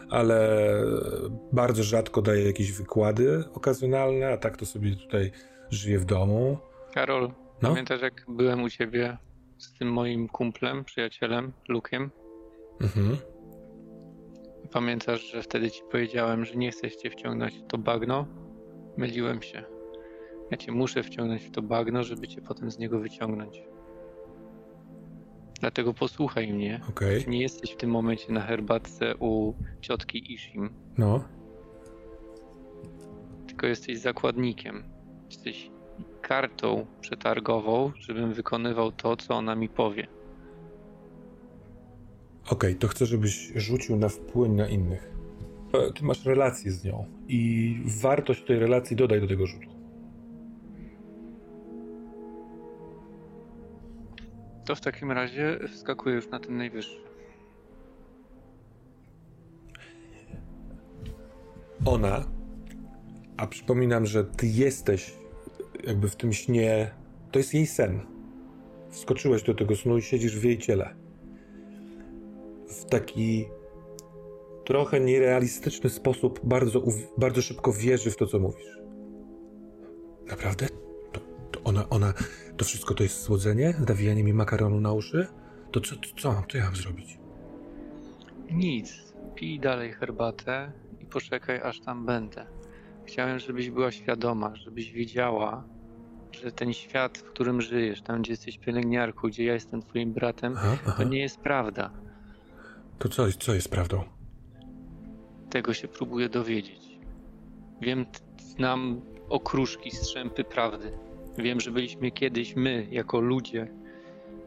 ale 0.09 0.59
bardzo 1.53 1.83
rzadko 1.83 2.21
daje 2.21 2.45
jakieś 2.45 2.71
wykłady 2.71 3.43
okazjonalne, 3.53 4.29
a 4.29 4.37
tak 4.37 4.57
to 4.57 4.65
sobie 4.65 4.95
tutaj 4.95 5.31
żyje 5.69 5.99
w 5.99 6.05
domu. 6.05 6.57
Karol, 6.93 7.31
No? 7.61 7.69
pamiętasz 7.69 8.01
jak 8.01 8.25
byłem 8.27 8.63
u 8.63 8.69
ciebie 8.69 9.17
z 9.57 9.73
tym 9.77 9.91
moim 9.93 10.27
kumplem, 10.27 10.83
przyjacielem, 10.85 11.51
Lukiem? 11.69 12.11
Mhm. 12.81 13.17
Pamiętasz, 14.71 15.31
że 15.31 15.41
wtedy 15.41 15.71
ci 15.71 15.81
powiedziałem, 15.91 16.45
że 16.45 16.55
nie 16.55 16.71
chcę 16.71 16.91
cię 16.91 17.09
wciągnąć 17.09 17.57
w 17.57 17.67
to 17.67 17.77
bagno? 17.77 18.25
Myliłem 18.97 19.41
się. 19.41 19.63
Ja 20.51 20.57
cię 20.57 20.71
muszę 20.71 21.03
wciągnąć 21.03 21.43
w 21.43 21.51
to 21.51 21.61
bagno, 21.61 22.03
żeby 22.03 22.27
cię 22.27 22.41
potem 22.41 22.71
z 22.71 22.77
niego 22.79 22.99
wyciągnąć. 22.99 23.63
Dlatego 25.59 25.93
posłuchaj 25.93 26.53
mnie. 26.53 26.81
Okej, 26.89 27.25
Nie 27.27 27.41
jesteś 27.41 27.71
w 27.71 27.77
tym 27.77 27.89
momencie 27.89 28.33
na 28.33 28.41
herbatce 28.41 29.15
u 29.19 29.53
ciotki 29.81 30.33
Ishim, 30.33 30.69
no. 30.97 31.23
tylko 33.47 33.67
jesteś 33.67 33.99
zakładnikiem. 33.99 34.83
Jesteś 35.29 35.71
kartą 36.21 36.85
przetargową, 37.01 37.91
żebym 37.99 38.33
wykonywał 38.33 38.91
to, 38.91 39.17
co 39.17 39.35
ona 39.35 39.55
mi 39.55 39.69
powie. 39.69 40.07
Okej, 42.49 42.75
to 42.75 42.87
chcę, 42.87 43.05
żebyś 43.05 43.51
rzucił 43.55 43.95
na 43.95 44.09
wpływ 44.09 44.51
na 44.51 44.67
innych. 44.67 45.11
E, 45.73 45.93
Ty 45.93 46.05
masz 46.05 46.25
relację 46.25 46.71
z 46.71 46.83
nią 46.85 47.05
i 47.27 47.75
wartość 48.01 48.43
tej 48.45 48.59
relacji 48.59 48.95
dodaj 48.95 49.21
do 49.21 49.27
tego 49.27 49.47
rzutu. 49.47 49.70
To 54.65 54.75
w 54.75 54.81
takim 54.81 55.11
razie 55.11 55.59
wskakuję 55.73 56.15
już 56.15 56.29
na 56.29 56.39
ten 56.39 56.57
najwyższy. 56.57 57.11
ona, 61.85 62.25
a 63.37 63.47
przypominam, 63.47 64.05
że 64.05 64.23
ty 64.23 64.47
jesteś 64.47 65.13
jakby 65.87 66.09
w 66.09 66.15
tym 66.15 66.33
śnie, 66.33 66.91
to 67.31 67.39
jest 67.39 67.53
jej 67.53 67.67
sen. 67.67 67.99
Wskoczyłeś 68.89 69.43
do 69.43 69.53
tego 69.53 69.75
snu 69.75 69.97
i 69.97 70.01
siedzisz 70.01 70.39
w 70.39 70.43
jej 70.43 70.57
ciele. 70.57 70.95
W 72.67 72.85
taki 72.85 73.45
trochę 74.65 74.99
nierealistyczny 74.99 75.89
sposób 75.89 76.39
bardzo, 76.43 76.83
bardzo 77.17 77.41
szybko 77.41 77.73
wierzy 77.73 78.11
w 78.11 78.17
to, 78.17 78.27
co 78.27 78.39
mówisz. 78.39 78.79
Naprawdę? 80.29 80.67
To, 81.11 81.19
to 81.51 81.61
ona, 81.63 81.89
ona, 81.89 82.13
to 82.57 82.65
wszystko 82.65 82.93
to 82.93 83.03
jest 83.03 83.21
słodzenie? 83.21 83.73
Nawijanie 83.87 84.23
mi 84.23 84.33
makaronu 84.33 84.81
na 84.81 84.93
uszy? 84.93 85.27
To 85.71 85.81
co, 85.81 85.95
co 86.17 86.31
mam? 86.31 86.43
Co 86.51 86.57
ja 86.57 86.63
mam 86.63 86.75
zrobić? 86.75 87.17
Nic. 88.51 89.13
Pij 89.35 89.59
dalej 89.59 89.93
herbatę 89.93 90.71
i 90.99 91.05
poczekaj, 91.05 91.61
aż 91.61 91.79
tam 91.79 92.05
będę. 92.05 92.45
Chciałem, 93.05 93.39
żebyś 93.39 93.69
była 93.69 93.91
świadoma, 93.91 94.55
żebyś 94.55 94.91
wiedziała, 94.91 95.63
że 96.31 96.51
ten 96.51 96.73
świat, 96.73 97.17
w 97.17 97.23
którym 97.23 97.61
żyjesz, 97.61 98.01
tam 98.01 98.21
gdzie 98.21 98.31
jesteś 98.33 98.57
pielęgniarką, 98.57 99.27
gdzie 99.27 99.43
ja 99.43 99.53
jestem 99.53 99.81
twoim 99.81 100.13
bratem, 100.13 100.53
aha, 100.57 100.77
aha. 100.87 100.93
to 100.97 101.03
nie 101.03 101.19
jest 101.19 101.39
prawda. 101.39 101.91
To 102.99 103.09
co, 103.09 103.31
co 103.39 103.53
jest 103.53 103.69
prawdą? 103.69 104.03
Tego 105.49 105.73
się 105.73 105.87
próbuję 105.87 106.29
dowiedzieć. 106.29 106.99
Wiem, 107.81 108.05
znam 108.37 109.01
okruszki, 109.29 109.91
strzępy 109.91 110.43
prawdy. 110.43 110.91
Wiem, 111.41 111.59
że 111.59 111.71
byliśmy 111.71 112.11
kiedyś 112.11 112.55
my, 112.55 112.87
jako 112.91 113.19
ludzie, 113.19 113.67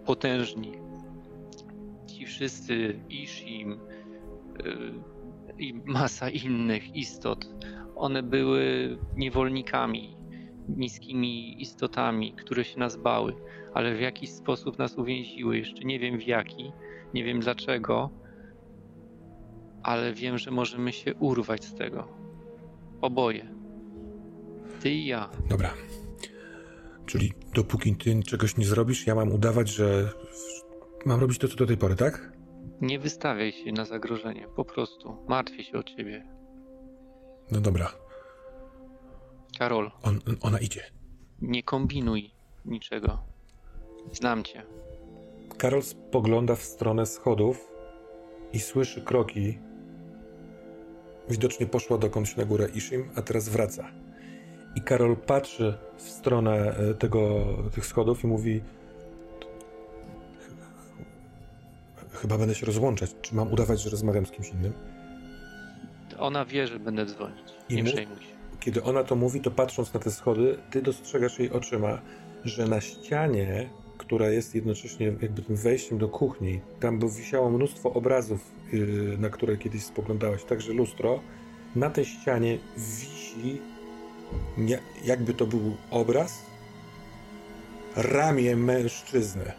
potężni. 0.05 0.73
Ci 2.07 2.27
wszyscy, 2.27 3.01
Ishim 3.09 3.71
yy, 4.65 4.95
i 5.59 5.75
masa 5.85 6.31
innych 6.31 6.97
istot, 6.97 7.49
one 7.97 8.23
były 8.23 8.97
niewolnikami, 9.17 10.17
niskimi 10.69 11.63
istotami, 11.63 12.33
które 12.33 12.65
się 12.65 12.79
nas 12.79 12.97
bały, 12.97 13.35
ale 13.75 13.95
w 13.95 14.01
jakiś 14.01 14.31
sposób 14.31 14.79
nas 14.79 14.99
uwięziły. 14.99 15.59
Jeszcze 15.59 15.85
nie 15.85 15.99
wiem 15.99 16.19
w 16.19 16.27
jaki, 16.27 16.73
nie 17.15 17.25
wiem 17.25 17.41
dlaczego, 17.41 18.11
ale 19.83 20.13
wiem, 20.13 20.39
że 20.39 20.51
możemy 20.51 20.93
się 20.93 21.15
urwać 21.15 21.65
z 21.65 21.75
tego. 21.75 22.09
Oboje. 23.01 23.55
Ty 24.81 24.91
i 24.91 25.07
ja. 25.07 25.31
Dobra. 25.49 25.71
Czyli 27.15 27.33
dopóki 27.55 27.97
ty 27.97 28.23
czegoś 28.23 28.57
nie 28.57 28.67
zrobisz, 28.67 29.07
ja 29.07 29.15
mam 29.15 29.33
udawać, 29.33 29.69
że 29.69 30.11
mam 31.07 31.21
robić 31.21 31.39
to, 31.39 31.49
co 31.49 31.57
do 31.57 31.67
tej 31.67 31.77
pory, 31.77 31.97
tak? 31.97 32.33
Nie 32.81 32.99
wystawiaj 32.99 33.53
się 33.53 33.73
na 33.73 33.85
zagrożenie. 33.85 34.49
Po 34.57 34.65
prostu 34.65 35.17
martwię 35.29 35.65
się 35.65 35.79
o 35.79 35.83
ciebie. 35.83 36.27
No 37.51 37.61
dobra. 37.61 37.93
Karol. 39.59 39.91
On, 40.03 40.21
ona 40.41 40.59
idzie. 40.59 40.81
Nie 41.43 41.63
kombinuj 41.63 42.31
niczego. 42.65 43.19
Znam 44.13 44.45
cię. 44.45 44.63
Karol 45.59 45.83
spogląda 45.83 46.55
w 46.55 46.63
stronę 46.63 47.07
schodów 47.07 47.69
i 48.53 48.61
słyszy 48.61 49.03
kroki. 49.03 49.59
Widocznie 51.31 51.67
poszła 51.67 51.99
dokądś 51.99 52.37
na 52.37 52.45
górę 52.45 52.69
Ishim, 52.75 53.11
a 53.15 53.23
teraz 53.23 53.49
wraca. 53.49 54.04
I 54.77 54.81
Karol 54.81 55.17
patrzy 55.17 55.75
w 55.97 56.03
stronę 56.03 56.77
e, 56.77 56.95
tego, 56.95 57.45
tych 57.75 57.87
schodów 57.87 58.25
i 58.25 58.27
mówi: 58.27 58.61
Chyba 62.13 62.39
będę 62.39 62.55
się 62.55 62.67
rozłączać. 62.67 63.11
Czy 63.23 63.35
mam 63.35 63.53
udawać, 63.53 63.81
że 63.81 63.91
rozmawiam 63.91 64.27
z 64.27 64.31
kimś 64.31 64.49
innym? 64.49 64.73
Ona 66.19 66.45
wie, 66.45 66.67
że 66.67 66.79
będę 66.79 67.07
dzwonić. 67.07 67.45
Nie 67.71 67.81
I 67.81 67.85
przejmuj 67.85 68.17
się. 68.17 68.35
Kiedy 68.61 68.83
ona 68.83 69.05
to 69.05 69.17
mówi, 69.17 69.41
to 69.41 69.51
patrząc 69.51 69.95
na 69.95 70.01
te 70.01 70.11
schody, 70.11 70.59
ty 70.71 70.83
dostrzegasz 70.83 71.39
jej 71.39 71.51
oczyma, 71.51 71.99
że 72.45 72.69
na 72.69 72.81
ścianie, 72.81 73.69
która 73.99 74.29
jest 74.29 74.55
jednocześnie 74.55 75.07
jakby 75.07 75.43
tym 75.43 75.57
wejściem 75.57 75.99
do 75.99 76.09
kuchni, 76.09 76.61
tam 76.81 76.99
by 76.99 77.11
wisiało 77.11 77.51
mnóstwo 77.51 77.93
obrazów, 77.93 78.53
yy, 78.73 79.19
na 79.19 79.31
które 79.31 79.57
kiedyś 79.57 79.83
spoglądałeś, 79.85 80.45
także 80.45 80.73
lustro. 80.73 81.21
Na 81.77 81.91
tej 81.91 82.05
ścianie 82.05 82.59
wisi 82.77 83.61
jakby 85.05 85.35
to 85.35 85.47
był 85.47 85.77
obraz, 85.91 86.43
ramię 87.97 88.57
mężczyzny. 88.57 89.53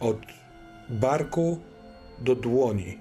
Od 0.00 0.18
barku 0.88 1.58
do 2.18 2.34
dłoni. 2.34 2.98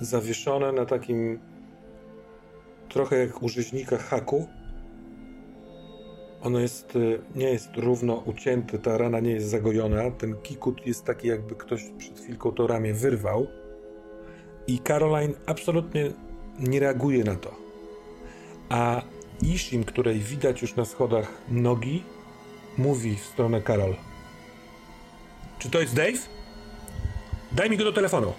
Zawieszone 0.00 0.72
na 0.72 0.86
takim 0.86 1.38
trochę 2.88 3.16
jak 3.16 3.42
u 3.42 3.48
rzeźnika 3.48 3.98
haku. 3.98 4.48
Ono 6.42 6.58
jest, 6.58 6.96
e, 6.96 7.38
nie 7.38 7.50
jest 7.50 7.68
równo 7.76 8.14
ucięte, 8.14 8.78
ta 8.78 8.98
rana 8.98 9.20
nie 9.20 9.30
jest 9.30 9.46
zagojona. 9.46 10.10
Ten 10.10 10.34
kikut 10.42 10.86
jest 10.86 11.04
taki, 11.04 11.28
jakby 11.28 11.54
ktoś 11.54 11.90
przed 11.98 12.20
chwilką 12.20 12.52
to 12.52 12.66
ramię 12.66 12.94
wyrwał. 12.94 13.46
I 14.66 14.78
Caroline 14.78 15.34
absolutnie 15.46 16.12
nie 16.58 16.80
reaguje 16.80 17.24
na 17.24 17.36
to. 17.36 17.54
A 18.68 19.02
Ishim, 19.42 19.84
której 19.84 20.18
widać 20.18 20.62
już 20.62 20.76
na 20.76 20.84
schodach 20.84 21.32
nogi, 21.48 22.02
mówi 22.78 23.16
w 23.16 23.24
stronę 23.24 23.60
Karol. 23.60 23.94
Czy 25.58 25.70
to 25.70 25.80
jest 25.80 25.94
Dave? 25.94 26.28
Daj 27.52 27.70
mi 27.70 27.76
go 27.76 27.84
do 27.84 27.92
telefonu. 27.92 28.32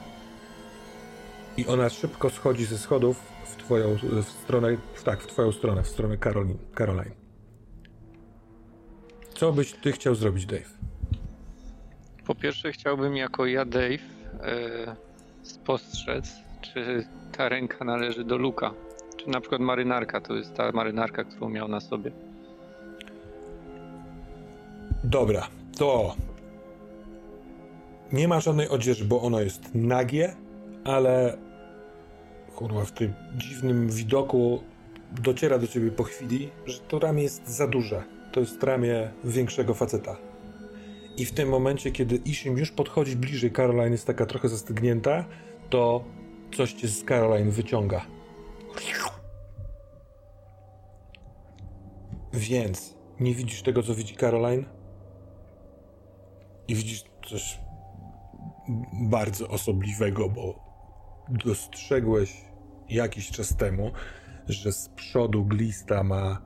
I 1.58 1.68
ona 1.68 1.90
szybko 1.90 2.30
schodzi 2.30 2.66
ze 2.66 2.78
schodów 2.78 3.20
w 3.46 3.56
twoją 3.56 3.98
w 4.24 4.30
stronę, 4.30 4.78
tak, 5.04 5.22
w 5.22 5.28
twoją 5.28 5.52
stronę, 5.52 5.84
w 5.84 5.88
stronę 5.88 6.18
Karolin, 6.18 6.58
Caroline. 6.76 7.12
Co 9.34 9.52
byś 9.52 9.74
ty 9.74 9.92
chciał 9.92 10.16
zrobić, 10.16 10.46
Dave? 10.46 10.70
Po 12.26 12.36
pierwsze 12.36 12.72
chciałbym 12.72 13.16
jako 13.16 13.46
ja, 13.46 13.66
Dave, 13.66 14.04
e, 14.42 14.96
spostrzec, 15.44 16.32
czy 16.62 17.08
ta 17.38 17.50
ręka 17.50 17.86
należy 17.86 18.24
do 18.24 18.38
Luka. 18.38 18.74
Czy 19.24 19.30
na 19.30 19.42
przykład 19.42 19.62
marynarka, 19.62 20.22
to 20.22 20.36
jest 20.36 20.54
ta 20.54 20.72
marynarka, 20.72 21.24
którą 21.24 21.50
miał 21.50 21.68
na 21.68 21.80
sobie. 21.80 22.12
Dobra, 25.04 25.48
to 25.78 26.16
nie 28.12 28.28
ma 28.28 28.40
żadnej 28.40 28.70
odzieży, 28.70 29.06
bo 29.06 29.22
ono 29.22 29.42
jest 29.42 29.76
nagie, 29.76 30.36
ale 30.84 31.38
kurwa, 32.56 32.86
w 32.86 32.92
tym 32.92 33.14
dziwnym 33.38 33.90
widoku 33.90 34.64
dociera 35.12 35.60
do 35.60 35.68
ciebie 35.68 35.92
po 35.92 36.04
chwili, 36.04 36.50
że 36.66 36.80
to 36.80 37.00
ramię 37.00 37.24
jest 37.24 37.48
za 37.48 37.68
duże. 37.68 38.04
To 38.32 38.40
jest 38.40 38.64
ramię 38.64 39.12
większego 39.24 39.74
faceta. 39.74 40.18
I 41.18 41.26
w 41.26 41.32
tym 41.32 41.50
momencie, 41.50 41.92
kiedy 41.92 42.16
Ishim 42.16 42.58
już 42.58 42.72
podchodzi 42.72 43.16
bliżej, 43.16 43.52
Caroline 43.52 43.92
jest 43.92 44.08
taka 44.08 44.26
trochę 44.26 44.50
zastygnięta, 44.50 45.26
to 45.70 46.04
coś 46.56 46.74
cię 46.74 46.88
z 46.88 47.04
Caroline 47.04 47.52
wyciąga. 47.52 48.13
Więc 52.34 52.98
nie 53.20 53.36
widzisz 53.36 53.62
tego, 53.62 53.84
co 53.84 53.96
widzi 53.96 54.16
Caroline? 54.16 54.64
I 56.68 56.76
widzisz 56.76 57.04
coś 57.30 57.60
bardzo 58.94 59.48
osobliwego, 59.48 60.30
bo 60.30 60.60
dostrzegłeś 61.46 62.46
jakiś 62.90 63.32
czas 63.32 63.56
temu, 63.56 63.92
że 64.48 64.72
z 64.72 64.90
przodu 64.90 65.46
glista 65.46 66.04
ma 66.04 66.42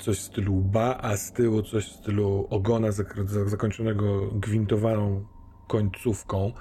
coś 0.00 0.18
w 0.18 0.22
stylu 0.22 0.54
ba, 0.54 0.98
a 1.02 1.16
z 1.16 1.32
tyłu 1.32 1.62
coś 1.62 1.88
w 1.88 1.96
stylu 1.96 2.46
ogona 2.50 2.88
zakończonego 3.46 4.28
gwintowaną 4.32 5.26
końcówką, 5.68 6.52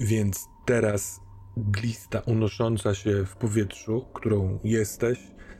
więc 0.00 0.46
teraz 0.66 1.20
glista 1.56 2.20
unosząca 2.26 2.94
się 2.94 3.24
w 3.24 3.36
powietrzu, 3.36 4.06
którą 4.14 4.58
jesteś, 4.64 5.18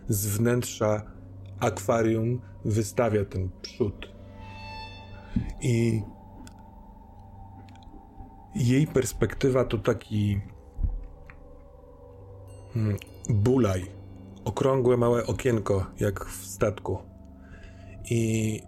z 0.09 0.27
wnętrza 0.27 1.03
akwarium 1.61 2.41
wystawia 2.65 3.25
ten 3.25 3.51
przód. 3.63 4.09
I 5.63 6.03
jej 8.55 8.87
perspektywa 8.87 9.65
to 9.65 9.79
taki 9.79 10.41
hmm, 12.75 12.97
bulaj, 13.29 13.87
okrągłe 14.45 14.97
małe 14.97 15.27
okienko, 15.27 15.87
jak 16.01 16.25
w 16.25 16.47
statku. 16.47 16.99
I 18.11 18.61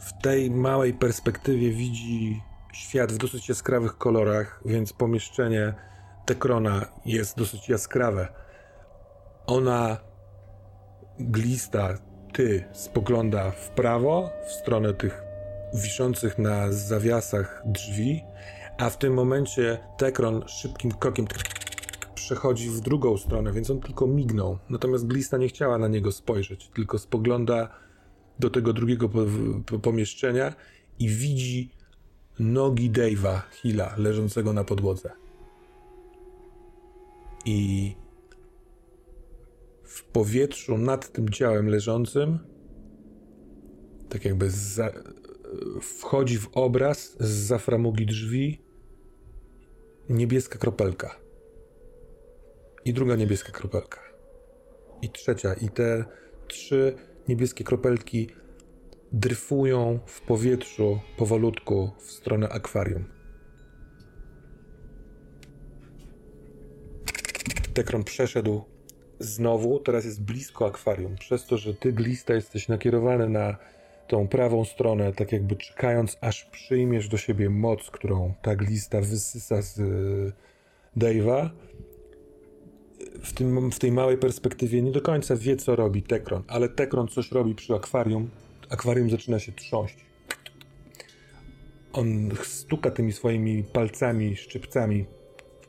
w 0.00 0.22
tej 0.22 0.50
małej 0.50 0.94
perspektywie 0.94 1.70
widzi 1.70 2.42
świat 2.72 3.12
w 3.12 3.18
dosyć 3.18 3.48
jaskrawych 3.48 3.98
kolorach, 3.98 4.62
więc 4.64 4.92
pomieszczenie 4.92 5.74
Tekrona 6.28 6.86
jest 7.06 7.38
dosyć 7.38 7.68
jaskrawe. 7.68 8.28
Ona 9.46 9.96
glista, 11.18 11.98
ty 12.32 12.64
spogląda 12.72 13.50
w 13.50 13.68
prawo, 13.70 14.30
w 14.48 14.52
stronę 14.52 14.94
tych 14.94 15.22
wiszących 15.74 16.38
na 16.38 16.72
zawiasach 16.72 17.62
drzwi, 17.66 18.22
a 18.78 18.90
w 18.90 18.98
tym 18.98 19.14
momencie 19.14 19.78
Tekron 19.98 20.48
szybkim 20.48 20.92
krokiem 20.92 21.26
przechodzi 22.14 22.70
w 22.70 22.80
drugą 22.80 23.16
stronę, 23.16 23.52
więc 23.52 23.70
on 23.70 23.80
tylko 23.80 24.06
mignął. 24.06 24.58
Natomiast 24.70 25.06
Glista 25.06 25.36
nie 25.36 25.48
chciała 25.48 25.78
na 25.78 25.88
niego 25.88 26.12
spojrzeć, 26.12 26.68
tylko 26.68 26.98
spogląda 26.98 27.68
do 28.38 28.50
tego 28.50 28.72
drugiego 28.72 29.08
pomieszczenia 29.82 30.54
i 30.98 31.08
widzi 31.08 31.70
nogi 32.38 32.90
Dave'a 32.90 33.40
Hilla 33.50 33.94
leżącego 33.96 34.52
na 34.52 34.64
podłodze. 34.64 35.27
I 37.44 37.94
w 39.84 40.04
powietrzu 40.04 40.78
nad 40.78 41.12
tym 41.12 41.28
ciałem 41.28 41.68
leżącym, 41.68 42.38
tak 44.08 44.24
jakby 44.24 44.50
za, 44.50 44.92
wchodzi 45.80 46.38
w 46.38 46.48
obraz 46.52 47.16
z 47.20 47.28
zaframugi 47.28 48.06
drzwi 48.06 48.62
niebieska 50.08 50.58
kropelka. 50.58 51.16
I 52.84 52.92
druga 52.92 53.16
niebieska 53.16 53.52
kropelka. 53.52 54.00
I 55.02 55.10
trzecia. 55.10 55.54
I 55.54 55.68
te 55.68 56.04
trzy 56.48 56.94
niebieskie 57.28 57.64
kropelki 57.64 58.28
dryfują 59.12 59.98
w 60.06 60.20
powietrzu 60.20 61.00
powolutku 61.16 61.90
w 61.98 62.10
stronę 62.10 62.48
akwarium. 62.48 63.17
Tekron 67.78 68.04
przeszedł 68.04 68.62
znowu, 69.18 69.78
teraz 69.78 70.04
jest 70.04 70.22
blisko 70.22 70.66
akwarium. 70.66 71.16
Przez 71.16 71.46
to, 71.46 71.58
że 71.58 71.74
ty 71.74 71.92
glista 71.92 72.34
jesteś 72.34 72.68
nakierowany 72.68 73.28
na 73.28 73.56
tą 74.08 74.28
prawą 74.28 74.64
stronę, 74.64 75.12
tak 75.12 75.32
jakby 75.32 75.56
czekając, 75.56 76.16
aż 76.20 76.44
przyjmiesz 76.44 77.08
do 77.08 77.16
siebie 77.16 77.50
moc, 77.50 77.90
którą 77.90 78.34
ta 78.42 78.56
glista 78.56 79.00
wysysa 79.00 79.62
z 79.62 79.78
y, 79.78 80.32
Dave'a. 80.96 81.50
W, 83.22 83.32
tym, 83.32 83.70
w 83.70 83.78
tej 83.78 83.92
małej 83.92 84.18
perspektywie 84.18 84.82
nie 84.82 84.92
do 84.92 85.00
końca 85.00 85.36
wie, 85.36 85.56
co 85.56 85.76
robi 85.76 86.02
Tekron, 86.02 86.42
ale 86.48 86.68
Tekron 86.68 87.08
coś 87.08 87.32
robi 87.32 87.54
przy 87.54 87.74
akwarium. 87.74 88.30
Akwarium 88.70 89.10
zaczyna 89.10 89.38
się 89.38 89.52
trząść. 89.52 89.96
On 91.92 92.30
stuka 92.42 92.90
tymi 92.90 93.12
swoimi 93.12 93.64
palcami, 93.64 94.36
szczypcami 94.36 95.04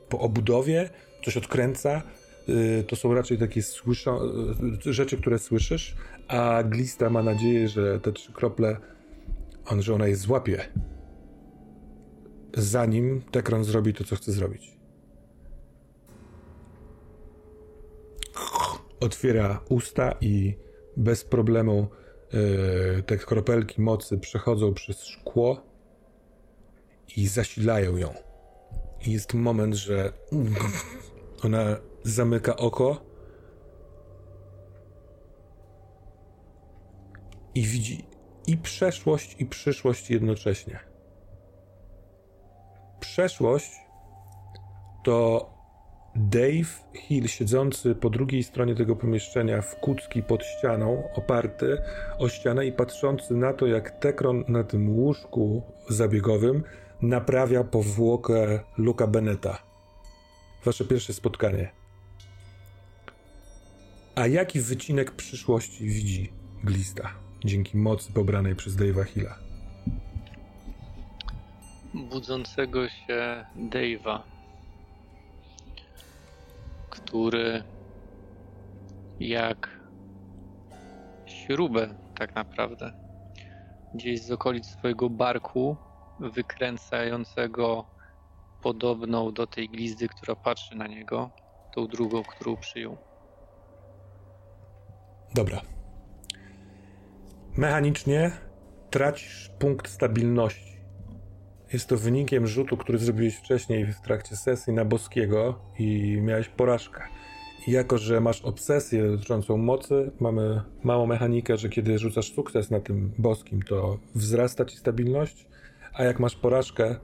po 0.08 0.18
obudowie, 0.18 0.90
coś 1.24 1.36
odkręca. 1.36 2.02
Y, 2.48 2.84
to 2.88 2.96
są 2.96 3.14
raczej 3.14 3.38
takie 3.38 3.60
słyszo- 3.60 4.20
y, 4.86 4.92
rzeczy, 4.92 5.16
które 5.16 5.38
słyszysz, 5.38 5.96
a 6.28 6.62
Glista 6.62 7.10
ma 7.10 7.22
nadzieję, 7.22 7.68
że 7.68 8.00
te 8.00 8.12
trzy 8.12 8.32
krople, 8.32 8.76
on, 9.66 9.82
że 9.82 9.94
ona 9.94 10.06
je 10.06 10.16
złapie, 10.16 10.64
zanim 12.54 13.22
Tekron 13.30 13.64
zrobi 13.64 13.94
to, 13.94 14.04
co 14.04 14.16
chce 14.16 14.32
zrobić. 14.32 14.80
Otwiera 19.00 19.60
usta 19.68 20.14
i 20.20 20.56
bez 20.96 21.24
problemu 21.24 21.88
yy, 22.32 23.02
te 23.02 23.16
kropelki 23.16 23.80
mocy 23.80 24.18
przechodzą 24.18 24.74
przez 24.74 25.04
szkło 25.04 25.62
i 27.16 27.28
zasilają 27.28 27.96
ją. 27.96 28.14
I 29.06 29.12
jest 29.12 29.34
moment, 29.34 29.74
że 29.74 30.12
ona 31.44 31.76
zamyka 32.02 32.56
oko 32.56 33.00
i 37.54 37.62
widzi 37.62 38.04
i 38.46 38.56
przeszłość, 38.56 39.36
i 39.38 39.46
przyszłość 39.46 40.10
jednocześnie. 40.10 40.78
Przeszłość 43.00 43.70
to 45.04 45.50
Dave 46.16 46.68
Hill, 46.94 47.28
siedzący 47.28 47.94
po 47.94 48.10
drugiej 48.10 48.42
stronie 48.42 48.74
tego 48.74 48.96
pomieszczenia 48.96 49.62
w 49.62 49.80
kucki 49.80 50.22
pod 50.22 50.44
ścianą, 50.44 51.02
oparty 51.14 51.78
o 52.18 52.28
ścianę 52.28 52.66
i 52.66 52.72
patrzący 52.72 53.34
na 53.34 53.52
to, 53.52 53.66
jak 53.66 53.90
Tekron 53.90 54.44
na 54.48 54.64
tym 54.64 54.96
łóżku 54.96 55.62
zabiegowym 55.88 56.62
naprawia 57.02 57.64
powłokę 57.64 58.60
Luka 58.78 59.06
Beneta. 59.06 59.69
Wasze 60.64 60.84
pierwsze 60.84 61.12
spotkanie. 61.12 61.70
A 64.14 64.26
jaki 64.26 64.60
wycinek 64.60 65.10
przyszłości 65.10 65.86
widzi 65.86 66.32
Glista? 66.64 67.14
dzięki 67.44 67.76
mocy 67.76 68.12
pobranej 68.12 68.56
przez 68.56 68.76
Dave'a 68.76 69.04
Hilla. 69.04 69.34
Budzącego 71.94 72.88
się 72.88 73.46
Dave'a, 73.56 74.22
który 76.90 77.62
jak 79.20 79.80
śrubę 81.26 81.94
tak 82.18 82.34
naprawdę 82.34 82.92
gdzieś 83.94 84.22
z 84.22 84.30
okolic 84.30 84.66
swojego 84.66 85.10
barku 85.10 85.76
wykręcającego 86.20 87.86
podobną 88.62 89.32
do 89.32 89.46
tej 89.46 89.68
glizdy, 89.68 90.08
która 90.08 90.34
patrzy 90.34 90.74
na 90.74 90.86
niego, 90.86 91.30
tą 91.74 91.86
drugą, 91.86 92.22
którą 92.22 92.56
przyjął. 92.56 92.96
Dobra, 95.34 95.62
Mechanicznie 97.56 98.30
tracisz 98.90 99.50
punkt 99.58 99.90
stabilności. 99.90 100.76
Jest 101.72 101.88
to 101.88 101.96
wynikiem 101.96 102.46
rzutu, 102.46 102.76
który 102.76 102.98
zrobiłeś 102.98 103.36
wcześniej 103.36 103.86
w 103.86 104.00
trakcie 104.00 104.36
sesji 104.36 104.72
na 104.72 104.84
boskiego 104.84 105.58
i 105.78 106.18
miałeś 106.22 106.48
porażkę. 106.48 107.02
I 107.66 107.70
jako, 107.70 107.98
że 107.98 108.20
masz 108.20 108.42
obsesję 108.42 109.10
dotyczącą 109.10 109.56
mocy, 109.56 110.10
mamy 110.20 110.62
małą 110.84 111.06
mechanikę, 111.06 111.56
że 111.56 111.68
kiedy 111.68 111.98
rzucasz 111.98 112.32
sukces 112.34 112.70
na 112.70 112.80
tym 112.80 113.12
boskim, 113.18 113.62
to 113.62 113.98
wzrasta 114.14 114.64
ci 114.64 114.76
stabilność, 114.76 115.46
a 115.92 116.04
jak 116.04 116.20
masz 116.20 116.36
porażkę, 116.36 116.96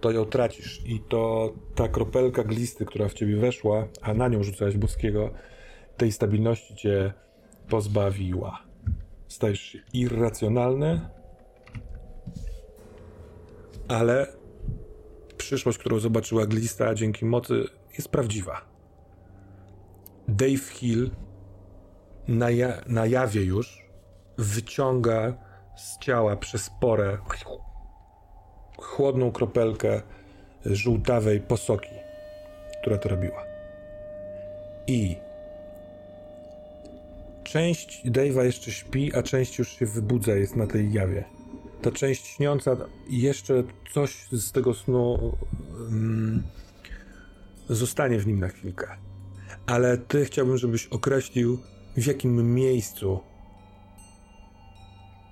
to 0.00 0.10
ją 0.10 0.24
tracisz. 0.24 0.82
I 0.86 1.00
to 1.08 1.52
ta 1.74 1.88
kropelka 1.88 2.44
glisty, 2.44 2.86
która 2.86 3.08
w 3.08 3.14
ciebie 3.14 3.36
weszła, 3.36 3.86
a 4.02 4.14
na 4.14 4.28
nią 4.28 4.42
rzucałeś 4.42 4.76
boskiego, 4.76 5.30
tej 5.96 6.12
stabilności 6.12 6.76
cię 6.76 7.12
pozbawiła 7.68 8.66
stajesz 9.28 9.60
się 9.60 9.78
irracjonalny, 9.92 11.00
ale 13.88 14.26
przyszłość, 15.36 15.78
którą 15.78 15.98
zobaczyła 15.98 16.46
Glista 16.46 16.94
dzięki 16.94 17.24
mocy, 17.24 17.64
jest 17.92 18.08
prawdziwa. 18.08 18.64
Dave 20.28 20.68
Hill 20.68 21.10
na, 22.28 22.50
ja, 22.50 22.80
na 22.86 23.06
jawie 23.06 23.44
już 23.44 23.86
wyciąga 24.38 25.34
z 25.76 25.98
ciała 25.98 26.36
przez 26.36 26.70
porę 26.80 27.18
chłodną 28.76 29.32
kropelkę 29.32 30.02
żółtawej 30.66 31.40
posoki, 31.40 31.94
która 32.80 32.98
to 32.98 33.08
robiła. 33.08 33.44
I 34.86 35.16
część 37.44 38.02
Dave'a 38.06 38.42
jeszcze 38.42 38.70
śpi, 38.70 39.14
a 39.14 39.22
część 39.22 39.58
już 39.58 39.68
się 39.68 39.86
wybudza, 39.86 40.34
jest 40.34 40.56
na 40.56 40.66
tej 40.66 40.92
jawie. 40.92 41.24
Ta 41.82 41.90
część 41.90 42.26
śniąca 42.26 42.76
jeszcze 43.10 43.62
coś 43.92 44.26
z 44.32 44.52
tego 44.52 44.74
snu 44.74 45.36
um, 45.80 46.42
zostanie 47.68 48.18
w 48.18 48.26
nim 48.26 48.40
na 48.40 48.48
chwilkę. 48.48 48.86
Ale 49.66 49.98
ty 49.98 50.24
chciałbym, 50.24 50.58
żebyś 50.58 50.86
określił, 50.86 51.58
w 51.96 52.06
jakim 52.06 52.54
miejscu 52.54 53.20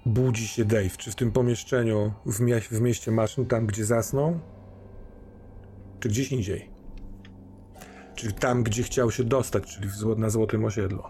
budzi 0.06 0.48
się 0.48 0.64
Dave. 0.64 0.96
Czy 0.96 1.10
w 1.10 1.14
tym 1.14 1.32
pomieszczeniu 1.32 2.12
w, 2.26 2.40
mie 2.40 2.60
w 2.60 2.80
mieście 2.80 3.10
maszyn, 3.10 3.46
tam 3.46 3.66
gdzie 3.66 3.84
zasnął? 3.84 4.40
Czy 6.00 6.08
gdzieś 6.08 6.32
indziej? 6.32 6.70
Czy 8.14 8.32
tam, 8.32 8.62
gdzie 8.62 8.82
chciał 8.82 9.10
się 9.10 9.24
dostać, 9.24 9.64
czyli 9.74 9.88
na 10.16 10.30
Złotym 10.30 10.64
Osiedlu? 10.64 11.02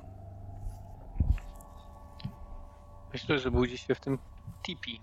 Myślę, 3.12 3.38
że 3.38 3.50
budzi 3.50 3.78
się 3.78 3.94
w 3.94 4.00
tym 4.00 4.18
tipi. 4.66 5.00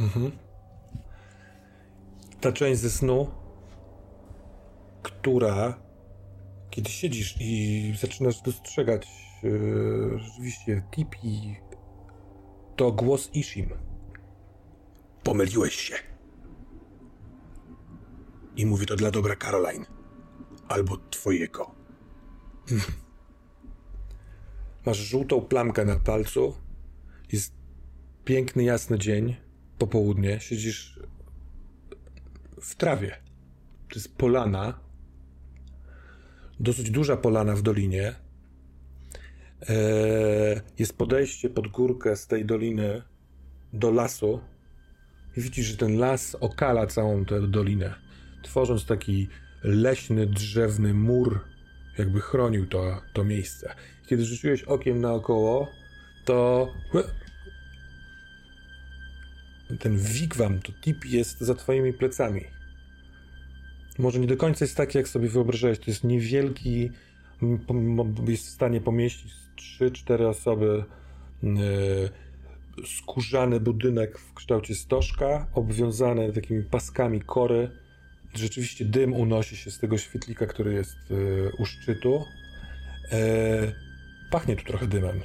Mhm. 0.00 0.30
Ta 2.40 2.52
część 2.52 2.80
ze 2.80 2.90
snu, 2.90 3.30
która 5.02 5.74
kiedy 6.72 6.90
siedzisz 6.90 7.36
i 7.40 7.94
zaczynasz 8.00 8.40
dostrzegać 8.40 9.08
yy, 9.42 10.18
rzeczywiście 10.18 10.82
tipi, 10.90 11.56
to 12.76 12.92
głos 12.92 13.30
Ishim. 13.34 13.68
Pomyliłeś 15.22 15.74
się. 15.74 15.94
I 18.56 18.66
mówi 18.66 18.86
to 18.86 18.96
dla 18.96 19.10
dobra 19.10 19.36
Caroline. 19.36 19.86
Albo 20.68 20.96
twojego. 20.96 21.74
Masz 24.86 24.98
żółtą 24.98 25.40
plamkę 25.40 25.84
na 25.84 25.96
palcu. 25.96 26.54
Jest 27.32 27.52
piękny, 28.24 28.64
jasny 28.64 28.98
dzień, 28.98 29.36
popołudnie. 29.78 30.40
Siedzisz 30.40 31.00
w 32.60 32.74
trawie. 32.74 33.16
To 33.88 33.94
jest 33.94 34.16
polana. 34.16 34.91
Dosyć 36.62 36.90
duża 36.90 37.16
polana 37.16 37.56
w 37.56 37.62
dolinie. 37.62 38.14
Eee, 39.68 40.60
jest 40.78 40.98
podejście 40.98 41.50
pod 41.50 41.68
górkę 41.68 42.16
z 42.16 42.26
tej 42.26 42.44
doliny 42.44 43.02
do 43.72 43.90
lasu. 43.90 44.40
I 45.36 45.40
widzisz, 45.40 45.66
że 45.66 45.76
ten 45.76 45.98
las 45.98 46.34
okala 46.34 46.86
całą 46.86 47.24
tę 47.24 47.48
dolinę, 47.48 47.94
tworząc 48.42 48.86
taki 48.86 49.28
leśny, 49.64 50.26
drzewny 50.26 50.94
mur, 50.94 51.40
jakby 51.98 52.20
chronił 52.20 52.66
to, 52.66 53.00
to 53.12 53.24
miejsce. 53.24 53.74
Kiedy 54.06 54.24
rzuciłeś 54.24 54.62
okiem 54.62 55.00
naokoło, 55.00 55.68
to 56.24 56.68
ten 59.78 59.98
wigwam, 59.98 60.60
to 60.60 60.72
tip 60.72 61.04
jest 61.04 61.40
za 61.40 61.54
twoimi 61.54 61.92
plecami. 61.92 62.44
Może 63.98 64.18
nie 64.18 64.26
do 64.26 64.36
końca 64.36 64.64
jest 64.64 64.76
taki, 64.76 64.98
jak 64.98 65.08
sobie 65.08 65.28
wyobrażałeś. 65.28 65.78
To 65.78 65.84
jest 65.90 66.04
niewielki, 66.04 66.90
jest 68.28 68.46
w 68.46 68.50
stanie 68.50 68.80
pomieścić 68.80 69.32
3-4 69.56 70.24
osoby 70.24 70.84
skórzany 72.86 73.60
budynek 73.60 74.18
w 74.18 74.34
kształcie 74.34 74.74
stożka, 74.74 75.46
obwiązany 75.54 76.32
takimi 76.32 76.62
paskami 76.62 77.20
kory. 77.20 77.70
Rzeczywiście 78.34 78.84
dym 78.84 79.12
unosi 79.12 79.56
się 79.56 79.70
z 79.70 79.78
tego 79.78 79.98
świetlika, 79.98 80.46
który 80.46 80.74
jest 80.74 80.96
u 81.58 81.66
szczytu. 81.66 82.24
E, 83.12 83.72
pachnie 84.30 84.56
tu 84.56 84.64
trochę 84.64 84.86
dymem. 84.86 85.20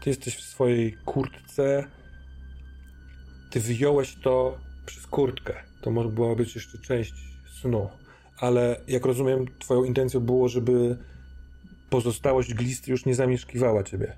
Ty 0.00 0.10
jesteś 0.10 0.36
w 0.36 0.40
swojej 0.40 0.92
kurtce. 0.92 1.84
Ty 3.50 3.60
wyjąłeś 3.60 4.16
to 4.22 4.58
przez 4.86 5.06
kurtkę. 5.06 5.54
To 5.86 5.90
może 5.90 6.08
była 6.08 6.34
być 6.34 6.54
jeszcze 6.54 6.78
część 6.78 7.14
snu. 7.60 7.88
Ale 8.38 8.80
jak 8.88 9.06
rozumiem, 9.06 9.46
twoją 9.58 9.84
intencją 9.84 10.20
było, 10.20 10.48
żeby 10.48 10.98
pozostałość 11.90 12.54
glisty 12.54 12.90
już 12.90 13.06
nie 13.06 13.14
zamieszkiwała 13.14 13.82
ciebie. 13.82 14.16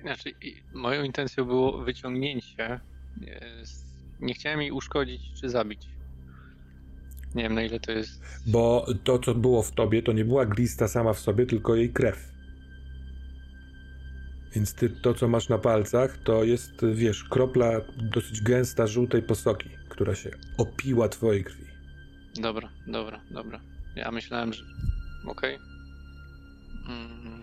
Znaczy, 0.00 0.32
moją 0.74 1.02
intencją 1.02 1.44
było 1.44 1.84
wyciągnięcie. 1.84 2.80
Nie 4.20 4.34
chciałem 4.34 4.60
jej 4.60 4.70
uszkodzić 4.70 5.20
czy 5.40 5.48
zabić. 5.48 5.86
Nie 7.34 7.42
wiem 7.42 7.54
na 7.54 7.62
ile 7.62 7.80
to 7.80 7.92
jest. 7.92 8.22
Bo 8.46 8.86
to, 9.04 9.18
co 9.18 9.34
było 9.34 9.62
w 9.62 9.72
tobie, 9.72 10.02
to 10.02 10.12
nie 10.12 10.24
była 10.24 10.46
glista 10.46 10.88
sama 10.88 11.12
w 11.12 11.18
sobie, 11.18 11.46
tylko 11.46 11.76
jej 11.76 11.90
krew. 11.92 12.32
Więc 14.54 14.74
ty, 14.74 14.90
to, 14.90 15.14
co 15.14 15.28
masz 15.28 15.48
na 15.48 15.58
palcach, 15.58 16.18
to 16.18 16.44
jest, 16.44 16.86
wiesz, 16.94 17.24
kropla 17.24 17.70
dosyć 17.96 18.42
gęsta 18.42 18.86
żółtej 18.86 19.22
posoki, 19.22 19.70
która 19.88 20.14
się 20.14 20.30
opiła 20.58 21.08
twojej 21.08 21.44
krwi. 21.44 21.64
Dobra, 22.40 22.68
dobra, 22.86 23.20
dobra. 23.30 23.60
Ja 23.96 24.10
myślałem, 24.10 24.52
że. 24.52 24.64
Okej. 25.26 25.54
Okay. 25.54 26.96
Mm. 26.96 27.40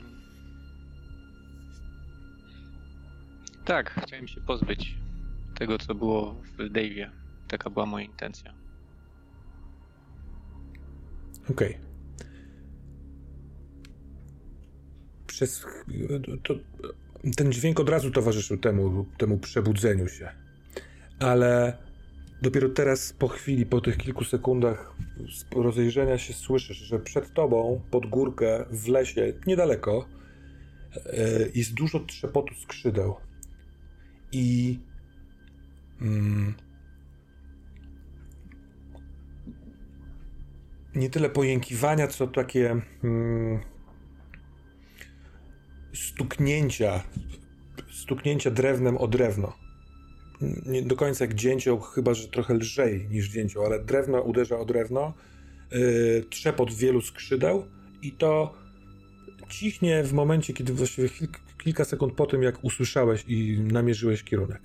Tak, 3.65 4.01
chciałem 4.05 4.27
się 4.27 4.41
pozbyć 4.41 4.95
tego, 5.55 5.77
co 5.77 5.95
było 5.95 6.33
w 6.33 6.57
Dave'ie. 6.57 7.09
Taka 7.47 7.69
była 7.69 7.85
moja 7.85 8.05
intencja. 8.05 8.53
Okej. 11.49 11.75
Okay. 11.75 11.86
Przez. 15.37 15.65
To, 16.43 16.55
ten 17.35 17.51
dźwięk 17.51 17.79
od 17.79 17.89
razu 17.89 18.11
towarzyszył 18.11 18.57
temu, 18.57 19.05
temu 19.17 19.37
przebudzeniu 19.37 20.07
się. 20.07 20.31
Ale 21.19 21.77
dopiero 22.41 22.69
teraz, 22.69 23.13
po 23.13 23.27
chwili, 23.27 23.65
po 23.65 23.81
tych 23.81 23.97
kilku 23.97 24.23
sekundach 24.23 24.95
rozejrzenia 25.55 26.17
się, 26.17 26.33
słyszysz, 26.33 26.77
że 26.77 26.99
przed 26.99 27.33
tobą, 27.33 27.81
pod 27.91 28.05
górkę, 28.05 28.65
w 28.71 28.87
lesie, 28.87 29.33
niedaleko, 29.47 30.05
e, 31.05 31.39
jest 31.55 31.73
dużo 31.73 31.99
trzepotu 31.99 32.55
skrzydeł. 32.55 33.15
I. 34.31 34.79
Mm, 36.01 36.53
nie 40.95 41.09
tyle 41.09 41.29
pojękiwania, 41.29 42.07
co 42.07 42.27
takie 42.27 42.81
mm, 43.03 43.59
stuknięcia, 45.97 47.03
stuknięcia 47.91 48.51
drewnem 48.51 48.97
o 48.97 49.07
drewno. 49.07 49.53
Nie 50.65 50.81
do 50.81 50.95
końca 50.95 51.25
jak 51.25 51.33
dzięcioł, 51.33 51.79
chyba 51.79 52.13
że 52.13 52.27
trochę 52.27 52.53
lżej 52.53 53.07
niż 53.09 53.29
dzięcioł, 53.29 53.65
ale 53.65 53.83
drewno 53.83 54.21
uderza 54.21 54.59
o 54.59 54.65
drewno, 54.65 55.13
yy, 55.71 56.25
trzepot 56.29 56.73
wielu 56.73 57.01
skrzydeł 57.01 57.65
i 58.01 58.11
to 58.11 58.53
cichnie 59.49 60.03
w 60.03 60.13
momencie, 60.13 60.53
kiedy 60.53 60.73
właściwie 60.73 61.09
kilka 61.63 61.85
sekund 61.85 62.13
po 62.13 62.25
tym, 62.25 62.43
jak 62.43 62.63
usłyszałeś 62.63 63.25
i 63.27 63.59
namierzyłeś 63.59 64.23
kierunek. 64.23 64.61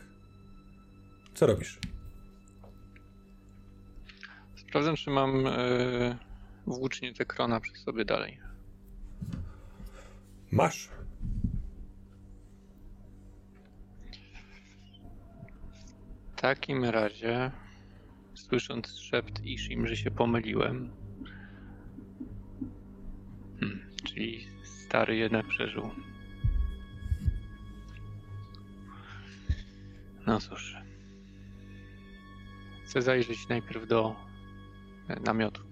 Co 1.35 1.47
robisz? 1.47 1.79
Sprawdzam, 4.57 4.97
czy 4.97 5.11
mam 5.11 5.45
yy, 5.45 6.17
włócznie 6.67 7.13
krona 7.15 7.61
przy 7.61 7.75
sobie 7.75 8.05
dalej. 8.05 8.39
Masz. 10.51 10.89
Takim 16.43 16.85
razie, 16.85 17.51
słysząc 18.35 18.99
szept 18.99 19.45
Ishim, 19.45 19.87
że 19.87 19.97
się 19.97 20.11
pomyliłem, 20.11 20.91
hmm, 23.61 23.81
czyli 24.05 24.47
stary 24.63 25.17
jednak 25.17 25.47
przeżył. 25.47 25.91
No 30.27 30.41
cóż. 30.41 30.77
Chcę 32.85 33.03
zajrzeć 33.03 33.49
najpierw 33.49 33.87
do 33.87 34.17
e, 35.09 35.21
namiotu. 35.21 35.63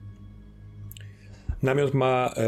Namiot 1.63 1.95
ma 1.95 2.31
e, 2.37 2.43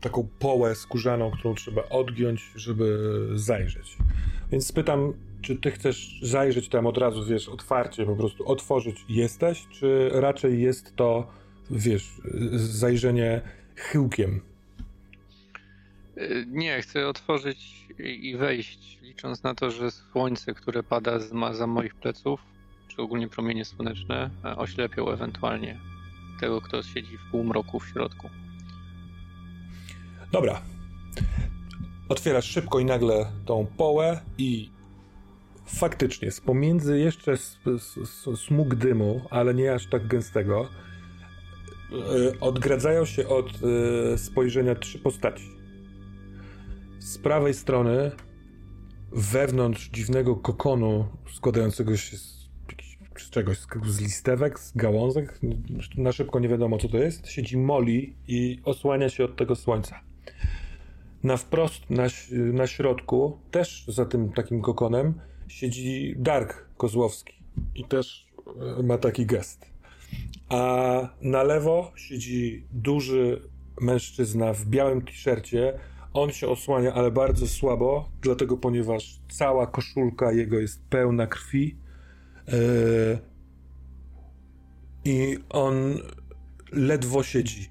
taką 0.00 0.28
połę 0.38 0.74
skórzaną, 0.74 1.30
którą 1.30 1.54
trzeba 1.54 1.88
odgiąć, 1.88 2.50
żeby 2.54 2.98
zajrzeć. 3.34 3.96
Więc 4.50 4.66
spytam, 4.66 5.12
czy 5.44 5.56
ty 5.56 5.70
chcesz 5.70 6.18
zajrzeć 6.22 6.68
tam 6.68 6.86
od 6.86 6.98
razu, 6.98 7.24
wiesz, 7.24 7.48
otwarcie, 7.48 8.06
po 8.06 8.16
prostu 8.16 8.48
otworzyć 8.48 9.04
jesteś, 9.08 9.66
czy 9.70 10.10
raczej 10.12 10.62
jest 10.62 10.96
to, 10.96 11.26
wiesz, 11.70 12.10
zajrzenie 12.52 13.40
chyłkiem? 13.76 14.40
E, 16.16 16.46
nie, 16.46 16.82
chcę 16.82 17.08
otworzyć 17.08 17.86
i 17.98 18.36
wejść, 18.36 18.98
licząc 19.02 19.42
na 19.42 19.54
to, 19.54 19.70
że 19.70 19.90
słońce, 19.90 20.54
które 20.54 20.82
pada 20.82 21.20
z, 21.20 21.32
za 21.52 21.66
moich 21.66 21.94
pleców, 21.94 22.40
czy 22.88 23.02
ogólnie 23.02 23.28
promienie 23.28 23.64
słoneczne, 23.64 24.30
e, 24.44 24.56
oślepią 24.56 25.08
ewentualnie 25.08 25.80
tego, 26.40 26.60
kto 26.60 26.82
siedzi 26.82 27.18
w 27.18 27.30
półmroku 27.30 27.80
w 27.80 27.88
środku. 27.88 28.30
Dobra. 30.32 30.62
Otwierasz 32.08 32.50
szybko 32.50 32.80
i 32.80 32.84
nagle 32.84 33.26
tą 33.44 33.66
połę 33.76 34.20
i 34.38 34.73
faktycznie 35.66 36.30
z 36.30 36.40
pomiędzy 36.40 36.98
jeszcze 36.98 37.36
smug 38.36 38.74
dymu, 38.74 39.20
ale 39.30 39.54
nie 39.54 39.74
aż 39.74 39.86
tak 39.86 40.06
gęstego, 40.06 40.68
e, 41.92 42.40
odgradzają 42.40 43.04
się 43.04 43.28
od 43.28 43.50
e, 44.14 44.18
spojrzenia 44.18 44.74
trzy 44.74 44.98
postaci. 44.98 45.50
Z 46.98 47.18
prawej 47.18 47.54
strony, 47.54 48.10
wewnątrz 49.12 49.90
dziwnego 49.90 50.36
kokonu 50.36 51.08
składającego 51.26 51.96
się 51.96 52.16
z 52.16 52.34
z 53.18 53.30
czegoś, 53.30 53.58
z 53.86 54.00
listewek, 54.00 54.60
z 54.60 54.76
gałązek, 54.76 55.40
na 55.96 56.12
szybko 56.12 56.40
nie 56.40 56.48
wiadomo 56.48 56.78
co 56.78 56.88
to 56.88 56.98
jest, 56.98 57.28
siedzi 57.28 57.56
Molly 57.56 58.12
i 58.28 58.60
osłania 58.64 59.08
się 59.08 59.24
od 59.24 59.36
tego 59.36 59.56
słońca. 59.56 60.00
Na 61.22 61.36
wprost, 61.36 61.90
na, 61.90 62.06
na 62.30 62.66
środku, 62.66 63.38
też 63.50 63.84
za 63.88 64.04
tym 64.04 64.32
takim 64.32 64.62
kokonem, 64.62 65.14
siedzi 65.48 66.14
Dark 66.18 66.66
Kozłowski 66.76 67.34
i 67.74 67.84
też 67.84 68.26
e, 68.78 68.82
ma 68.82 68.98
taki 68.98 69.26
gest. 69.26 69.66
A 70.48 71.08
na 71.20 71.42
lewo 71.42 71.92
siedzi 71.96 72.66
duży 72.72 73.48
mężczyzna 73.80 74.52
w 74.52 74.66
białym 74.66 75.02
t-shircie. 75.02 75.78
On 76.12 76.32
się 76.32 76.48
osłania, 76.48 76.94
ale 76.94 77.10
bardzo 77.10 77.48
słabo, 77.48 78.08
dlatego 78.22 78.56
ponieważ 78.56 79.20
cała 79.28 79.66
koszulka 79.66 80.32
jego 80.32 80.58
jest 80.58 80.82
pełna 80.88 81.26
krwi 81.26 81.84
Yy, 82.48 83.18
I 85.04 85.38
on 85.48 85.98
ledwo 86.72 87.22
siedzi, 87.22 87.70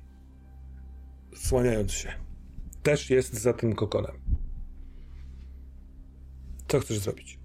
słaniając 1.36 1.92
się. 1.92 2.14
Też 2.84 3.10
jest 3.10 3.34
za 3.34 3.54
tym 3.54 3.76
kokonem. 3.76 4.16
Co 6.68 6.80
chcesz 6.80 6.98
zrobić? 6.98 7.40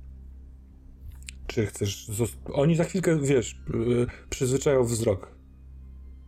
Czy 1.59 1.67
chcesz. 1.67 2.11
Oni 2.53 2.77
za 2.77 2.85
chwilkę, 2.85 3.21
wiesz, 3.21 3.57
yy, 3.75 4.07
przyzwyczają 4.31 4.85
wzrok. 4.85 5.35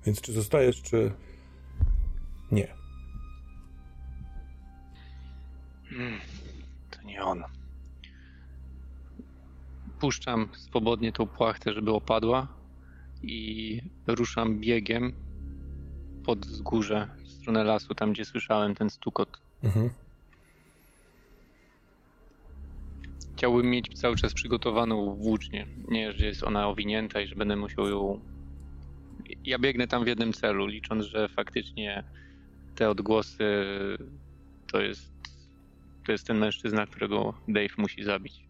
Więc 0.07 0.21
czy 0.21 0.33
zostajesz, 0.33 0.83
czy. 0.83 1.13
Nie. 2.53 2.75
Hmm, 5.91 6.21
to 6.91 7.03
nie 7.03 7.25
on. 7.25 7.45
puszczam 10.01 10.49
swobodnie 10.53 11.13
tą 11.13 11.27
płachtę, 11.27 11.73
żeby 11.73 11.93
opadła 11.93 12.49
i 13.23 13.81
ruszam 14.07 14.61
biegiem 14.61 15.13
pod 16.25 16.47
wzgórze 16.47 17.09
w 17.25 17.29
stronę 17.29 17.65
lasu, 17.65 17.95
tam 17.95 18.13
gdzie 18.13 18.25
słyszałem 18.25 18.75
ten 18.75 18.91
stukot. 18.91 19.41
Mhm. 19.63 19.91
Chciałbym 23.41 23.71
mieć 23.71 23.99
cały 24.01 24.17
czas 24.17 24.35
przygotowaną 24.35 25.15
włócznię. 25.15 25.67
Nie, 25.89 26.13
że 26.13 26.27
jest 26.27 26.43
ona 26.43 26.69
owinięta 26.69 27.21
i 27.21 27.27
że 27.27 27.35
będę 27.35 27.57
musiał 27.57 27.89
ją. 27.89 28.21
Ja 29.45 29.59
biegnę 29.59 29.87
tam 29.87 30.05
w 30.05 30.07
jednym 30.07 30.33
celu, 30.33 30.67
licząc, 30.67 31.05
że 31.05 31.29
faktycznie 31.29 32.05
te 32.75 32.91
odgłosy 32.91 33.45
to 34.73 34.81
jest, 34.81 35.13
to 36.07 36.13
jest 36.13 36.27
ten 36.27 36.39
mężczyzna, 36.39 36.87
którego 36.87 37.35
Dave 37.49 37.75
musi 37.79 38.05
zabić. 38.05 38.41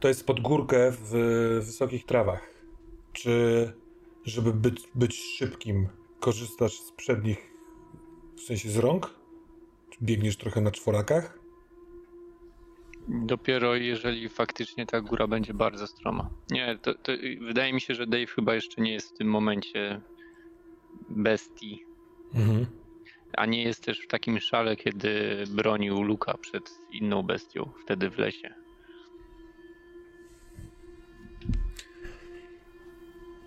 To 0.00 0.08
jest 0.08 0.26
pod 0.26 0.40
górkę 0.40 0.92
w 0.92 1.10
wysokich 1.64 2.06
trawach. 2.06 2.50
Czy, 3.12 3.72
żeby 4.24 4.52
być, 4.52 4.88
być 4.94 5.16
szybkim, 5.16 5.88
korzystasz 6.20 6.80
z 6.80 6.92
przednich, 6.92 7.50
w 8.36 8.40
sensie 8.40 8.70
z 8.70 8.76
rąk? 8.76 9.14
Czy 9.90 9.98
biegniesz 10.02 10.36
trochę 10.36 10.60
na 10.60 10.70
czworakach? 10.70 11.37
Dopiero 13.08 13.74
jeżeli 13.74 14.28
faktycznie 14.28 14.86
ta 14.86 15.00
góra 15.00 15.26
będzie 15.26 15.54
bardzo 15.54 15.86
stroma. 15.86 16.30
Nie, 16.50 16.78
to, 16.82 16.94
to 16.94 17.12
wydaje 17.40 17.72
mi 17.72 17.80
się, 17.80 17.94
że 17.94 18.06
Dave 18.06 18.26
chyba 18.26 18.54
jeszcze 18.54 18.82
nie 18.82 18.92
jest 18.92 19.14
w 19.14 19.18
tym 19.18 19.28
momencie 19.28 20.00
bestii. 21.08 21.84
Mhm. 22.34 22.66
A 23.32 23.46
nie 23.46 23.62
jest 23.62 23.84
też 23.84 24.00
w 24.00 24.06
takim 24.06 24.40
szale, 24.40 24.76
kiedy 24.76 25.44
bronił 25.50 26.02
Luka 26.02 26.38
przed 26.38 26.70
inną 26.90 27.22
bestią, 27.22 27.70
wtedy 27.84 28.10
w 28.10 28.18
lesie. 28.18 28.54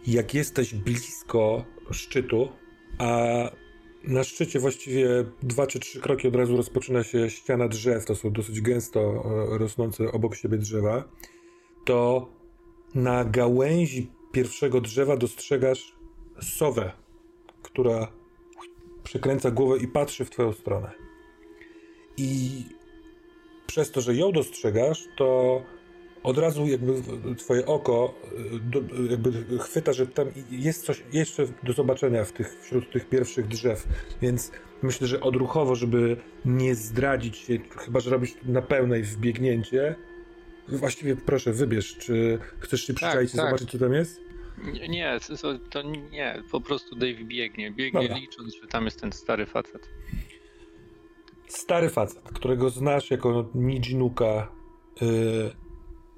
Jak 0.07 0.33
jesteś 0.33 0.73
blisko 0.73 1.65
szczytu, 1.91 2.49
a 2.97 3.07
na 4.03 4.23
szczycie 4.23 4.59
właściwie 4.59 5.25
dwa 5.43 5.67
czy 5.67 5.79
trzy 5.79 5.99
kroki 5.99 6.27
od 6.27 6.35
razu 6.35 6.57
rozpoczyna 6.57 7.03
się 7.03 7.29
ściana 7.29 7.67
drzew, 7.67 8.05
to 8.05 8.15
są 8.15 8.31
dosyć 8.31 8.61
gęsto 8.61 8.99
e, 9.01 9.57
rosnące 9.57 10.11
obok 10.11 10.35
siebie 10.35 10.57
drzewa, 10.57 11.03
to 11.85 12.27
na 12.95 13.25
gałęzi 13.25 14.11
pierwszego 14.31 14.81
drzewa 14.81 15.17
dostrzegasz 15.17 15.95
sowę, 16.41 16.91
która 17.63 18.11
przekręca 19.03 19.51
głowę 19.51 19.77
i 19.77 19.87
patrzy 19.87 20.25
w 20.25 20.29
twoją 20.29 20.53
stronę. 20.53 20.91
I 22.17 22.49
przez 23.67 23.91
to, 23.91 24.01
że 24.01 24.15
ją 24.15 24.31
dostrzegasz, 24.31 25.07
to 25.17 25.61
od 26.23 26.37
razu 26.37 26.67
jakby 26.67 26.93
twoje 27.37 27.65
oko 27.65 28.13
y, 29.07 29.11
jakby 29.11 29.59
chwyta, 29.59 29.93
że 29.93 30.07
tam 30.07 30.27
jest 30.51 30.85
coś 30.85 31.03
jeszcze 31.13 31.47
do 31.63 31.73
zobaczenia 31.73 32.25
w 32.25 32.31
tych, 32.31 32.57
wśród 32.61 32.91
tych 32.91 33.09
pierwszych 33.09 33.47
drzew, 33.47 33.87
więc 34.21 34.51
myślę, 34.81 35.07
że 35.07 35.21
odruchowo, 35.21 35.75
żeby 35.75 36.17
nie 36.45 36.75
zdradzić 36.75 37.37
się, 37.37 37.59
chyba, 37.77 37.99
że 37.99 38.11
robisz 38.11 38.35
na 38.43 38.61
pełnej 38.61 39.03
wbiegnięcie, 39.03 39.95
właściwie 40.67 41.15
proszę, 41.15 41.53
wybierz, 41.53 41.97
czy 41.97 42.39
chcesz 42.59 42.87
się 42.87 42.93
przyczaić 42.93 43.31
tak, 43.31 43.35
i 43.35 43.37
tak. 43.37 43.45
zobaczyć, 43.45 43.71
co 43.71 43.77
tam 43.77 43.93
jest? 43.93 44.21
Nie, 44.89 45.17
to 45.69 45.81
nie, 45.81 46.43
po 46.51 46.61
prostu 46.61 46.95
Dave 46.95 47.23
biegnie, 47.23 47.71
biegnie 47.71 48.01
Dobra. 48.01 48.17
licząc, 48.17 48.55
że 48.55 48.67
tam 48.67 48.85
jest 48.85 49.01
ten 49.01 49.11
stary 49.11 49.45
facet. 49.45 49.89
Stary 51.47 51.89
facet, 51.89 52.21
którego 52.21 52.69
znasz 52.69 53.11
jako 53.11 53.49
Nijinuka, 53.55 54.51
yy, 55.01 55.51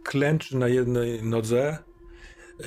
klęczy 0.03 0.57
na 0.57 0.67
jednej 0.67 1.23
nodze, 1.23 1.77
yy, 2.59 2.65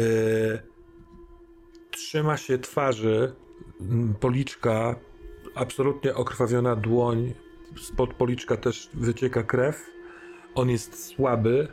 trzyma 1.90 2.36
się 2.36 2.58
twarzy, 2.58 3.32
policzka, 4.20 4.96
absolutnie 5.54 6.14
okrwawiona 6.14 6.76
dłoń, 6.76 7.34
spod 7.80 8.14
policzka 8.14 8.56
też 8.56 8.90
wycieka 8.94 9.42
krew. 9.42 9.86
On 10.54 10.70
jest 10.70 11.06
słaby. 11.06 11.68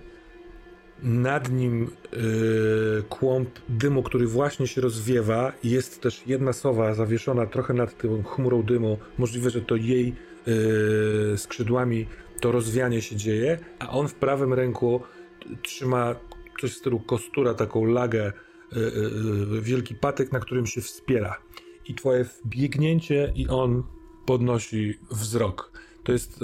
Nad 1.03 1.51
nim 1.51 1.91
yy, 2.11 3.03
kłąb 3.09 3.49
dymu, 3.69 4.03
który 4.03 4.27
właśnie 4.27 4.67
się 4.67 4.81
rozwiewa. 4.81 5.53
Jest 5.63 6.01
też 6.01 6.27
jedna 6.27 6.53
sowa 6.53 6.93
zawieszona 6.93 7.45
trochę 7.45 7.73
nad 7.73 7.97
tą 7.97 8.23
chmurą 8.23 8.63
dymu. 8.63 8.97
Możliwe, 9.17 9.49
że 9.49 9.61
to 9.61 9.75
jej 9.75 10.15
yy, 10.45 11.37
skrzydłami 11.37 12.07
to 12.39 12.51
rozwianie 12.51 13.01
się 13.01 13.15
dzieje, 13.15 13.59
a 13.79 13.89
on 13.89 14.07
w 14.07 14.15
prawym 14.15 14.53
ręku 14.53 15.01
trzyma 15.61 16.15
coś 16.61 16.71
w 16.71 16.77
stylu 16.77 16.99
kostura, 16.99 17.53
taką 17.53 17.85
lagę, 17.85 18.33
yy, 18.71 18.81
yy, 19.51 19.61
wielki 19.61 19.95
patek, 19.95 20.31
na 20.31 20.39
którym 20.39 20.67
się 20.67 20.81
wspiera. 20.81 21.37
I 21.87 21.95
twoje 21.95 22.25
biegnięcie 22.45 23.33
i 23.35 23.47
on 23.47 23.83
podnosi 24.25 24.99
wzrok. 25.11 25.71
To 26.03 26.11
jest 26.11 26.39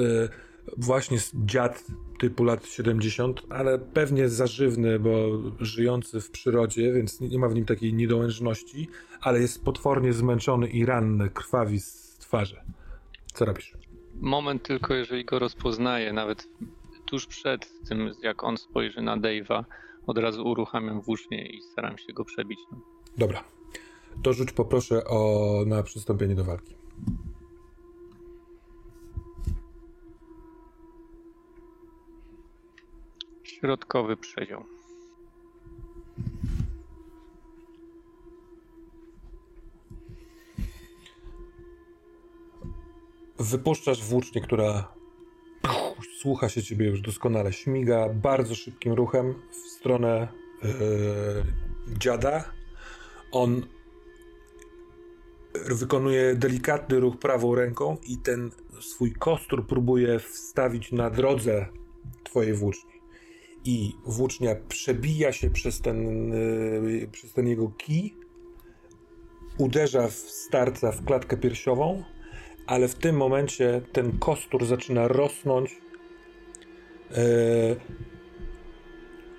właśnie 0.77 1.17
dziad 1.33 1.85
typu 2.19 2.43
lat 2.43 2.65
70, 2.65 3.41
ale 3.49 3.79
pewnie 3.79 4.29
zażywny, 4.29 4.99
bo 4.99 5.27
żyjący 5.59 6.21
w 6.21 6.31
przyrodzie, 6.31 6.93
więc 6.93 7.21
nie 7.21 7.39
ma 7.39 7.47
w 7.47 7.55
nim 7.55 7.65
takiej 7.65 7.93
niedołężności, 7.93 8.87
ale 9.21 9.39
jest 9.39 9.63
potwornie 9.63 10.13
zmęczony 10.13 10.67
i 10.67 10.85
ranny, 10.85 11.29
krwawi 11.29 11.79
z 11.79 12.17
twarzy. 12.19 12.61
Co 13.33 13.45
robisz? 13.45 13.73
Moment 14.21 14.63
tylko, 14.63 14.93
jeżeli 14.93 15.25
go 15.25 15.39
rozpoznaję, 15.39 16.13
nawet 16.13 16.47
tuż 17.09 17.25
przed 17.25 17.83
tym, 17.87 18.11
jak 18.21 18.43
on 18.43 18.57
spojrzy 18.57 19.01
na 19.01 19.17
Dave'a, 19.17 19.63
od 20.07 20.17
razu 20.17 20.47
uruchamiam 20.47 21.01
włócznie 21.01 21.45
i 21.45 21.61
staram 21.61 21.97
się 21.97 22.13
go 22.13 22.25
przebić. 22.25 22.59
Dobra. 23.17 23.43
To 24.23 24.33
rzuć 24.33 24.51
poproszę 24.51 25.05
o, 25.05 25.63
na 25.65 25.83
przystąpienie 25.83 26.35
do 26.35 26.43
walki. 26.43 26.75
Środkowy 33.43 34.17
przedział. 34.17 34.63
Wypuszczasz 43.39 44.03
włócznię, 44.03 44.41
która 44.41 44.98
słucha 46.21 46.49
się 46.49 46.63
ciebie 46.63 46.85
już 46.85 47.01
doskonale. 47.01 47.53
Śmiga 47.53 48.09
bardzo 48.09 48.55
szybkim 48.55 48.93
ruchem 48.93 49.33
w 49.51 49.55
stronę 49.55 50.27
yy, 50.63 50.69
dziada. 51.97 52.51
On 53.31 53.65
wykonuje 55.65 56.35
delikatny 56.35 56.99
ruch 56.99 57.17
prawą 57.17 57.55
ręką 57.55 57.97
i 58.07 58.17
ten 58.17 58.51
swój 58.81 59.13
kostur 59.13 59.67
próbuje 59.67 60.19
wstawić 60.19 60.91
na 60.91 61.09
drodze 61.09 61.65
twojej 62.23 62.53
włóczni. 62.53 62.91
I 63.65 63.93
włócznia 64.05 64.55
przebija 64.69 65.31
się 65.31 65.49
przez 65.49 65.81
ten, 65.81 66.29
yy, 66.29 67.07
przez 67.11 67.33
ten 67.33 67.47
jego 67.47 67.69
kij, 67.69 68.15
uderza 69.57 70.07
w 70.07 70.13
starca 70.13 70.91
w 70.91 71.05
klatkę 71.05 71.37
piersiową, 71.37 72.03
ale 72.67 72.87
w 72.87 72.95
tym 72.95 73.17
momencie 73.17 73.81
ten 73.91 74.19
kostur 74.19 74.65
zaczyna 74.65 75.07
rosnąć, 75.07 75.88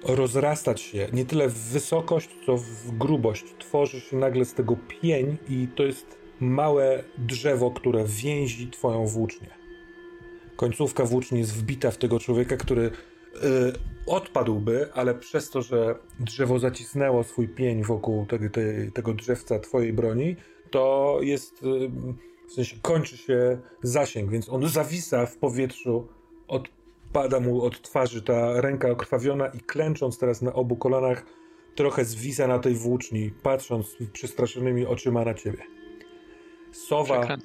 rozrastać 0.04 0.80
się 0.80 1.08
nie 1.12 1.24
tyle 1.24 1.48
w 1.48 1.58
wysokość, 1.58 2.30
co 2.46 2.56
w 2.56 2.98
grubość. 2.98 3.44
Tworzy 3.58 4.00
się 4.00 4.16
nagle 4.16 4.44
z 4.44 4.54
tego 4.54 4.76
pień 4.88 5.36
i 5.48 5.68
to 5.74 5.82
jest 5.82 6.18
małe 6.40 7.04
drzewo, 7.18 7.70
które 7.70 8.04
więzi 8.04 8.70
twoją 8.70 9.06
włócznię. 9.06 9.50
Końcówka 10.56 11.04
włóczni 11.04 11.38
jest 11.38 11.54
wbita 11.54 11.90
w 11.90 11.96
tego 11.96 12.18
człowieka, 12.18 12.56
który 12.56 12.82
e, 12.86 12.90
odpadłby, 14.06 14.92
ale 14.94 15.14
przez 15.14 15.50
to, 15.50 15.62
że 15.62 15.94
drzewo 16.20 16.58
zacisnęło 16.58 17.24
swój 17.24 17.48
pień 17.48 17.82
wokół 17.82 18.26
tego, 18.26 18.44
tego 18.94 19.14
drzewca 19.14 19.58
twojej 19.58 19.92
broni, 19.92 20.36
to 20.70 21.18
jest 21.22 21.60
w 22.48 22.52
sensie 22.52 22.76
kończy 22.82 23.16
się 23.16 23.58
zasięg, 23.82 24.30
więc 24.30 24.48
on 24.48 24.68
zawisa 24.68 25.26
w 25.26 25.36
powietrzu, 25.36 26.08
odpada 27.10 27.40
mu 27.40 27.62
od 27.62 27.82
twarzy 27.82 28.22
ta 28.22 28.60
ręka 28.60 28.90
okrwawiona 28.90 29.46
i 29.48 29.60
klęcząc 29.60 30.18
teraz 30.18 30.42
na 30.42 30.52
obu 30.52 30.76
kolanach, 30.76 31.24
trochę 31.74 32.04
zwisa 32.04 32.46
na 32.46 32.58
tej 32.58 32.74
włóczni, 32.74 33.30
patrząc 33.42 33.96
przestraszonymi 34.12 34.86
oczyma 34.86 35.24
na 35.24 35.34
ciebie. 35.34 35.58
Sowa, 36.72 37.38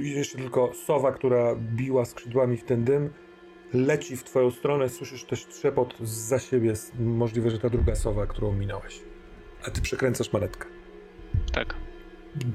jeszcze 0.00 0.38
tylko 0.38 0.72
sowa, 0.86 1.12
która 1.12 1.54
biła 1.56 2.04
skrzydłami 2.04 2.56
w 2.56 2.64
ten 2.64 2.84
dym, 2.84 3.10
leci 3.72 4.16
w 4.16 4.24
twoją 4.24 4.50
stronę, 4.50 4.88
słyszysz 4.88 5.24
też 5.24 5.46
trzepot 5.46 5.94
za 6.02 6.38
siebie, 6.38 6.72
możliwe, 6.98 7.50
że 7.50 7.58
ta 7.58 7.70
druga 7.70 7.94
sowa, 7.94 8.26
którą 8.26 8.52
minąłeś. 8.52 9.00
A 9.66 9.70
ty 9.70 9.80
przekręcasz 9.80 10.32
manetkę. 10.32 10.68
Tak. 11.52 11.74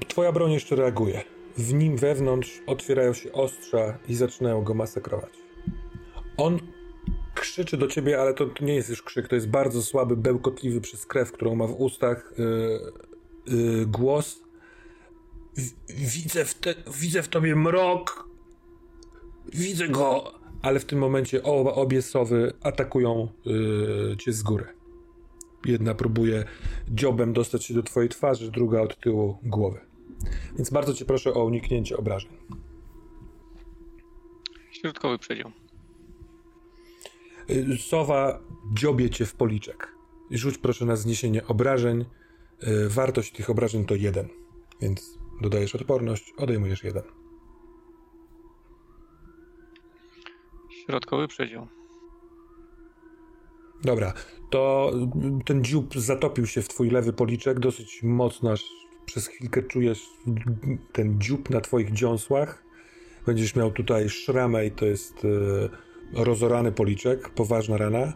Twoja 0.08 0.32
broń 0.32 0.52
jeszcze 0.52 0.76
reaguje. 0.76 1.22
W 1.58 1.74
nim 1.74 1.98
wewnątrz 1.98 2.62
otwierają 2.68 3.14
się 3.14 3.32
ostrza 3.32 3.98
i 4.08 4.16
zaczynają 4.16 4.62
go 4.62 4.74
masakrować. 4.74 5.49
On 6.40 6.60
krzyczy 7.36 7.78
do 7.78 7.88
ciebie, 7.88 8.22
ale 8.22 8.34
to, 8.34 8.46
to, 8.46 8.66
nie 8.66 8.76
jest 8.76 8.90
już 8.90 9.02
krzyk, 9.02 9.28
to 9.28 9.36
jest 9.36 9.50
bardzo 9.50 9.82
słaby, 9.82 10.18
bełkotliwy 10.18 10.82
przez 10.82 11.06
krew, 11.06 11.32
którą 11.32 11.56
ma 11.56 11.68
w 11.68 11.82
ustach 11.82 12.34
yy, 12.38 13.56
yy, 13.56 13.86
głos. 13.86 14.44
Widzę 15.90 16.46
w, 16.46 16.54
te, 16.54 16.76
widzę 17.00 17.24
w 17.24 17.28
tobie 17.28 17.56
mrok. 17.56 18.30
Widzę 19.54 19.88
go. 19.88 20.40
Ale 20.62 20.80
w 20.80 20.86
tym 20.86 21.00
momencie 21.00 21.44
oba, 21.44 21.72
obie 21.72 22.02
sowy 22.02 22.54
atakują 22.62 23.28
yy, 23.46 24.18
cię 24.20 24.34
z 24.34 24.44
góry. 24.44 24.68
Jedna 25.66 25.96
próbuje 25.96 26.46
dziobem 26.90 27.34
dostać 27.34 27.66
się 27.66 27.74
do 27.74 27.84
twojej 27.84 28.10
twarzy, 28.10 28.52
druga 28.52 28.82
od 28.82 29.00
tyłu 29.00 29.38
głowy. 29.44 29.80
Więc 30.56 30.70
bardzo 30.70 30.94
cię 30.94 31.06
proszę 31.06 31.34
o 31.34 31.44
uniknięcie 31.46 31.98
obrażeń. 31.98 32.32
Środkowy 34.72 35.18
przedział. 35.18 35.52
Sowa 37.80 38.40
dziobie 38.74 39.10
cię 39.10 39.26
w 39.26 39.36
policzek. 39.36 39.96
Rzuć 40.32 40.58
proszę 40.58 40.86
na 40.86 40.96
zniesienie 40.96 41.48
obrażeń. 41.48 42.06
Y, 42.68 42.90
wartość 42.90 43.32
tych 43.32 43.50
obrażeń 43.50 43.86
to 43.86 43.96
jeden, 43.96 44.28
więc 44.82 45.20
dodajesz 45.42 45.76
odporność, 45.76 46.34
odejmujesz 46.38 46.84
jeden. 46.84 47.04
Środkowy 50.86 51.28
przedział. 51.28 51.68
Dobra, 53.84 54.14
to 54.50 54.92
ten 55.46 55.64
dziób 55.64 55.96
zatopił 55.96 56.48
się 56.48 56.62
w 56.62 56.68
twój 56.68 56.90
lewy 56.90 57.14
policzek 57.14 57.60
dosyć 57.60 58.04
mocno, 58.04 58.52
aż 58.52 58.66
przez 59.06 59.28
chwilkę 59.28 59.64
czujesz 59.64 60.06
ten 60.92 61.22
dziób 61.22 61.50
na 61.50 61.62
twoich 61.62 61.92
dziąsłach. 61.92 62.64
Będziesz 63.26 63.56
miał 63.56 63.72
tutaj 63.72 64.10
szramę 64.10 64.66
i 64.66 64.72
to 64.72 64.86
jest 64.86 65.26
e, 65.26 65.89
rozorany 66.14 66.72
policzek, 66.72 67.30
poważna 67.30 67.78
rana. 67.78 68.14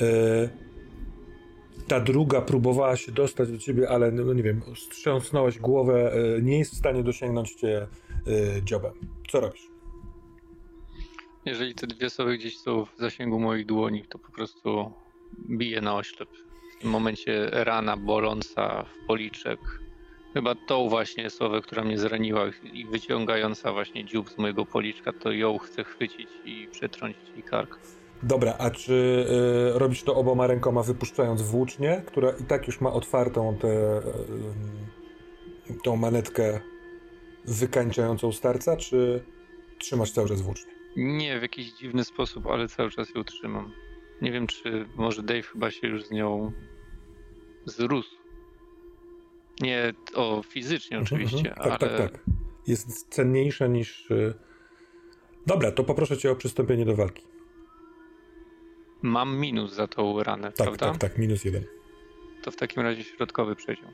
E, 0.00 0.48
ta 1.88 2.00
druga 2.00 2.40
próbowała 2.40 2.96
się 2.96 3.12
dostać 3.12 3.50
do 3.50 3.58
ciebie, 3.58 3.88
ale 3.88 4.12
no, 4.12 4.24
no 4.24 4.32
nie 4.32 4.42
wiem, 4.42 4.62
strząsnąłeś 4.76 5.58
głowę, 5.58 6.12
e, 6.12 6.42
nie 6.42 6.58
jest 6.58 6.72
w 6.72 6.78
stanie 6.78 7.02
dosięgnąć 7.02 7.54
cię 7.54 7.86
e, 8.26 8.62
dziobem. 8.62 8.92
Co 9.28 9.40
robisz? 9.40 9.68
Jeżeli 11.44 11.74
te 11.74 11.86
dwie 11.86 12.06
osoby 12.06 12.38
gdzieś 12.38 12.58
są 12.58 12.84
w 12.84 12.98
zasięgu 12.98 13.40
moich 13.40 13.66
dłoni, 13.66 14.04
to 14.08 14.18
po 14.18 14.32
prostu 14.32 14.92
biję 15.50 15.80
na 15.80 15.96
oślep. 15.96 16.28
W 16.78 16.80
tym 16.80 16.90
momencie 16.90 17.50
rana 17.52 17.96
boląca 17.96 18.84
w 18.84 19.06
policzek. 19.06 19.83
Chyba 20.34 20.54
tą 20.54 20.88
właśnie 20.88 21.30
słowę, 21.30 21.60
która 21.60 21.84
mnie 21.84 21.98
zraniła 21.98 22.46
i 22.72 22.86
wyciągająca 22.86 23.72
właśnie 23.72 24.04
dziób 24.04 24.30
z 24.30 24.38
mojego 24.38 24.66
policzka, 24.66 25.12
to 25.12 25.32
ją 25.32 25.58
chcę 25.58 25.84
chwycić 25.84 26.28
i 26.44 26.68
przetrącić 26.70 27.28
jej 27.34 27.42
kark. 27.42 27.78
Dobra, 28.22 28.54
a 28.58 28.70
czy 28.70 29.26
y, 29.74 29.78
robisz 29.78 30.02
to 30.02 30.14
oboma 30.14 30.46
rękoma, 30.46 30.82
wypuszczając 30.82 31.42
włócznię, 31.42 32.02
która 32.06 32.30
i 32.30 32.44
tak 32.44 32.66
już 32.66 32.80
ma 32.80 32.92
otwartą 32.92 33.56
tę 33.60 34.00
y, 35.70 35.74
tą 35.84 35.96
manetkę 35.96 36.60
wykańczającą 37.44 38.32
starca, 38.32 38.76
czy 38.76 39.24
trzymasz 39.78 40.10
cały 40.10 40.28
czas 40.28 40.40
włócznię? 40.40 40.72
Nie, 40.96 41.38
w 41.38 41.42
jakiś 41.42 41.72
dziwny 41.72 42.04
sposób, 42.04 42.46
ale 42.46 42.68
cały 42.68 42.90
czas 42.90 43.14
ją 43.14 43.24
trzymam. 43.24 43.72
Nie 44.22 44.32
wiem, 44.32 44.46
czy 44.46 44.86
może 44.96 45.22
Dave 45.22 45.46
chyba 45.46 45.70
się 45.70 45.86
już 45.86 46.04
z 46.04 46.10
nią 46.10 46.52
zrósł. 47.64 48.23
Nie 49.60 49.92
o 50.14 50.42
fizycznie 50.48 50.98
mhm, 50.98 51.04
oczywiście, 51.04 51.50
mhm, 51.50 51.70
tak, 51.70 51.82
ale... 51.82 51.98
Tak, 51.98 52.12
tak, 52.12 52.20
Jest 52.66 53.08
cenniejsza 53.08 53.66
niż... 53.66 54.10
Y, 54.10 54.34
dobra, 55.46 55.72
to 55.72 55.84
poproszę 55.84 56.16
cię 56.16 56.30
o 56.30 56.36
przystąpienie 56.36 56.84
do 56.84 56.96
walki. 56.96 57.26
Mam 59.02 59.36
minus 59.36 59.72
za 59.72 59.86
tą 59.86 60.22
ranę, 60.22 60.52
tak, 60.52 60.66
prawda? 60.66 60.86
Tak, 60.90 60.98
tak, 60.98 61.18
minus 61.18 61.44
jeden. 61.44 61.64
To 62.42 62.50
w 62.50 62.56
takim 62.56 62.82
razie 62.82 63.04
środkowy 63.04 63.56
przedział. 63.56 63.90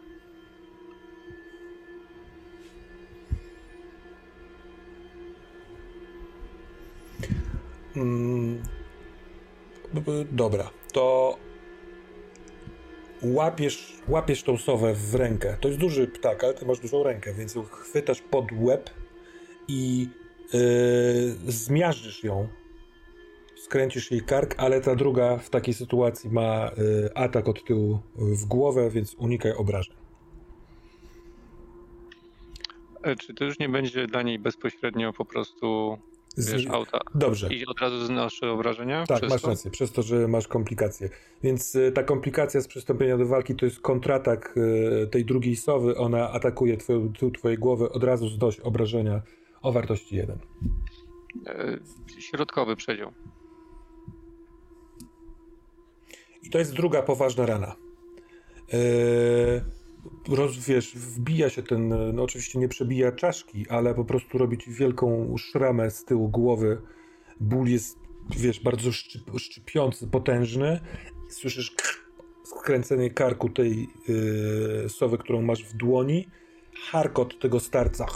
Mm, 7.96 8.62
dobra, 10.32 10.70
to 10.92 11.36
łapiesz, 13.22 13.96
łapiesz 14.08 14.42
tą 14.42 14.56
sowę 14.56 14.94
w 14.94 15.14
rękę. 15.14 15.56
To 15.60 15.68
jest 15.68 15.80
duży 15.80 16.06
ptak, 16.06 16.44
ale 16.44 16.54
ty 16.54 16.66
masz 16.66 16.78
dużą 16.78 17.02
rękę, 17.02 17.34
więc 17.34 17.54
ją 17.54 17.62
chwytasz 17.62 18.22
pod 18.22 18.44
łeb 18.52 18.90
i 19.68 20.08
yy, 20.52 20.60
zmiażdżysz 21.52 22.24
ją. 22.24 22.48
Skręcisz 23.56 24.10
jej 24.10 24.20
kark, 24.20 24.54
ale 24.58 24.80
ta 24.80 24.96
druga 24.96 25.36
w 25.36 25.50
takiej 25.50 25.74
sytuacji 25.74 26.30
ma 26.30 26.70
yy, 26.76 27.10
atak 27.14 27.48
od 27.48 27.64
tyłu 27.64 27.98
w 28.16 28.44
głowę, 28.44 28.90
więc 28.90 29.14
unikaj 29.14 29.52
obrażeń. 29.52 29.96
E, 33.02 33.16
czy 33.16 33.34
to 33.34 33.44
już 33.44 33.58
nie 33.58 33.68
będzie 33.68 34.06
dla 34.06 34.22
niej 34.22 34.38
bezpośrednio 34.38 35.12
po 35.12 35.24
prostu 35.24 35.98
Wiesz, 36.38 36.66
auta. 36.66 36.98
Dobrze. 37.14 37.54
I 37.54 37.66
od 37.66 37.80
razu 37.80 38.06
znoszę 38.06 38.50
obrażenia? 38.50 39.06
Tak, 39.06 39.28
masz 39.28 39.42
to? 39.42 39.48
rację, 39.48 39.70
przez 39.70 39.92
to, 39.92 40.02
że 40.02 40.28
masz 40.28 40.48
komplikacje. 40.48 41.08
Więc 41.42 41.74
y, 41.74 41.92
ta 41.92 42.02
komplikacja 42.02 42.60
z 42.60 42.68
przystąpienia 42.68 43.18
do 43.18 43.26
walki 43.26 43.54
to 43.54 43.64
jest 43.64 43.80
kontratak 43.80 44.54
y, 44.56 45.08
tej 45.10 45.24
drugiej 45.24 45.56
sowy. 45.56 45.96
Ona 45.96 46.30
atakuje 46.30 46.76
twoją, 46.76 47.12
twojej 47.38 47.58
głowy, 47.58 47.92
od 47.92 48.04
razu 48.04 48.28
zdoś 48.28 48.60
obrażenia 48.60 49.22
o 49.62 49.72
wartości 49.72 50.16
1. 50.16 50.38
E, 51.46 51.78
środkowy 52.20 52.76
przedział. 52.76 53.12
I 56.42 56.50
to 56.50 56.58
jest 56.58 56.74
druga 56.74 57.02
poważna 57.02 57.46
rana. 57.46 57.76
E, 58.72 59.79
roz, 60.28 60.58
wiesz, 60.58 60.94
wbija 60.94 61.50
się 61.50 61.62
ten, 61.62 61.88
no 62.14 62.22
oczywiście 62.22 62.58
nie 62.58 62.68
przebija 62.68 63.12
czaszki, 63.12 63.68
ale 63.68 63.94
po 63.94 64.04
prostu 64.04 64.38
robi 64.38 64.58
ci 64.58 64.72
wielką 64.72 65.34
szramę 65.38 65.90
z 65.90 66.04
tyłu 66.04 66.28
głowy. 66.28 66.82
Ból 67.40 67.68
jest, 67.68 67.98
wiesz, 68.36 68.60
bardzo 68.60 68.92
szczyp, 68.92 69.22
szczypiący, 69.38 70.06
potężny. 70.06 70.80
Słyszysz 71.28 71.74
skręcenie 72.44 73.10
karku 73.10 73.48
tej 73.48 73.88
yy, 74.08 74.88
sowy, 74.88 75.18
którą 75.18 75.42
masz 75.42 75.64
w 75.64 75.76
dłoni. 75.76 76.28
Harkot 76.90 77.38
tego 77.38 77.60
starca. 77.60 78.06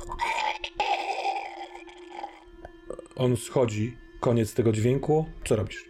On 3.17 3.37
schodzi. 3.37 3.97
Koniec 4.21 4.55
tego 4.55 4.73
dźwięku. 4.73 5.27
Co 5.45 5.57
robisz? 5.57 5.85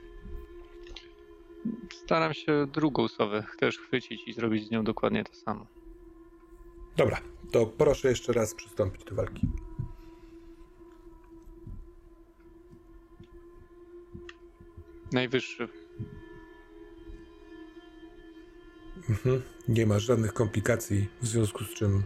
Staram 1.92 2.34
się 2.34 2.66
drugą 2.66 3.08
sowę 3.08 3.44
też 3.58 3.78
chwycić 3.78 4.28
i 4.28 4.32
zrobić 4.32 4.66
z 4.66 4.70
nią 4.70 4.84
dokładnie 4.84 5.24
to 5.24 5.34
samo. 5.34 5.73
Dobra, 6.96 7.20
to 7.52 7.66
proszę 7.66 8.08
jeszcze 8.08 8.32
raz 8.32 8.54
przystąpić 8.54 9.04
do 9.04 9.14
walki. 9.14 9.46
Najwyższy. 15.12 15.68
Mhm. 19.10 19.42
Nie 19.68 19.86
ma 19.86 19.98
żadnych 19.98 20.32
komplikacji, 20.32 21.08
w 21.22 21.26
związku 21.26 21.64
z 21.64 21.74
czym. 21.74 22.02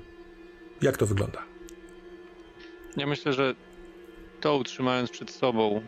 Jak 0.82 0.97
to 0.97 1.06
wygląda? 1.06 1.43
Ja 2.97 3.06
myślę, 3.06 3.32
że 3.32 3.55
to 4.40 4.56
utrzymając 4.56 5.10
przed 5.10 5.31
sobą, 5.31 5.82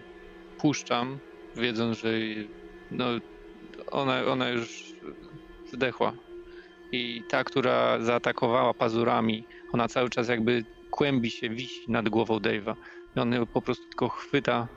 puszczam, 0.58 1.18
wiedząc, 1.56 1.98
że 1.98 2.12
no, 2.90 3.04
ona, 3.90 4.24
ona 4.24 4.48
już 4.50 4.94
zdechła 5.72 6.12
i 6.92 7.22
ta, 7.28 7.44
która 7.44 8.00
zaatakowała 8.00 8.74
pazurami, 8.74 9.44
ona 9.72 9.88
cały 9.88 10.10
czas 10.10 10.28
jakby 10.28 10.64
kłębi 10.90 11.30
się, 11.30 11.50
wisi 11.50 11.90
nad 11.90 12.08
głową 12.08 12.38
Dave'a. 12.38 12.74
I 13.16 13.20
on 13.20 13.32
ją 13.32 13.46
po 13.46 13.62
prostu 13.62 13.88
tylko 13.88 14.08
chwyta 14.08 14.68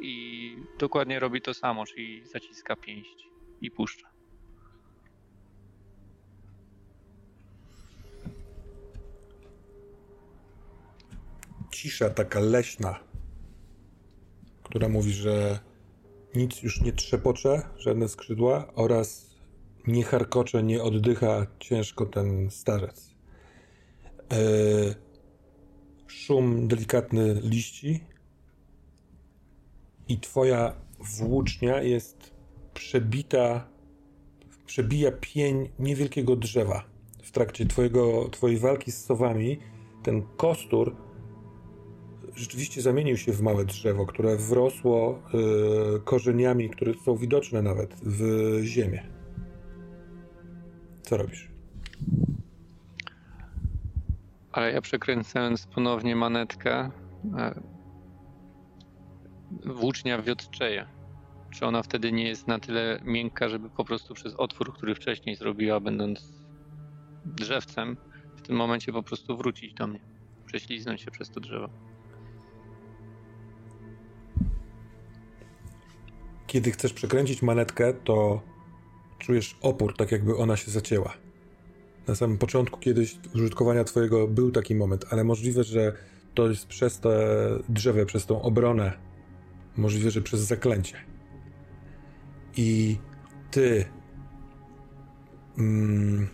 i 0.00 0.56
dokładnie 0.78 1.20
robi 1.20 1.40
to 1.42 1.54
samo, 1.54 1.86
czyli 1.86 2.26
zaciska 2.26 2.76
pięść 2.76 3.28
i 3.60 3.70
puszcza. 3.70 4.12
Cisza 11.70 12.10
taka 12.10 12.40
leśna, 12.40 13.00
która 14.62 14.88
mówi, 14.88 15.12
że 15.12 15.58
nic 16.34 16.62
już 16.62 16.80
nie 16.80 16.92
trzepocze, 16.92 17.62
żadne 17.78 18.08
skrzydła 18.08 18.72
oraz 18.74 19.31
nie 19.86 20.04
charkocze, 20.04 20.62
nie 20.62 20.82
oddycha 20.82 21.46
ciężko 21.58 22.06
ten 22.06 22.50
starzec. 22.50 23.14
E, 24.32 24.36
szum 26.06 26.68
delikatny 26.68 27.40
liści 27.42 28.00
i 30.08 30.20
twoja 30.20 30.74
włócznia 31.18 31.82
jest 31.82 32.30
przebita, 32.74 33.68
przebija 34.66 35.12
pień 35.12 35.68
niewielkiego 35.78 36.36
drzewa. 36.36 36.84
W 37.22 37.30
trakcie 37.30 37.66
twojego, 37.66 38.28
twojej 38.28 38.58
walki 38.58 38.92
z 38.92 39.04
sowami 39.04 39.58
ten 40.02 40.22
kostur 40.36 40.96
rzeczywiście 42.34 42.82
zamienił 42.82 43.16
się 43.16 43.32
w 43.32 43.40
małe 43.40 43.64
drzewo, 43.64 44.06
które 44.06 44.36
wrosło 44.36 45.22
y, 45.96 46.00
korzeniami, 46.00 46.70
które 46.70 46.94
są 47.04 47.16
widoczne 47.16 47.62
nawet 47.62 47.94
w 48.02 48.60
ziemię. 48.64 49.21
Co 51.12 51.16
robisz? 51.16 51.48
Ale 54.52 54.72
ja 54.72 54.80
przekręcając 54.80 55.66
ponownie 55.66 56.16
manetkę, 56.16 56.90
e, 57.38 57.60
włócznia 59.64 60.22
wiotczeje. 60.22 60.86
Czy 61.50 61.66
ona 61.66 61.82
wtedy 61.82 62.12
nie 62.12 62.28
jest 62.28 62.48
na 62.48 62.58
tyle 62.58 63.00
miękka, 63.04 63.48
żeby 63.48 63.70
po 63.70 63.84
prostu 63.84 64.14
przez 64.14 64.34
otwór, 64.34 64.74
który 64.74 64.94
wcześniej 64.94 65.36
zrobiła, 65.36 65.80
będąc 65.80 66.32
drzewcem, 67.24 67.96
w 68.36 68.42
tym 68.42 68.56
momencie 68.56 68.92
po 68.92 69.02
prostu 69.02 69.36
wrócić 69.36 69.74
do 69.74 69.86
mnie, 69.86 70.00
prześliznąć 70.46 71.00
się 71.00 71.10
przez 71.10 71.30
to 71.30 71.40
drzewo. 71.40 71.68
Kiedy 76.46 76.70
chcesz 76.70 76.92
przekręcić 76.92 77.42
manetkę, 77.42 77.94
to 77.94 78.42
czujesz 79.22 79.56
opór, 79.60 79.96
tak 79.96 80.12
jakby 80.12 80.36
ona 80.36 80.56
się 80.56 80.70
zacięła. 80.70 81.12
Na 82.08 82.14
samym 82.14 82.38
początku 82.38 82.80
kiedyś 82.80 83.18
użytkowania 83.34 83.84
twojego 83.84 84.28
był 84.28 84.50
taki 84.50 84.74
moment, 84.74 85.04
ale 85.10 85.24
możliwe, 85.24 85.64
że 85.64 85.92
to 86.34 86.48
jest 86.48 86.66
przez 86.66 87.00
te 87.00 87.18
drzewo, 87.68 88.06
przez 88.06 88.26
tą 88.26 88.42
obronę, 88.42 88.92
możliwe, 89.76 90.10
że 90.10 90.22
przez 90.22 90.40
zaklęcie. 90.40 90.96
I 92.56 92.98
ty 93.50 93.84
mm, 95.58 96.28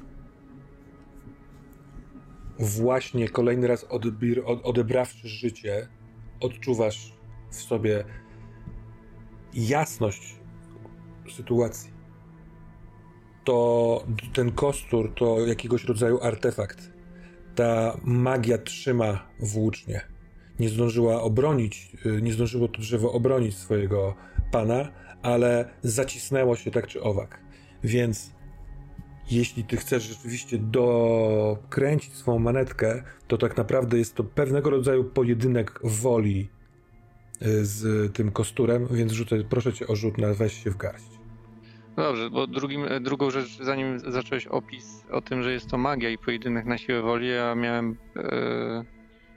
właśnie 2.58 3.28
kolejny 3.28 3.66
raz 3.66 3.84
odebir, 3.84 4.42
od, 4.46 4.64
odebrawszy 4.64 5.28
życie, 5.28 5.88
odczuwasz 6.40 7.12
w 7.50 7.54
sobie 7.54 8.04
jasność 9.54 10.36
sytuacji. 11.36 11.97
To 13.48 14.04
ten 14.32 14.52
kostur 14.52 15.14
to 15.14 15.46
jakiegoś 15.46 15.84
rodzaju 15.84 16.18
artefakt. 16.22 16.92
Ta 17.54 18.00
magia 18.04 18.58
trzyma 18.58 19.28
włócznie. 19.40 20.00
Nie 20.58 20.68
zdążyła 20.68 21.22
obronić, 21.22 21.92
y, 22.06 22.22
nie 22.22 22.32
zdążyło 22.32 22.68
to 22.68 22.78
drzewo 22.78 23.12
obronić 23.12 23.56
swojego 23.56 24.14
pana, 24.52 24.88
ale 25.22 25.68
zacisnęło 25.82 26.56
się 26.56 26.70
tak 26.70 26.86
czy 26.86 27.02
owak. 27.02 27.40
Więc 27.84 28.32
jeśli 29.30 29.64
ty 29.64 29.76
chcesz 29.76 30.02
rzeczywiście 30.02 30.58
dokręcić 30.58 32.14
swoją 32.14 32.38
manetkę, 32.38 33.02
to 33.28 33.38
tak 33.38 33.56
naprawdę 33.56 33.98
jest 33.98 34.14
to 34.14 34.24
pewnego 34.24 34.70
rodzaju 34.70 35.04
pojedynek 35.04 35.80
woli 35.84 36.48
y, 37.42 37.66
z 37.66 38.12
tym 38.12 38.32
kosturem, 38.32 38.88
więc 38.90 39.12
rzucę, 39.12 39.44
proszę 39.44 39.72
cię 39.72 39.86
o 39.86 39.96
rzut 39.96 40.18
na 40.18 40.34
weź 40.34 40.64
się 40.64 40.70
w 40.70 40.76
garść. 40.76 41.17
Dobrze, 41.98 42.30
bo 42.30 42.46
drugim, 42.46 42.86
drugą 43.00 43.30
rzecz, 43.30 43.58
zanim 43.60 43.98
zacząłeś 43.98 44.46
opis 44.46 45.04
o 45.10 45.20
tym, 45.20 45.42
że 45.42 45.52
jest 45.52 45.70
to 45.70 45.78
magia 45.78 46.10
i 46.10 46.18
pojedynek 46.18 46.66
na 46.66 46.78
siłę 46.78 47.02
woli, 47.02 47.28
ja 47.28 47.54
miałem. 47.54 47.96
E, 48.16 48.84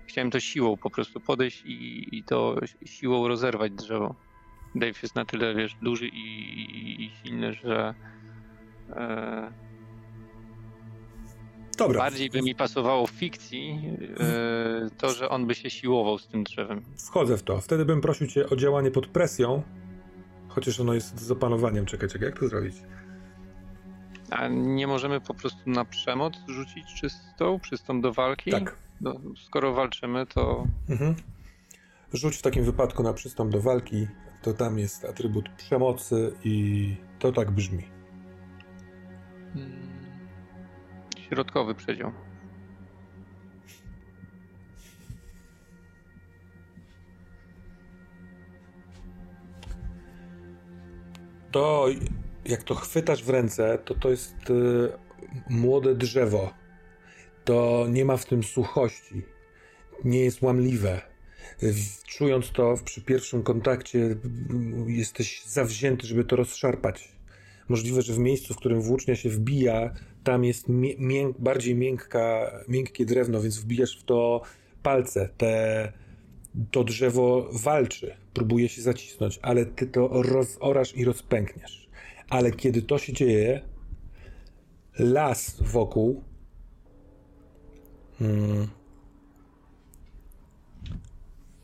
chciałem 0.07 0.31
to 0.31 0.39
siłą 0.39 0.77
po 0.77 0.89
prostu 0.89 1.19
podejść 1.19 1.63
i, 1.65 2.07
i 2.17 2.23
to 2.23 2.55
siłą 2.85 3.27
rozerwać 3.27 3.71
drzewo. 3.71 4.15
Dave 4.75 5.03
jest 5.03 5.15
na 5.15 5.25
tyle, 5.25 5.55
wiesz, 5.55 5.75
duży 5.81 6.07
i, 6.07 6.51
i, 6.71 7.05
i 7.05 7.11
silny, 7.23 7.53
że. 7.53 7.93
E, 8.89 9.51
Dobra. 11.77 11.99
Bardziej 11.99 12.29
by 12.29 12.41
mi 12.41 12.55
pasowało 12.55 13.07
w 13.07 13.11
fikcji 13.11 13.79
e, 14.19 14.89
to, 14.97 15.09
że 15.09 15.29
on 15.29 15.47
by 15.47 15.55
się 15.55 15.69
siłował 15.69 16.17
z 16.17 16.27
tym 16.27 16.43
drzewem. 16.43 16.81
Wchodzę 17.07 17.37
w 17.37 17.43
to. 17.43 17.61
Wtedy 17.61 17.85
bym 17.85 18.01
prosił 18.01 18.27
cię 18.27 18.49
o 18.49 18.55
działanie 18.55 18.91
pod 18.91 19.07
presją, 19.07 19.63
chociaż 20.51 20.79
ono 20.79 20.93
jest 20.93 21.19
z 21.19 21.31
opanowaniem. 21.31 21.85
Czekaj, 21.85 22.09
czekaj, 22.09 22.29
jak 22.29 22.39
to 22.39 22.47
zrobić? 22.47 22.75
A 24.29 24.47
nie 24.47 24.87
możemy 24.87 25.21
po 25.21 25.33
prostu 25.33 25.69
na 25.69 25.85
przemoc 25.85 26.33
rzucić 26.47 26.93
czystą, 26.93 27.59
czystą 27.59 28.01
do 28.01 28.13
walki? 28.13 28.51
Tak. 28.51 28.75
No, 29.01 29.15
skoro 29.45 29.73
walczymy, 29.73 30.25
to. 30.25 30.67
Mhm. 30.89 31.15
Rzuć 32.13 32.37
w 32.37 32.41
takim 32.41 32.63
wypadku 32.63 33.03
na 33.03 33.13
przystąp 33.13 33.51
do 33.51 33.61
walki. 33.61 34.07
To 34.41 34.53
tam 34.53 34.79
jest 34.79 35.05
atrybut 35.05 35.49
przemocy 35.49 36.33
i 36.43 36.95
to 37.19 37.31
tak 37.31 37.51
brzmi. 37.51 37.83
Mm, 39.55 39.71
Środkowy 41.29 41.75
przedział. 41.75 42.11
To 51.51 51.87
jak 52.45 52.63
to 52.63 52.75
chwytasz 52.75 53.23
w 53.23 53.29
ręce, 53.29 53.77
to 53.85 53.95
to 53.95 54.09
jest 54.09 54.49
y, 54.49 54.89
młode 55.49 55.95
drzewo. 55.95 56.53
To 57.45 57.85
nie 57.89 58.05
ma 58.05 58.17
w 58.17 58.25
tym 58.25 58.43
suchości. 58.43 59.21
Nie 60.03 60.19
jest 60.19 60.41
łamliwe. 60.41 61.01
Czując 62.07 62.51
to 62.51 62.75
przy 62.85 63.01
pierwszym 63.01 63.43
kontakcie, 63.43 63.99
y, 63.99 64.17
jesteś 64.87 65.43
zawzięty, 65.45 66.07
żeby 66.07 66.23
to 66.23 66.35
rozszarpać. 66.35 67.11
Możliwe, 67.69 68.01
że 68.01 68.13
w 68.13 68.19
miejscu, 68.19 68.53
w 68.53 68.57
którym 68.57 68.81
włócznia 68.81 69.15
się 69.15 69.29
wbija, 69.29 69.93
tam 70.23 70.43
jest 70.43 70.69
mię- 70.69 70.95
mięk, 70.99 71.39
bardziej 71.39 71.75
miękka, 71.75 72.51
miękkie 72.67 73.05
drewno, 73.05 73.41
więc 73.41 73.57
wbijasz 73.57 73.99
w 73.99 74.03
to 74.03 74.41
palce. 74.83 75.29
Te, 75.37 75.93
to 76.71 76.83
drzewo 76.83 77.49
walczy, 77.51 78.15
próbuje 78.33 78.69
się 78.69 78.81
zacisnąć, 78.81 79.39
ale 79.41 79.65
ty 79.65 79.87
to 79.87 80.07
rozorasz 80.23 80.95
i 80.95 81.05
rozpękniesz. 81.05 81.89
Ale 82.29 82.51
kiedy 82.51 82.81
to 82.81 82.97
się 82.97 83.13
dzieje, 83.13 83.61
las 84.99 85.61
wokół 85.61 86.23
hmm, 88.19 88.67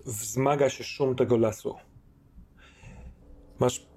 wzmaga 0.05 0.69
się 0.69 0.83
szum 0.83 1.15
tego 1.15 1.37
lasu. 1.37 1.75
Masz 3.59 3.87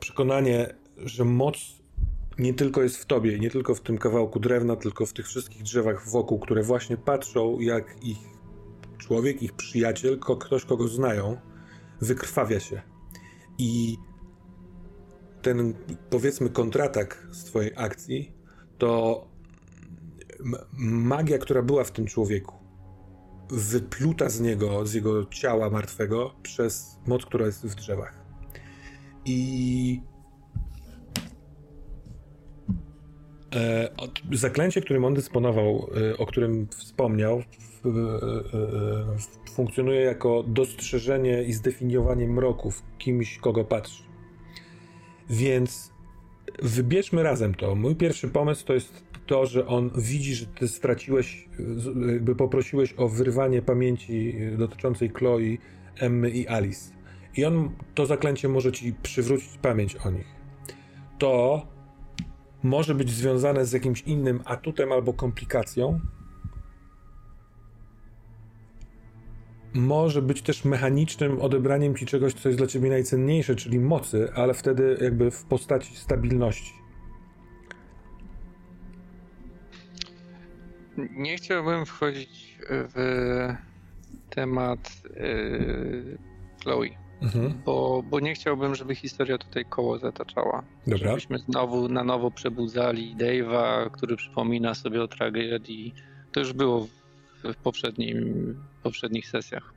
przekonanie, 0.00 0.74
że 0.96 1.24
moc 1.24 1.80
nie 2.38 2.54
tylko 2.54 2.82
jest 2.82 2.96
w 2.96 3.06
tobie, 3.06 3.38
nie 3.38 3.50
tylko 3.50 3.74
w 3.74 3.80
tym 3.80 3.98
kawałku 3.98 4.40
drewna, 4.40 4.76
tylko 4.76 5.06
w 5.06 5.12
tych 5.12 5.26
wszystkich 5.28 5.62
drzewach 5.62 6.08
wokół, 6.08 6.38
które 6.38 6.62
właśnie 6.62 6.96
patrzą, 6.96 7.60
jak 7.60 8.04
ich 8.04 8.18
człowiek, 9.00 9.42
ich 9.42 9.52
przyjaciel, 9.52 10.18
ktoś, 10.18 10.64
kogo 10.64 10.88
znają, 10.88 11.36
wykrwawia 12.00 12.60
się. 12.60 12.82
I 13.58 13.96
ten, 15.42 15.74
powiedzmy, 16.10 16.50
kontratak 16.50 17.26
z 17.30 17.44
twojej 17.44 17.72
akcji 17.76 18.32
to 18.78 19.24
magia, 20.78 21.38
która 21.38 21.62
była 21.62 21.84
w 21.84 21.90
tym 21.90 22.06
człowieku, 22.06 22.54
wypluta 23.50 24.28
z 24.28 24.40
niego, 24.40 24.86
z 24.86 24.94
jego 24.94 25.24
ciała 25.24 25.70
martwego 25.70 26.34
przez 26.42 26.98
moc, 27.06 27.26
która 27.26 27.46
jest 27.46 27.66
w 27.66 27.74
drzewach. 27.74 28.20
I 29.24 30.02
E, 33.54 33.88
Zaklęcie, 34.32 34.80
którym 34.80 35.04
on 35.04 35.14
dysponował, 35.14 35.90
e, 36.10 36.18
o 36.18 36.26
którym 36.26 36.68
wspomniał, 36.68 37.42
funkcjonuje 39.50 40.00
jako 40.00 40.44
dostrzeżenie 40.46 41.42
i 41.42 41.52
zdefiniowanie 41.52 42.28
mroków 42.28 42.82
kimś, 42.98 43.38
kogo 43.38 43.64
patrzy. 43.64 44.02
Więc 45.30 45.92
wybierzmy 46.62 47.22
razem 47.22 47.54
to. 47.54 47.74
Mój 47.74 47.96
pierwszy 47.96 48.28
pomysł 48.28 48.64
to 48.66 48.74
jest 48.74 49.04
to, 49.26 49.46
że 49.46 49.66
on 49.66 49.90
widzi, 49.96 50.34
że 50.34 50.46
ty 50.46 50.68
straciłeś, 50.68 51.48
jakby 52.12 52.36
poprosiłeś 52.36 52.94
o 52.96 53.08
wyrwanie 53.08 53.62
pamięci 53.62 54.34
dotyczącej 54.58 55.08
Chloe, 55.08 55.56
Emmy 55.98 56.30
i 56.30 56.48
Alice. 56.48 56.92
I 57.36 57.44
on, 57.44 57.70
to 57.94 58.06
zaklęcie 58.06 58.48
może 58.48 58.72
ci 58.72 58.94
przywrócić 59.02 59.58
pamięć 59.62 59.96
o 59.96 60.10
nich. 60.10 60.26
To 61.18 61.66
może 62.62 62.94
być 62.94 63.10
związane 63.10 63.66
z 63.66 63.72
jakimś 63.72 64.02
innym 64.02 64.40
atutem 64.44 64.92
albo 64.92 65.12
komplikacją. 65.12 66.00
Może 69.74 70.22
być 70.22 70.42
też 70.42 70.64
mechanicznym 70.64 71.40
odebraniem 71.40 71.96
ci 71.96 72.06
czegoś, 72.06 72.34
co 72.34 72.48
jest 72.48 72.58
dla 72.58 72.66
ciebie 72.66 72.88
najcenniejsze, 72.90 73.54
czyli 73.54 73.78
mocy, 73.78 74.32
ale 74.34 74.54
wtedy 74.54 74.98
jakby 75.00 75.30
w 75.30 75.44
postaci 75.44 75.96
stabilności. 75.96 76.72
Nie 81.10 81.36
chciałbym 81.36 81.86
wchodzić 81.86 82.58
w 82.70 82.94
temat 84.30 85.02
yy, 85.16 86.18
Chloe, 86.62 86.88
Mhm. 87.22 87.54
bo, 87.64 88.02
bo 88.10 88.20
nie 88.20 88.34
chciałbym, 88.34 88.74
żeby 88.74 88.94
historia 88.94 89.38
tutaj 89.38 89.64
koło 89.64 89.98
zataczała. 89.98 90.62
Dobra. 90.86 91.08
Żebyśmy 91.08 91.38
znowu 91.38 91.88
na 91.88 92.04
nowo 92.04 92.30
przebudzali 92.30 93.16
Dave'a, 93.16 93.90
który 93.90 94.16
przypomina 94.16 94.74
sobie 94.74 95.02
o 95.02 95.08
tragedii. 95.08 95.94
To 96.32 96.40
już 96.40 96.52
było 96.52 96.80
w, 96.86 96.90
w 97.52 97.56
poprzednim, 97.56 98.54
poprzednich 98.80 99.28
sesjach. 99.28 99.72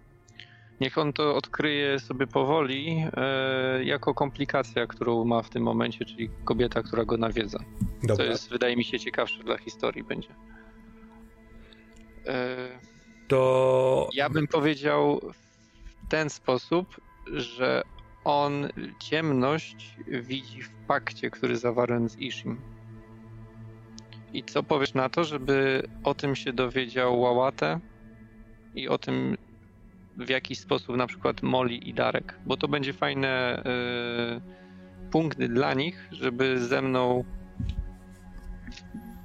Niech 0.81 0.97
on 0.97 1.13
to 1.13 1.35
odkryje 1.35 1.99
sobie 1.99 2.27
powoli 2.27 3.05
e, 3.17 3.83
jako 3.83 4.13
komplikacja, 4.13 4.87
którą 4.87 5.25
ma 5.25 5.41
w 5.41 5.49
tym 5.49 5.63
momencie, 5.63 6.05
czyli 6.05 6.29
kobieta, 6.45 6.83
która 6.83 7.05
go 7.05 7.17
nawiedza. 7.17 7.59
Dobra. 8.03 8.15
To 8.15 8.23
jest, 8.23 8.49
wydaje 8.49 8.75
mi 8.75 8.83
się, 8.83 8.99
ciekawsze 8.99 9.43
dla 9.43 9.57
historii 9.57 10.03
będzie. 10.03 10.29
E, 12.27 12.57
to. 13.27 14.09
Ja 14.13 14.29
bym 14.29 14.47
powiedział 14.47 15.21
w 15.85 16.09
ten 16.09 16.29
sposób, 16.29 17.01
że 17.33 17.81
on 18.23 18.67
ciemność 18.99 19.95
widzi 20.07 20.61
w 20.61 20.69
pakcie, 20.87 21.29
który 21.29 21.57
zawarłem 21.57 22.09
z 22.09 22.17
Ishim. 22.17 22.61
I 24.33 24.43
co 24.43 24.63
powiesz 24.63 24.93
na 24.93 25.09
to, 25.09 25.23
żeby 25.23 25.87
o 26.03 26.13
tym 26.13 26.35
się 26.35 26.53
dowiedział 26.53 27.19
Łałatę 27.19 27.79
i 28.75 28.87
o 28.87 28.97
tym 28.97 29.37
w 30.17 30.29
jakiś 30.29 30.59
sposób 30.59 30.97
na 30.97 31.07
przykład 31.07 31.43
Moli 31.43 31.89
i 31.89 31.93
Darek, 31.93 32.39
bo 32.45 32.57
to 32.57 32.67
będzie 32.67 32.93
fajne 32.93 33.63
y, 35.07 35.11
punkty 35.11 35.47
dla 35.47 35.73
nich, 35.73 36.07
żeby 36.11 36.59
ze 36.59 36.81
mną 36.81 37.23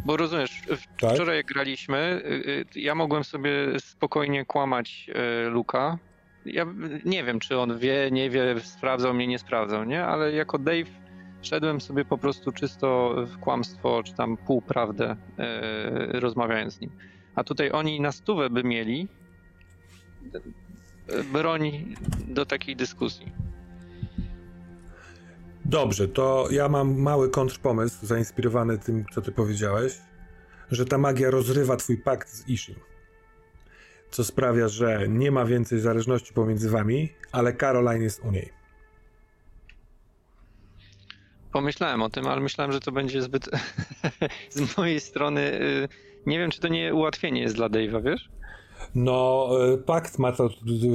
bo 0.04 0.16
rozumiesz, 0.16 0.62
tak? 1.00 1.14
wczoraj 1.14 1.36
jak 1.36 1.46
graliśmy, 1.46 2.22
y, 2.24 2.76
y, 2.76 2.80
ja 2.80 2.94
mogłem 2.94 3.24
sobie 3.24 3.50
spokojnie 3.78 4.44
kłamać 4.44 5.10
y, 5.46 5.50
Luka. 5.50 5.98
Ja 6.46 6.66
nie 7.04 7.24
wiem, 7.24 7.40
czy 7.40 7.58
on 7.58 7.78
wie, 7.78 8.08
nie 8.12 8.30
wie, 8.30 8.60
sprawdzał 8.60 9.14
mnie, 9.14 9.26
nie 9.26 9.38
sprawdzał, 9.38 9.84
nie? 9.84 10.04
Ale 10.04 10.32
jako 10.32 10.58
Dave 10.58 10.90
szedłem 11.42 11.80
sobie 11.80 12.04
po 12.04 12.18
prostu 12.18 12.52
czysto 12.52 13.14
w 13.26 13.38
kłamstwo, 13.38 14.02
czy 14.02 14.14
tam 14.14 14.36
półprawdę, 14.36 15.16
rozmawiając 16.12 16.74
z 16.74 16.80
nim. 16.80 16.90
A 17.34 17.44
tutaj 17.44 17.70
oni 17.70 18.00
na 18.00 18.12
stówę 18.12 18.50
by 18.50 18.64
mieli 18.64 19.08
broń 21.32 21.94
do 22.28 22.46
takiej 22.46 22.76
dyskusji. 22.76 23.32
Dobrze, 25.64 26.08
to 26.08 26.48
ja 26.50 26.68
mam 26.68 27.00
mały 27.00 27.30
kontrpomysł 27.30 28.06
zainspirowany 28.06 28.78
tym, 28.78 29.04
co 29.14 29.22
ty 29.22 29.32
powiedziałeś, 29.32 29.98
że 30.70 30.84
ta 30.84 30.98
magia 30.98 31.30
rozrywa 31.30 31.76
twój 31.76 31.98
pakt 31.98 32.28
z 32.28 32.48
Ishim. 32.48 32.74
Co 34.10 34.24
sprawia, 34.24 34.68
że 34.68 35.08
nie 35.08 35.30
ma 35.30 35.44
więcej 35.44 35.80
zależności 35.80 36.34
pomiędzy 36.34 36.70
wami, 36.70 37.12
ale 37.32 37.52
Caroline 37.52 38.02
jest 38.02 38.24
u 38.24 38.30
niej. 38.30 38.52
Pomyślałem 41.52 42.02
o 42.02 42.10
tym, 42.10 42.26
ale 42.26 42.40
myślałem, 42.40 42.72
że 42.72 42.80
to 42.80 42.92
będzie 42.92 43.22
zbyt 43.22 43.48
z 44.50 44.76
mojej 44.76 45.00
strony. 45.00 45.40
Y, 45.40 45.88
nie 46.26 46.38
wiem, 46.38 46.50
czy 46.50 46.60
to 46.60 46.68
nie 46.68 46.94
ułatwienie 46.94 47.40
jest 47.42 47.54
dla 47.54 47.68
Dave'a, 47.68 48.02
wiesz? 48.02 48.28
No, 48.94 49.48
e, 49.72 49.78
pakt 49.78 50.18
ma 50.18 50.32
to, 50.32 50.50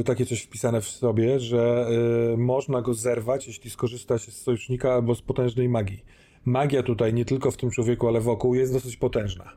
takie 0.05 0.26
coś 0.26 0.41
wpisane 0.41 0.81
w 0.81 0.88
sobie, 0.88 1.39
że 1.39 1.89
y, 2.34 2.38
można 2.38 2.81
go 2.81 2.93
zerwać, 2.93 3.47
jeśli 3.47 3.69
skorzysta 3.69 4.18
się 4.18 4.31
z 4.31 4.41
sojusznika 4.41 4.93
albo 4.93 5.15
z 5.15 5.22
potężnej 5.22 5.69
magii. 5.69 6.05
Magia 6.45 6.84
tutaj, 6.84 7.14
nie 7.14 7.26
tylko 7.26 7.51
w 7.51 7.57
tym 7.57 7.72
człowieku, 7.72 8.07
ale 8.07 8.22
wokół, 8.22 8.55
jest 8.55 8.73
dosyć 8.73 8.97
potężna. 8.97 9.53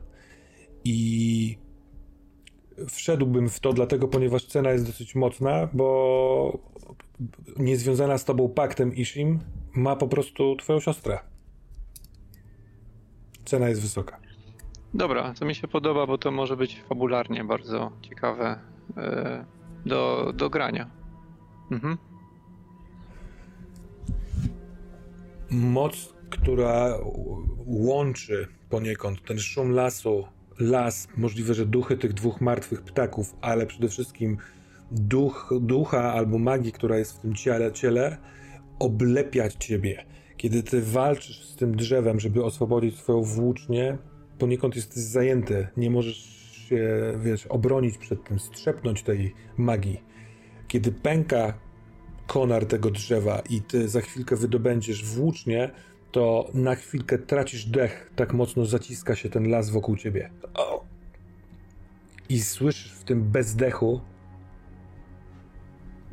I 0.83 1.57
wszedłbym 2.89 3.49
w 3.49 3.59
to 3.59 3.73
dlatego, 3.73 4.07
ponieważ 4.07 4.45
cena 4.45 4.71
jest 4.71 4.85
dosyć 4.85 5.15
mocna, 5.15 5.69
bo 5.73 6.59
niezwiązana 7.57 8.17
z 8.17 8.25
tobą 8.25 8.49
paktem 8.49 8.95
Ishim 8.95 9.39
ma 9.73 9.95
po 9.95 10.07
prostu 10.07 10.55
twoją 10.55 10.79
siostrę. 10.79 11.19
Cena 13.45 13.69
jest 13.69 13.81
wysoka. 13.81 14.26
Dobra, 14.93 15.33
to 15.39 15.45
mi 15.45 15.55
się 15.55 15.67
podoba, 15.67 16.07
bo 16.07 16.17
to 16.17 16.31
może 16.31 16.57
być 16.57 16.81
fabularnie 16.89 17.43
bardzo 17.43 17.91
ciekawe 18.01 18.59
e, 18.97 19.45
do, 19.85 20.33
do 20.35 20.49
grania. 20.49 20.89
Mhm. 21.71 21.97
Moc, 25.49 26.13
która 26.29 26.97
łączy 27.65 28.47
poniekąd 28.69 29.23
ten 29.23 29.39
szum 29.39 29.71
lasu, 29.71 30.27
las, 30.59 31.07
możliwe, 31.17 31.53
że 31.53 31.65
duchy 31.65 31.97
tych 31.97 32.13
dwóch 32.13 32.41
martwych 32.41 32.81
ptaków, 32.81 33.35
ale 33.41 33.65
przede 33.65 33.89
wszystkim 33.89 34.37
duch, 34.91 35.53
ducha 35.61 36.13
albo 36.13 36.37
magii, 36.39 36.71
która 36.71 36.97
jest 36.97 37.17
w 37.17 37.19
tym 37.19 37.35
ciele, 37.35 37.71
ciele 37.71 38.17
oblepiać 38.79 39.53
ciebie. 39.53 40.05
Kiedy 40.37 40.63
ty 40.63 40.81
walczysz 40.81 41.45
z 41.45 41.55
tym 41.55 41.75
drzewem, 41.75 42.19
żeby 42.19 42.43
oswobodzić 42.43 42.99
swoją 42.99 43.21
włócznię, 43.21 43.97
poniekąd 44.39 44.75
jesteś 44.75 45.03
zajęty, 45.03 45.67
nie 45.77 45.89
możesz 45.89 46.17
się, 46.69 47.13
wiesz, 47.23 47.47
obronić 47.47 47.97
przed 47.97 48.23
tym, 48.23 48.39
strzepnąć 48.39 49.03
tej 49.03 49.33
magii. 49.57 50.03
Kiedy 50.67 50.91
pęka 50.91 51.53
konar 52.27 52.65
tego 52.65 52.91
drzewa 52.91 53.39
i 53.49 53.61
ty 53.61 53.89
za 53.89 54.01
chwilkę 54.01 54.35
wydobędziesz 54.35 55.05
włócznie, 55.05 55.71
to 56.11 56.49
na 56.53 56.75
chwilkę 56.75 57.17
tracisz 57.17 57.65
dech, 57.65 58.11
tak 58.15 58.33
mocno 58.33 58.65
zaciska 58.65 59.15
się 59.15 59.29
ten 59.29 59.49
las 59.49 59.69
wokół 59.69 59.97
ciebie. 59.97 60.29
O! 60.53 60.85
I 62.29 62.41
słyszysz 62.41 62.91
w 62.91 63.03
tym 63.03 63.23
bezdechu 63.23 64.01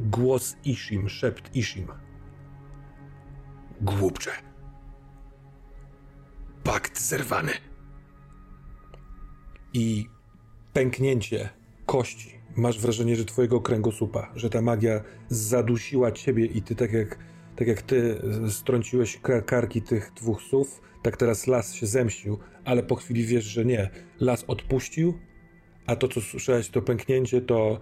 głos 0.01 0.57
Ishim, 0.65 1.09
szept 1.09 1.57
Ishim. 1.57 1.87
Głupcze. 3.81 4.31
Pakt 6.65 7.01
zerwany 7.01 7.53
i 9.75 10.07
pęknięcie 10.73 11.49
kości. 11.87 12.35
Masz 12.57 12.81
wrażenie, 12.81 13.17
że 13.17 13.25
twojego 13.25 13.61
kręgosłupa, 13.61 14.33
że 14.37 14.51
ta 14.51 14.63
magia 14.63 15.01
zadusiła 15.29 16.13
ciebie 16.13 16.47
i 16.47 16.63
ty 16.63 16.75
tak 16.75 16.93
jak, 16.93 17.19
tak 17.57 17.69
jak 17.69 17.83
ty 17.83 18.21
strąciłeś 18.51 19.21
karki 19.47 19.83
tych 19.83 20.13
dwóch 20.17 20.43
słów, 20.43 20.81
tak 21.03 21.17
teraz 21.17 21.47
las 21.47 21.75
się 21.75 21.87
zemścił, 21.87 22.39
ale 22.65 22.83
po 22.83 22.97
chwili 22.97 23.25
wiesz, 23.25 23.45
że 23.45 23.65
nie. 23.65 23.91
Las 24.21 24.45
odpuścił, 24.47 25.19
a 25.87 25.97
to, 25.97 26.09
co 26.09 26.21
słyszałeś, 26.21 26.69
to 26.69 26.83
pęknięcie, 26.83 27.41
to 27.41 27.81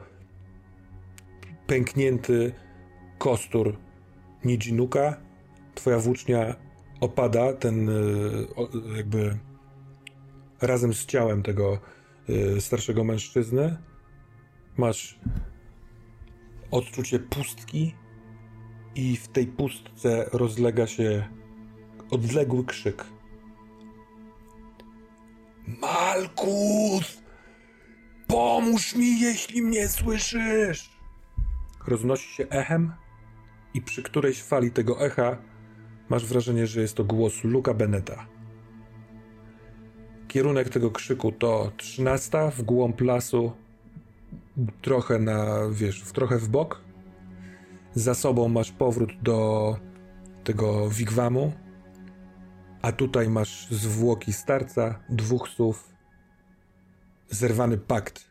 pęknięty 1.66 2.52
kostur 3.18 3.76
Nijinuka. 4.44 5.20
Twoja 5.74 5.98
włócznia 5.98 6.56
opada, 7.00 7.52
ten 7.52 7.88
e, 7.88 7.92
jakby 8.96 9.38
razem 10.62 10.94
z 10.94 11.06
ciałem 11.06 11.42
tego 11.42 11.78
y, 12.28 12.60
starszego 12.60 13.04
mężczyzny. 13.04 13.76
Masz 14.76 15.20
odczucie 16.70 17.18
pustki 17.18 17.94
i 18.94 19.16
w 19.16 19.28
tej 19.28 19.46
pustce 19.46 20.28
rozlega 20.32 20.86
się 20.86 21.28
odległy 22.10 22.64
krzyk. 22.64 23.04
Malkus! 25.66 27.22
Pomóż 28.26 28.94
mi, 28.94 29.20
jeśli 29.20 29.62
mnie 29.62 29.88
słyszysz! 29.88 30.90
Roznosi 31.86 32.34
się 32.34 32.48
echem 32.48 32.92
i 33.74 33.82
przy 33.82 34.02
którejś 34.02 34.42
fali 34.42 34.70
tego 34.70 35.06
echa 35.06 35.36
masz 36.08 36.26
wrażenie, 36.26 36.66
że 36.66 36.80
jest 36.80 36.94
to 36.94 37.04
głos 37.04 37.44
Luka 37.44 37.74
Beneta. 37.74 38.26
Kierunek 40.32 40.68
tego 40.68 40.90
krzyku 40.90 41.32
to 41.32 41.72
13 41.76 42.50
w 42.50 42.62
głąb 42.62 43.00
lasu, 43.00 43.52
trochę 44.82 45.18
na, 45.18 45.68
wiesz, 45.70 46.02
trochę 46.02 46.38
w 46.38 46.48
bok. 46.48 46.80
Za 47.94 48.14
sobą 48.14 48.48
masz 48.48 48.72
powrót 48.72 49.10
do 49.22 49.76
tego 50.44 50.90
wigwamu, 50.90 51.52
a 52.82 52.92
tutaj 52.92 53.28
masz 53.28 53.70
zwłoki 53.70 54.32
starca, 54.32 55.00
dwóch 55.08 55.48
słów, 55.48 55.88
zerwany 57.30 57.78
pakt. 57.78 58.30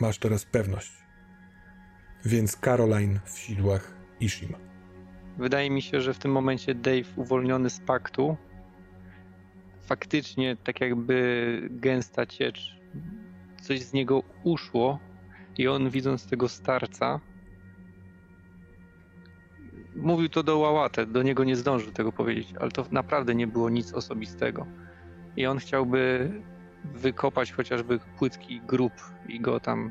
Masz 0.00 0.18
teraz 0.18 0.44
pewność. 0.44 0.92
Więc 2.24 2.56
Caroline 2.56 3.20
w 3.24 3.38
sidłach 3.38 3.94
Ishim. 4.20 4.54
Wydaje 5.38 5.70
mi 5.70 5.82
się, 5.82 6.00
że 6.00 6.14
w 6.14 6.18
tym 6.18 6.32
momencie 6.32 6.74
Dave 6.74 7.08
uwolniony 7.16 7.70
z 7.70 7.80
paktu 7.80 8.36
faktycznie 9.88 10.56
tak 10.56 10.80
jakby 10.80 11.68
gęsta 11.70 12.26
ciecz, 12.26 12.76
coś 13.62 13.80
z 13.80 13.92
niego 13.92 14.22
uszło 14.44 14.98
i 15.58 15.68
on 15.68 15.90
widząc 15.90 16.26
tego 16.26 16.48
starca 16.48 17.20
mówił 19.96 20.28
to 20.28 20.42
do 20.42 20.58
Łałatę, 20.58 21.06
do 21.06 21.22
niego 21.22 21.44
nie 21.44 21.56
zdążył 21.56 21.92
tego 21.92 22.12
powiedzieć, 22.12 22.54
ale 22.60 22.70
to 22.70 22.84
naprawdę 22.90 23.34
nie 23.34 23.46
było 23.46 23.70
nic 23.70 23.92
osobistego. 23.92 24.66
I 25.36 25.46
on 25.46 25.58
chciałby 25.58 26.30
wykopać 26.84 27.52
chociażby 27.52 27.98
płytki 28.18 28.60
grób 28.60 28.92
i 29.28 29.40
go 29.40 29.60
tam 29.60 29.90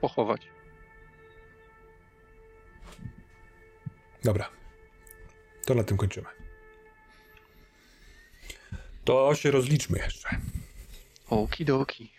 pochować. 0.00 0.48
Dobra. 4.24 4.48
To 5.66 5.74
na 5.74 5.84
tym 5.84 5.96
kończymy. 5.96 6.37
To 9.08 9.34
się 9.34 9.50
rozliczmy 9.50 9.98
jeszcze. 9.98 10.28
Okidoki. 11.30 12.12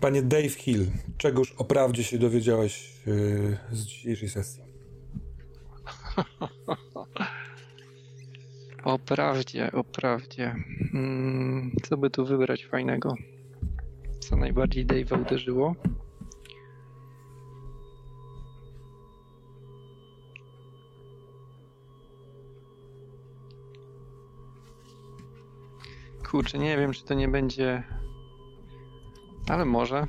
Panie 0.00 0.22
Dave 0.22 0.54
Hill, 0.54 0.86
czegoż 1.18 1.52
o 1.52 1.64
prawdzie 1.64 2.04
się 2.04 2.18
dowiedziałeś 2.18 2.92
yy, 3.06 3.58
z 3.72 3.84
dzisiejszej 3.84 4.28
sesji? 4.28 4.62
o 8.84 8.98
prawdzie, 8.98 9.72
o 9.72 9.84
prawdzie. 9.84 10.54
Hmm, 10.92 11.76
co 11.88 11.96
by 11.96 12.10
tu 12.10 12.26
wybrać 12.26 12.66
fajnego? 12.66 13.14
Co 14.20 14.36
najbardziej 14.36 14.86
Dave'a 14.86 15.22
uderzyło? 15.22 15.74
Kurczę, 26.34 26.58
nie 26.58 26.76
wiem, 26.76 26.92
czy 26.92 27.04
to 27.04 27.14
nie 27.14 27.28
będzie. 27.28 27.82
Ale 29.48 29.64
może. 29.64 30.06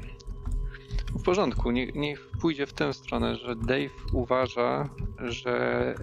W 1.19 1.23
porządku, 1.23 1.71
niech, 1.71 1.95
niech 1.95 2.29
pójdzie 2.41 2.65
w 2.65 2.73
tę 2.73 2.93
stronę, 2.93 3.35
że 3.35 3.55
Dave 3.55 4.13
uważa, 4.13 4.89
że 5.19 5.95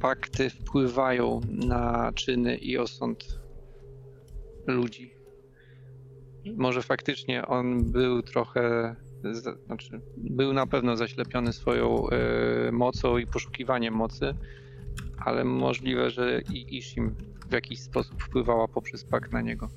pakty 0.00 0.50
wpływają 0.50 1.40
na 1.48 2.12
czyny 2.14 2.56
i 2.56 2.78
osąd 2.78 3.40
ludzi. 4.66 5.14
Może 6.56 6.82
faktycznie 6.82 7.46
on 7.46 7.92
był 7.92 8.22
trochę, 8.22 8.96
znaczy 9.66 10.00
był 10.16 10.52
na 10.52 10.66
pewno 10.66 10.96
zaślepiony 10.96 11.52
swoją 11.52 12.06
y, 12.68 12.72
mocą 12.72 13.18
i 13.18 13.26
poszukiwaniem 13.26 13.94
mocy, 13.94 14.34
ale 15.18 15.44
możliwe, 15.44 16.10
że 16.10 16.40
i 16.52 16.76
Ishim 16.76 17.14
w 17.48 17.52
jakiś 17.52 17.80
sposób 17.80 18.22
wpływała 18.22 18.68
poprzez 18.68 19.04
pakt 19.04 19.32
na 19.32 19.40
niego. 19.40 19.68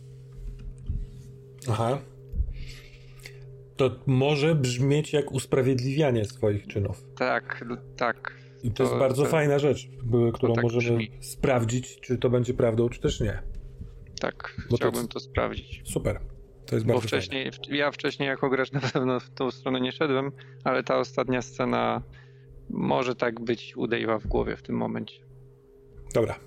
Aha. 1.69 1.99
To 3.77 3.91
może 4.05 4.55
brzmieć 4.55 5.13
jak 5.13 5.31
usprawiedliwianie 5.31 6.25
swoich 6.25 6.67
czynów. 6.67 7.03
Tak, 7.17 7.65
tak. 7.97 8.33
I 8.63 8.69
to, 8.71 8.75
to 8.75 8.83
jest 8.83 8.95
bardzo 8.95 9.23
to, 9.23 9.29
fajna 9.29 9.59
rzecz, 9.59 9.87
którą 10.33 10.53
tak 10.53 10.63
możemy 10.63 10.97
brzmi. 10.97 11.11
sprawdzić, 11.21 11.99
czy 11.99 12.17
to 12.17 12.29
będzie 12.29 12.53
prawdą, 12.53 12.89
czy 12.89 13.01
też 13.01 13.19
nie. 13.21 13.41
Tak, 14.19 14.61
Bo 14.69 14.77
chciałbym 14.77 15.07
to, 15.07 15.13
to, 15.13 15.19
sprawdzić. 15.19 15.81
Super. 15.85 16.19
To 16.65 16.75
jest 16.75 16.87
bardzo 16.87 17.01
Bo 17.01 17.07
wcześniej, 17.07 17.51
fajne. 17.51 17.77
ja 17.77 17.91
wcześniej 17.91 18.27
jako 18.29 18.49
gracz 18.49 18.71
na 18.71 18.79
pewno 18.79 19.19
w 19.19 19.29
tą 19.29 19.51
stronę 19.51 19.81
nie 19.81 19.91
szedłem, 19.91 20.31
ale 20.63 20.83
ta 20.83 20.97
ostatnia 20.97 21.41
scena 21.41 22.01
może 22.69 23.15
tak 23.15 23.39
być 23.39 23.77
u 23.77 23.85
Dave'a 23.85 24.19
w 24.19 24.27
głowie 24.27 24.55
w 24.55 24.61
tym 24.61 24.75
momencie. 24.75 25.19
Dobra, 26.13 26.39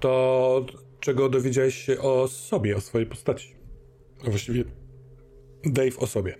to 0.00 0.66
czego 1.00 1.28
dowiedziałeś 1.28 1.74
się 1.74 2.00
o 2.00 2.28
sobie, 2.28 2.76
o 2.76 2.80
swojej 2.80 3.06
postaci. 3.06 3.56
A 4.26 4.30
właściwie 4.30 4.64
Dave 5.64 5.98
o 5.98 6.06
sobie. 6.06 6.38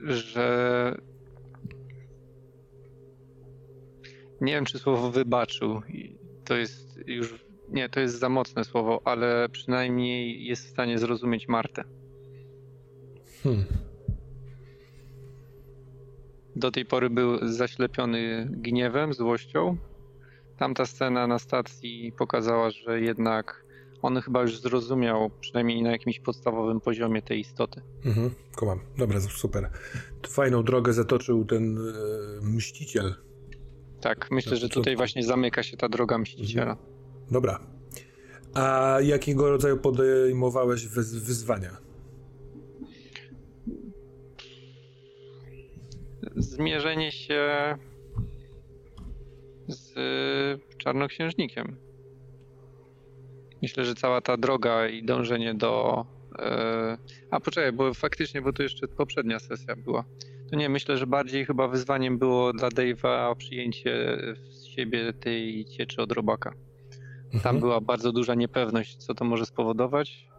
Że 0.00 0.98
nie 4.40 4.52
wiem, 4.52 4.64
czy 4.64 4.78
słowo 4.78 5.10
wybaczył. 5.10 5.80
To 6.44 6.56
jest 6.56 6.98
już. 7.06 7.44
Nie, 7.68 7.88
to 7.88 8.00
jest 8.00 8.18
za 8.18 8.28
mocne 8.28 8.64
słowo, 8.64 9.00
ale 9.04 9.48
przynajmniej 9.48 10.44
jest 10.44 10.66
w 10.66 10.70
stanie 10.70 10.98
zrozumieć 10.98 11.48
Martę. 11.48 11.84
Hmm. 13.42 13.64
Do 16.56 16.70
tej 16.70 16.86
pory 16.86 17.10
był 17.10 17.48
zaślepiony 17.48 18.48
gniewem, 18.50 19.14
złością. 19.14 19.76
Tamta 20.58 20.86
scena 20.86 21.26
na 21.26 21.38
stacji 21.38 22.12
pokazała, 22.18 22.70
że 22.70 23.00
jednak 23.00 23.64
on 24.02 24.20
chyba 24.20 24.42
już 24.42 24.60
zrozumiał, 24.60 25.30
przynajmniej 25.40 25.82
na 25.82 25.90
jakimś 25.90 26.20
podstawowym 26.20 26.80
poziomie 26.80 27.22
tej 27.22 27.40
istoty. 27.40 27.82
Mhm, 28.04 28.30
kumam. 28.56 28.80
Dobra, 28.98 29.20
super. 29.20 29.70
Fajną 30.28 30.64
drogę 30.64 30.92
zatoczył 30.92 31.44
ten 31.44 31.78
e, 31.78 31.82
mściciel. 32.42 33.14
Tak, 34.00 34.28
myślę, 34.30 34.56
że 34.56 34.68
tutaj 34.68 34.96
właśnie 34.96 35.24
zamyka 35.24 35.62
się 35.62 35.76
ta 35.76 35.88
droga 35.88 36.18
mściciela. 36.18 36.70
Mhm. 36.70 36.88
Dobra. 37.30 37.60
A 38.54 38.96
jakiego 39.02 39.50
rodzaju 39.50 39.76
podejmowałeś 39.76 40.86
wyzwania? 40.86 41.91
Zmierzenie 46.36 47.12
się 47.12 47.74
z 49.68 49.92
czarnoksiężnikiem. 50.78 51.76
Myślę, 53.62 53.84
że 53.84 53.94
cała 53.94 54.20
ta 54.20 54.36
droga 54.36 54.88
i 54.88 55.04
dążenie 55.04 55.54
do. 55.54 56.04
E, 56.38 56.98
a 57.30 57.40
poczekaj, 57.40 57.72
bo 57.72 57.94
faktycznie, 57.94 58.42
bo 58.42 58.52
to 58.52 58.62
jeszcze 58.62 58.88
poprzednia 58.88 59.38
sesja 59.38 59.76
była. 59.76 60.04
To 60.50 60.56
nie, 60.56 60.68
myślę, 60.68 60.96
że 60.96 61.06
bardziej 61.06 61.46
chyba 61.46 61.68
wyzwaniem 61.68 62.18
było 62.18 62.52
dla 62.52 62.68
Dave'a 62.68 63.36
przyjęcie 63.36 64.18
z 64.50 64.64
siebie 64.64 65.12
tej 65.12 65.64
cieczy 65.64 66.02
od 66.02 66.12
robaka. 66.12 66.54
Tam 67.30 67.38
mhm. 67.38 67.60
była 67.60 67.80
bardzo 67.80 68.12
duża 68.12 68.34
niepewność, 68.34 68.96
co 68.96 69.14
to 69.14 69.24
może 69.24 69.46
spowodować. 69.46 70.31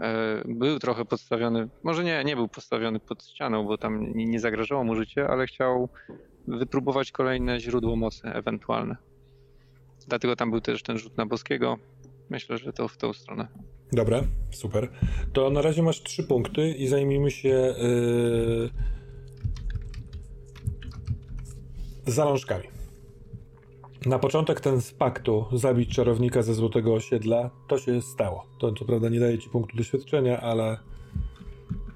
E, 0.00 0.42
był 0.44 0.78
trochę 0.78 1.04
podstawiony, 1.04 1.68
może 1.82 2.04
nie, 2.04 2.24
nie 2.24 2.36
był 2.36 2.48
postawiony 2.48 3.00
pod 3.00 3.24
ścianą, 3.26 3.64
bo 3.64 3.78
tam 3.78 4.12
nie 4.14 4.40
zagrażało 4.40 4.84
mu 4.84 4.94
życie, 4.94 5.28
ale 5.28 5.46
chciał 5.46 5.88
wypróbować 6.48 7.12
kolejne 7.12 7.60
źródło 7.60 7.96
mocy 7.96 8.28
ewentualne. 8.28 8.96
Dlatego 10.08 10.36
tam 10.36 10.50
był 10.50 10.60
też 10.60 10.82
ten 10.82 10.98
rzut 10.98 11.16
na 11.16 11.26
boskiego. 11.26 11.78
Myślę, 12.30 12.58
że 12.58 12.72
to 12.72 12.88
w 12.88 12.96
tą 12.96 13.12
stronę. 13.12 13.48
Dobra, 13.92 14.22
super. 14.50 14.88
To 15.32 15.50
na 15.50 15.62
razie 15.62 15.82
masz 15.82 16.02
trzy 16.02 16.24
punkty 16.24 16.70
i 16.70 16.88
zajmijmy 16.88 17.30
się 17.30 17.48
yy... 17.48 18.70
zalążkami. 22.06 22.81
Na 24.06 24.18
początek 24.18 24.60
ten 24.60 24.80
z 24.80 24.92
paktu 24.92 25.44
zabić 25.52 25.94
czarownika 25.94 26.42
ze 26.42 26.54
Złotego 26.54 26.94
Osiedla, 26.94 27.50
to 27.68 27.78
się 27.78 28.02
stało. 28.02 28.46
To 28.58 28.72
co 28.72 28.84
prawda 28.84 29.08
nie 29.08 29.20
daje 29.20 29.38
ci 29.38 29.50
punktu 29.50 29.76
doświadczenia, 29.76 30.40
ale 30.40 30.78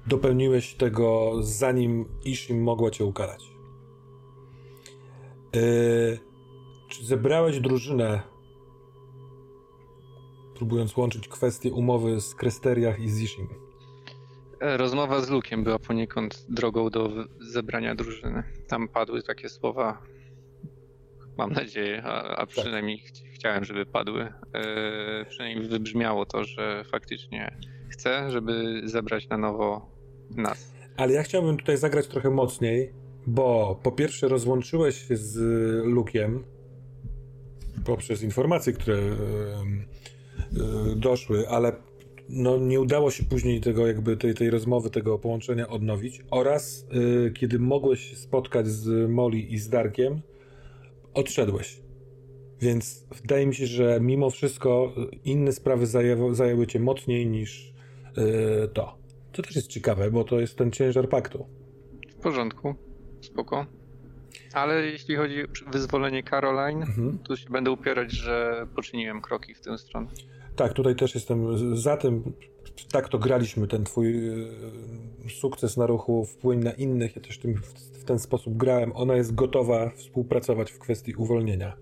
dopełniłeś 0.07 0.73
tego 0.73 1.33
zanim 1.39 2.05
Ishim 2.25 2.63
mogła 2.63 2.91
cię 2.91 3.05
ukarać. 3.05 3.51
Yy, 5.53 6.19
czy 6.87 7.05
zebrałeś 7.05 7.59
drużynę, 7.59 8.21
próbując 10.55 10.97
łączyć 10.97 11.27
kwestie 11.27 11.71
umowy 11.71 12.21
z 12.21 12.35
Kresteriach 12.35 12.99
i 12.99 13.09
z 13.09 13.21
Ishim? 13.21 13.47
E, 14.59 14.77
rozmowa 14.77 15.21
z 15.21 15.29
Lukiem 15.29 15.63
była 15.63 15.79
poniekąd 15.79 16.45
drogą 16.49 16.89
do 16.89 17.09
zebrania 17.39 17.95
drużyny. 17.95 18.43
Tam 18.67 18.87
padły 18.87 19.23
takie 19.23 19.49
słowa 19.49 20.01
mam 21.37 21.51
nadzieję, 21.51 22.03
a, 22.03 22.23
a 22.23 22.35
tak. 22.35 22.47
przynajmniej 22.47 22.97
ch 22.97 23.11
chciałem, 23.33 23.65
żeby 23.65 23.85
padły. 23.85 24.33
E, 24.53 25.25
przynajmniej 25.29 25.69
wybrzmiało 25.69 26.25
to, 26.25 26.43
że 26.43 26.83
faktycznie 26.91 27.57
chcę, 27.89 28.31
żeby 28.31 28.81
zebrać 28.83 29.29
na 29.29 29.37
nowo 29.37 29.91
nas. 30.35 30.73
Ale 30.97 31.13
ja 31.13 31.23
chciałbym 31.23 31.57
tutaj 31.57 31.77
zagrać 31.77 32.07
trochę 32.07 32.29
mocniej, 32.29 32.93
bo 33.27 33.79
po 33.83 33.91
pierwsze 33.91 34.27
rozłączyłeś 34.27 35.07
się 35.07 35.17
z 35.17 35.37
Lukiem 35.85 36.43
poprzez 37.85 38.23
informacje, 38.23 38.73
które 38.73 38.95
e, 38.95 39.03
e, 39.03 40.95
doszły, 40.95 41.49
ale 41.49 41.71
no, 42.29 42.57
nie 42.57 42.81
udało 42.81 43.11
się 43.11 43.23
później 43.23 43.61
tego 43.61 43.87
jakby 43.87 44.17
tej, 44.17 44.33
tej 44.33 44.49
rozmowy, 44.49 44.89
tego 44.89 45.19
połączenia 45.19 45.67
odnowić 45.67 46.21
oraz 46.31 46.87
e, 47.27 47.31
kiedy 47.31 47.59
mogłeś 47.59 48.17
spotkać 48.17 48.67
z 48.67 49.09
Molly 49.09 49.39
i 49.39 49.57
z 49.57 49.69
Darkiem, 49.69 50.21
odszedłeś. 51.17 51.81
Więc 52.61 53.05
wydaje 53.21 53.47
mi 53.47 53.55
się, 53.55 53.65
że 53.65 53.99
mimo 54.01 54.29
wszystko 54.29 54.93
inne 55.23 55.51
sprawy 55.51 55.87
zajęły, 55.87 56.35
zajęły 56.35 56.67
cię 56.67 56.79
mocniej 56.79 57.27
niż 57.27 57.73
yy, 58.17 58.67
to. 58.73 58.97
To 59.31 59.41
też 59.41 59.55
jest 59.55 59.67
ciekawe, 59.67 60.11
bo 60.11 60.23
to 60.23 60.39
jest 60.39 60.57
ten 60.57 60.71
ciężar 60.71 61.09
paktu. 61.09 61.47
W 62.09 62.15
porządku, 62.15 62.75
spoko. 63.21 63.65
Ale 64.53 64.85
jeśli 64.85 65.15
chodzi 65.15 65.43
o 65.43 65.71
wyzwolenie 65.71 66.23
Caroline, 66.23 66.83
mhm. 66.83 67.19
to 67.19 67.35
się 67.35 67.49
będę 67.49 67.71
upierać, 67.71 68.11
że 68.11 68.67
poczyniłem 68.75 69.21
kroki 69.21 69.53
w 69.53 69.61
tę 69.61 69.77
stronę. 69.77 70.07
Tak, 70.55 70.73
tutaj 70.73 70.95
też 70.95 71.15
jestem 71.15 71.57
za 71.77 71.97
tym. 71.97 72.33
Tak 72.91 73.09
to 73.09 73.19
graliśmy, 73.19 73.67
ten 73.67 73.83
twój 73.83 74.29
e, 74.29 74.33
sukces 75.29 75.77
na 75.77 75.85
ruchu 75.85 76.25
wpłynie 76.25 76.63
na 76.63 76.71
innych. 76.71 77.15
Ja 77.15 77.21
też 77.21 77.37
tym 77.37 77.61
ten 78.07 78.19
sposób 78.19 78.57
grałem, 78.57 78.91
ona 78.95 79.15
jest 79.15 79.35
gotowa 79.35 79.89
współpracować 79.89 80.71
w 80.71 80.79
kwestii 80.79 81.15
uwolnienia. 81.15 81.77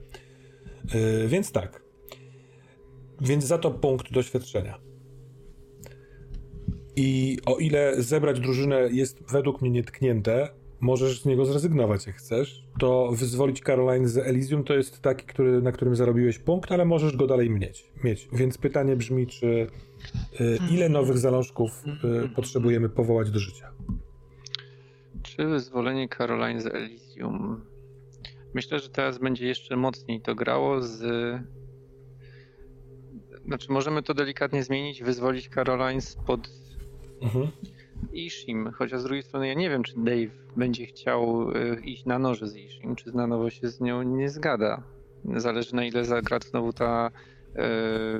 Yy, 0.93 1.27
więc 1.27 1.51
tak. 1.51 1.81
Więc 3.21 3.45
za 3.45 3.57
to 3.57 3.71
punkt 3.71 4.11
doświadczenia. 4.11 4.79
I 6.95 7.37
o 7.45 7.57
ile 7.57 8.03
zebrać 8.03 8.39
drużynę 8.39 8.89
jest 8.91 9.31
według 9.31 9.61
mnie 9.61 9.71
nietknięte, 9.71 10.49
możesz 10.79 11.21
z 11.21 11.25
niego 11.25 11.45
zrezygnować 11.45 12.07
jak 12.07 12.15
chcesz, 12.15 12.63
to 12.79 13.11
wyzwolić 13.11 13.61
Caroline 13.61 14.07
z 14.07 14.17
Elysium 14.17 14.63
to 14.63 14.73
jest 14.73 15.01
taki, 15.01 15.25
który, 15.25 15.61
na 15.61 15.71
którym 15.71 15.95
zarobiłeś 15.95 16.39
punkt, 16.39 16.71
ale 16.71 16.85
możesz 16.85 17.17
go 17.17 17.27
dalej 17.27 17.49
mieć. 17.49 17.91
mieć. 18.03 18.27
Więc 18.33 18.57
pytanie 18.57 18.95
brzmi, 18.95 19.27
czy 19.27 19.67
ile 20.71 20.89
nowych 20.89 21.17
zalążków 21.17 21.83
y, 22.25 22.29
potrzebujemy 22.29 22.89
powołać 22.89 23.31
do 23.31 23.39
życia? 23.39 23.71
Czy 25.23 25.45
wyzwolenie 25.47 26.09
Caroline 26.09 26.61
z 26.61 26.65
Elysium? 26.65 27.65
Myślę, 28.53 28.79
że 28.79 28.89
teraz 28.89 29.17
będzie 29.17 29.47
jeszcze 29.47 29.75
mocniej 29.75 30.21
to 30.21 30.35
grało 30.35 30.81
z. 30.81 31.03
Znaczy, 33.45 33.71
możemy 33.71 34.03
to 34.03 34.13
delikatnie 34.13 34.63
zmienić, 34.63 35.03
wyzwolić 35.03 35.49
Caroline 35.49 36.01
spod 36.01 36.49
mhm. 37.21 37.47
Ishim, 38.13 38.71
chociaż 38.71 39.01
z 39.01 39.03
drugiej 39.03 39.23
strony 39.23 39.47
ja 39.47 39.53
nie 39.53 39.69
wiem, 39.69 39.83
czy 39.83 39.93
Dave 39.97 40.31
będzie 40.57 40.85
chciał 40.85 41.51
e, 41.51 41.79
iść 41.79 42.05
na 42.05 42.19
noże 42.19 42.47
z 42.47 42.55
Ishim, 42.55 42.95
czy 42.95 43.11
na 43.11 43.27
nowo 43.27 43.49
się 43.49 43.69
z 43.69 43.81
nią 43.81 44.03
nie 44.03 44.29
zgada. 44.29 44.83
Zależy 45.35 45.75
na 45.75 45.85
ile 45.85 46.05
zagra 46.05 46.39
znowu 46.39 46.73
ta 46.73 47.07
e, 47.07 47.11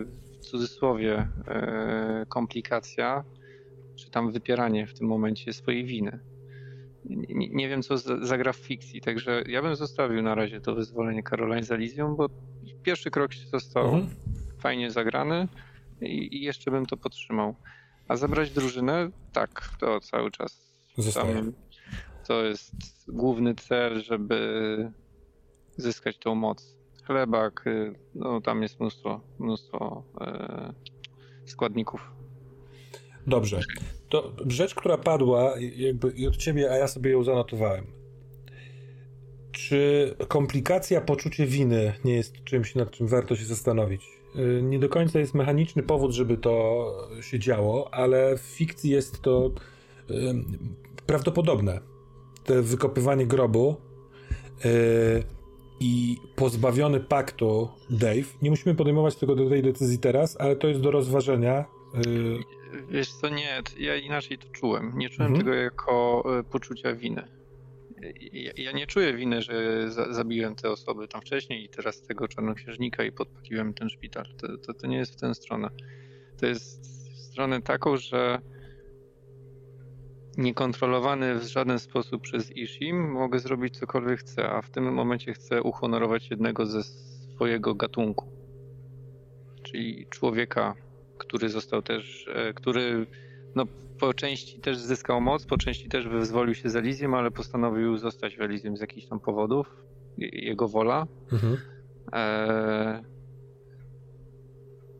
w 0.05 0.24
cudzysłowie 0.45 1.27
e, 1.47 2.25
komplikacja, 2.29 3.23
czy 3.95 4.09
tam 4.09 4.31
wypieranie 4.31 4.87
w 4.87 4.93
tym 4.93 5.07
momencie 5.07 5.53
swojej 5.53 5.85
winy. 5.85 6.19
Nie, 7.05 7.49
nie 7.49 7.69
wiem, 7.69 7.83
co 7.83 7.97
zagra 8.21 8.53
w 8.53 8.57
fikcji, 8.57 9.01
także 9.01 9.43
ja 9.47 9.61
bym 9.61 9.75
zostawił 9.75 10.21
na 10.21 10.35
razie 10.35 10.61
to 10.61 10.75
wyzwolenie 10.75 11.23
Caroline 11.23 11.63
z 11.63 11.71
Elysium, 11.71 12.15
bo 12.15 12.29
pierwszy 12.83 13.11
krok 13.11 13.33
się 13.33 13.47
został 13.47 13.85
mhm. 13.85 14.07
fajnie 14.59 14.91
zagrany 14.91 15.47
i, 16.01 16.37
i 16.37 16.41
jeszcze 16.41 16.71
bym 16.71 16.85
to 16.85 16.97
podtrzymał. 16.97 17.55
A 18.07 18.15
zabrać 18.15 18.51
drużynę? 18.51 19.09
Tak, 19.33 19.69
to 19.79 19.99
cały 19.99 20.31
czas. 20.31 20.65
To 22.27 22.43
jest 22.43 22.71
główny 23.07 23.55
cel, 23.55 24.01
żeby 24.01 24.91
zyskać 25.77 26.17
tą 26.17 26.35
moc. 26.35 26.74
Chlebak, 27.07 27.67
y, 27.67 27.95
no 28.15 28.41
tam 28.41 28.61
jest 28.61 28.79
mnóstwo, 28.79 29.21
mnóstwo 29.39 30.03
e, 30.21 30.73
składników. 31.45 32.01
Dobrze. 33.27 33.59
To 34.09 34.31
rzecz, 34.47 34.75
która 34.75 34.97
padła 34.97 35.53
jakby 35.75 36.27
od 36.27 36.37
ciebie, 36.37 36.71
a 36.71 36.75
ja 36.75 36.87
sobie 36.87 37.11
ją 37.11 37.23
zanotowałem. 37.23 37.85
Czy 39.51 40.15
komplikacja, 40.27 41.01
poczucie 41.01 41.45
winy 41.45 41.93
nie 42.05 42.15
jest 42.15 42.43
czymś, 42.43 42.75
nad 42.75 42.91
czym 42.91 43.07
warto 43.07 43.35
się 43.35 43.45
zastanowić? 43.45 44.05
Y, 44.35 44.61
nie 44.63 44.79
do 44.79 44.89
końca 44.89 45.19
jest 45.19 45.33
mechaniczny 45.33 45.83
powód, 45.83 46.11
żeby 46.11 46.37
to 46.37 46.85
się 47.21 47.39
działo, 47.39 47.93
ale 47.93 48.37
w 48.37 48.41
fikcji 48.41 48.91
jest 48.91 49.21
to 49.21 49.51
prawdopodobne. 51.05 51.79
To 52.43 52.63
wykopywanie 52.63 53.25
grobu 53.25 53.75
y, 54.65 55.23
i 55.79 56.17
pozbawiony 56.35 56.99
paktu 56.99 57.69
Dave. 57.89 58.27
Nie 58.41 58.49
musimy 58.49 58.75
podejmować 58.75 59.15
tego 59.15 59.35
do 59.35 59.49
tej 59.49 59.63
decyzji 59.63 59.99
teraz, 59.99 60.37
ale 60.39 60.55
to 60.55 60.67
jest 60.67 60.81
do 60.81 60.91
rozważenia. 60.91 61.65
Wiesz 62.89 63.13
co, 63.13 63.29
nie, 63.29 63.61
ja 63.77 63.95
inaczej 63.95 64.37
to 64.37 64.47
czułem. 64.49 64.93
Nie 64.95 65.09
czułem 65.09 65.31
mhm. 65.31 65.45
tego 65.45 65.53
jako 65.53 66.23
poczucia 66.51 66.95
winy 66.95 67.27
ja, 68.31 68.51
ja, 68.57 68.71
nie 68.71 68.87
czuję 68.87 69.13
winy, 69.13 69.41
że 69.41 69.85
za, 69.91 70.13
zabiłem 70.13 70.55
te 70.55 70.71
osoby 70.71 71.07
tam 71.07 71.21
wcześniej 71.21 71.63
i 71.63 71.69
teraz 71.69 72.01
tego 72.01 72.27
czarnoksiężnika 72.27 73.03
i 73.03 73.11
podpaliłem 73.11 73.73
ten 73.73 73.89
szpital. 73.89 74.25
To, 74.37 74.57
to, 74.57 74.73
to 74.73 74.87
nie 74.87 74.97
jest 74.97 75.13
w 75.13 75.15
tę 75.15 75.35
stronę. 75.35 75.69
To 76.39 76.45
jest 76.45 76.81
w 77.13 77.17
stronę 77.17 77.61
taką, 77.61 77.97
że 77.97 78.39
niekontrolowany 80.37 81.35
w 81.35 81.43
żaden 81.43 81.79
sposób 81.79 82.21
przez 82.21 82.57
Ishim 82.57 83.11
mogę 83.11 83.39
zrobić 83.39 83.77
cokolwiek 83.77 84.19
chcę, 84.19 84.49
a 84.49 84.61
w 84.61 84.69
tym 84.69 84.93
momencie 84.93 85.33
chcę 85.33 85.61
uhonorować 85.61 86.29
jednego 86.29 86.65
ze 86.65 86.83
swojego 86.83 87.75
gatunku. 87.75 88.25
Czyli 89.63 90.07
człowieka, 90.09 90.75
który 91.17 91.49
został 91.49 91.81
też, 91.81 92.29
e, 92.35 92.53
który 92.53 93.05
no, 93.55 93.65
po 93.99 94.13
części 94.13 94.59
też 94.59 94.77
zyskał 94.77 95.21
moc, 95.21 95.45
po 95.45 95.57
części 95.57 95.89
też 95.89 96.07
wyzwolił 96.07 96.55
się 96.55 96.69
z 96.69 96.75
Elysium, 96.75 97.13
ale 97.13 97.31
postanowił 97.31 97.97
zostać 97.97 98.37
w 98.37 98.41
Elysium 98.41 98.77
z 98.77 98.81
jakichś 98.81 99.07
tam 99.07 99.19
powodów. 99.19 99.67
Jego 100.17 100.67
wola. 100.67 101.07
Mhm. 101.31 101.57
E... 102.13 103.03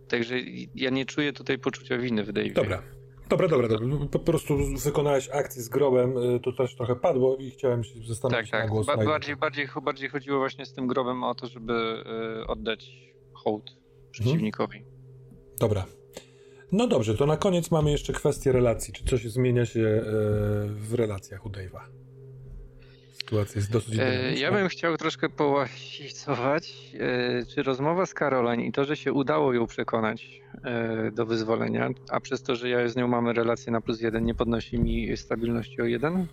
Także 0.08 0.36
ja 0.76 0.90
nie 0.90 1.06
czuję 1.06 1.34
tutaj 1.34 1.60
poczucia 1.60 1.98
winy 1.98 2.24
w 2.24 2.34
Dave'ie. 2.34 2.54
Dobra. 2.54 2.82
Dobra, 3.30 3.48
dobra, 3.48 3.68
dobra. 3.68 3.88
Po 4.12 4.20
prostu 4.20 4.58
wykonałeś 4.84 5.30
akcję 5.30 5.62
z 5.62 5.70
grobem, 5.70 6.18
y, 6.18 6.40
to 6.40 6.52
też 6.52 6.76
trochę 6.76 6.96
padło 6.96 7.38
i 7.38 7.52
chciałem 7.52 7.84
się 7.84 8.00
zastanowić 8.08 8.52
tak, 8.52 8.62
tak. 8.62 8.70
na 8.70 8.76
głos. 8.76 8.88
Ba 8.88 8.98
bardziej, 8.98 9.36
bardziej, 9.36 9.68
bardziej 9.84 10.10
chodziło 10.10 10.38
właśnie 10.38 10.66
z 10.66 10.74
tym 10.74 10.88
grobem 10.88 11.24
o 11.24 11.36
to, 11.36 11.48
żeby 11.48 12.04
y, 12.44 12.48
oddać 12.48 12.92
hołd 13.34 13.72
przeciwnikowi. 14.12 14.78
Mhm. 14.78 14.96
Dobra, 15.60 15.86
no 16.72 16.88
dobrze, 16.88 17.16
to 17.18 17.26
na 17.26 17.38
koniec 17.38 17.72
mamy 17.72 17.92
jeszcze 17.92 18.14
kwestię 18.14 18.52
relacji. 18.52 18.94
Czy 18.94 19.06
coś 19.06 19.24
zmienia 19.28 19.66
się 19.66 19.80
e, 19.80 20.02
w 20.68 20.94
relacjach 20.94 21.46
u 21.46 21.50
Dave'a? 21.50 21.82
Sytuacja 23.26 23.60
jest 23.60 23.72
dosyć 23.72 24.00
e, 24.00 24.34
Ja 24.34 24.52
bym 24.52 24.68
chciał 24.68 24.98
troszkę 24.98 25.30
połasicować, 25.30 26.74
e, 27.00 27.46
czy 27.46 27.64
rozmowa 27.64 28.06
z 28.06 28.14
Caroline 28.14 28.64
i 28.64 28.72
to, 28.72 28.86
że 28.86 28.98
się 28.98 29.14
udało 29.14 29.54
ją 29.54 29.68
przekonać 29.68 30.42
e, 30.64 31.12
do 31.12 31.26
wyzwolenia, 31.26 31.90
a 32.10 32.20
przez 32.20 32.44
to, 32.44 32.56
że 32.56 32.70
ja 32.70 32.88
z 32.88 32.96
nią 32.96 33.08
mamy 33.08 33.34
relację 33.34 33.72
na 33.72 33.82
plus 33.82 34.02
jeden, 34.02 34.26
nie 34.26 34.36
podnosi 34.36 34.80
mi 34.80 35.18
stabilności 35.18 35.82
o 35.82 35.86
jeden? 35.86 36.28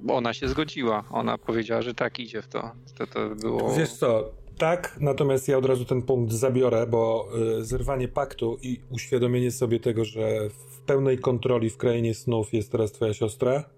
Bo 0.00 0.14
ona 0.14 0.34
się 0.34 0.48
zgodziła. 0.48 1.04
Ona 1.10 1.38
powiedziała, 1.38 1.82
że 1.82 1.94
tak 1.94 2.18
idzie 2.18 2.42
w 2.42 2.48
to. 2.48 2.70
To, 2.98 3.06
to 3.06 3.28
było... 3.28 3.74
Wiesz 3.74 3.92
co, 3.92 4.30
tak, 4.58 4.96
natomiast 5.00 5.48
ja 5.48 5.58
od 5.58 5.64
razu 5.64 5.84
ten 5.84 6.02
punkt 6.02 6.32
zabiorę, 6.32 6.86
bo 6.86 7.28
y, 7.58 7.64
zerwanie 7.64 8.08
paktu 8.08 8.58
i 8.62 8.80
uświadomienie 8.90 9.50
sobie 9.50 9.80
tego, 9.80 10.04
że 10.04 10.48
w 10.48 10.78
pełnej 10.80 11.18
kontroli 11.18 11.70
w 11.70 11.76
krainie 11.76 12.14
snów 12.14 12.54
jest 12.54 12.72
teraz 12.72 12.92
twoja 12.92 13.14
siostra, 13.14 13.75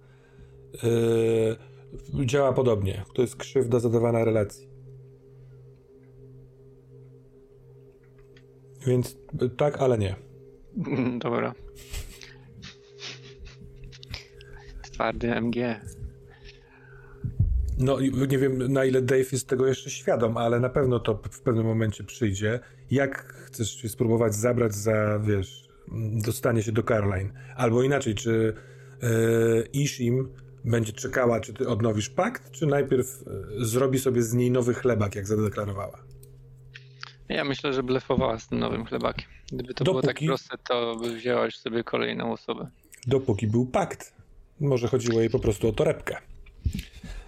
y, 0.84 2.26
działa 2.26 2.52
podobnie. 2.52 3.04
To 3.14 3.22
jest 3.22 3.36
krzywda 3.36 3.80
zadawana 3.80 4.24
relacji. 4.24 4.68
Więc 8.86 9.16
tak, 9.56 9.76
ale 9.76 9.98
nie. 9.98 10.16
Dobra. 11.18 11.54
Twardy 14.82 15.34
MG. 15.34 15.80
No 17.78 18.00
nie 18.28 18.38
wiem 18.38 18.72
na 18.72 18.84
ile 18.84 19.02
Dave 19.02 19.32
jest 19.32 19.48
tego 19.48 19.66
jeszcze 19.66 19.90
świadom, 19.90 20.36
ale 20.36 20.60
na 20.60 20.68
pewno 20.68 21.00
to 21.00 21.20
w 21.30 21.40
pewnym 21.40 21.66
momencie 21.66 22.04
przyjdzie. 22.04 22.60
Jak 22.90 23.22
chcesz 23.22 23.82
się 23.82 23.88
spróbować 23.88 24.34
zabrać 24.34 24.74
za, 24.74 25.18
wiesz, 25.18 25.68
dostanie 26.24 26.62
się 26.62 26.72
do 26.72 26.82
Caroline? 26.82 27.32
Albo 27.56 27.82
inaczej, 27.82 28.14
czy 28.14 28.54
yy, 29.02 29.68
Ishim 29.72 30.28
będzie 30.64 30.92
czekała, 30.92 31.40
czy 31.40 31.54
ty 31.54 31.68
odnowisz 31.68 32.10
pakt, 32.10 32.50
czy 32.50 32.66
najpierw 32.66 33.24
yy, 33.26 33.64
zrobi 33.64 33.98
sobie 33.98 34.22
z 34.22 34.34
niej 34.34 34.50
nowy 34.50 34.74
chlebak, 34.74 35.14
jak 35.14 35.26
zadeklarowała? 35.26 35.98
Ja 37.28 37.44
myślę, 37.44 37.72
że 37.72 37.82
blefowała 37.82 38.38
z 38.38 38.48
tym 38.48 38.58
nowym 38.58 38.84
chlebakiem. 38.84 39.26
Gdyby 39.52 39.74
to 39.74 39.84
Dopóki... 39.84 40.26
było 40.26 40.38
tak 40.38 40.48
proste, 40.48 40.56
to 40.68 40.96
by 40.96 41.14
wzięła 41.14 41.44
już 41.44 41.58
sobie 41.58 41.84
kolejną 41.84 42.32
osobę. 42.32 42.70
Dopóki 43.06 43.46
był 43.46 43.66
pakt. 43.66 44.14
Może 44.60 44.88
chodziło 44.88 45.20
jej 45.20 45.30
po 45.30 45.38
prostu 45.38 45.68
o 45.68 45.72
torebkę. 45.72 46.16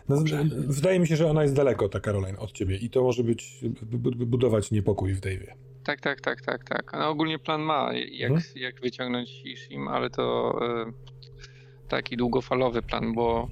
No, 0.09 0.17
wydaje 0.53 1.01
mi 1.01 1.07
się, 1.07 1.17
że 1.17 1.31
ona 1.31 1.43
jest 1.43 1.55
daleko, 1.55 1.89
ta 1.89 2.01
Caroline, 2.01 2.39
od 2.39 2.53
ciebie 2.53 2.77
i 2.77 2.91
to 2.91 3.03
może 3.03 3.25
być, 3.25 3.61
budować 4.17 4.71
niepokój 4.71 5.15
w 5.15 5.21
Dave'ie. 5.21 5.53
Tak, 5.85 6.01
tak, 6.01 6.21
tak, 6.21 6.43
tak, 6.43 6.65
tak. 6.65 6.93
No 6.93 7.09
ogólnie 7.09 7.39
plan 7.39 7.61
ma, 7.61 7.91
jak, 7.95 8.31
hmm? 8.31 8.43
jak 8.55 8.81
wyciągnąć 8.81 9.43
Ishim, 9.45 9.89
ale 9.89 10.11
to 10.11 10.59
e, 10.63 10.93
taki 11.91 12.17
długofalowy 12.17 12.83
plan, 12.83 13.15
bo 13.15 13.49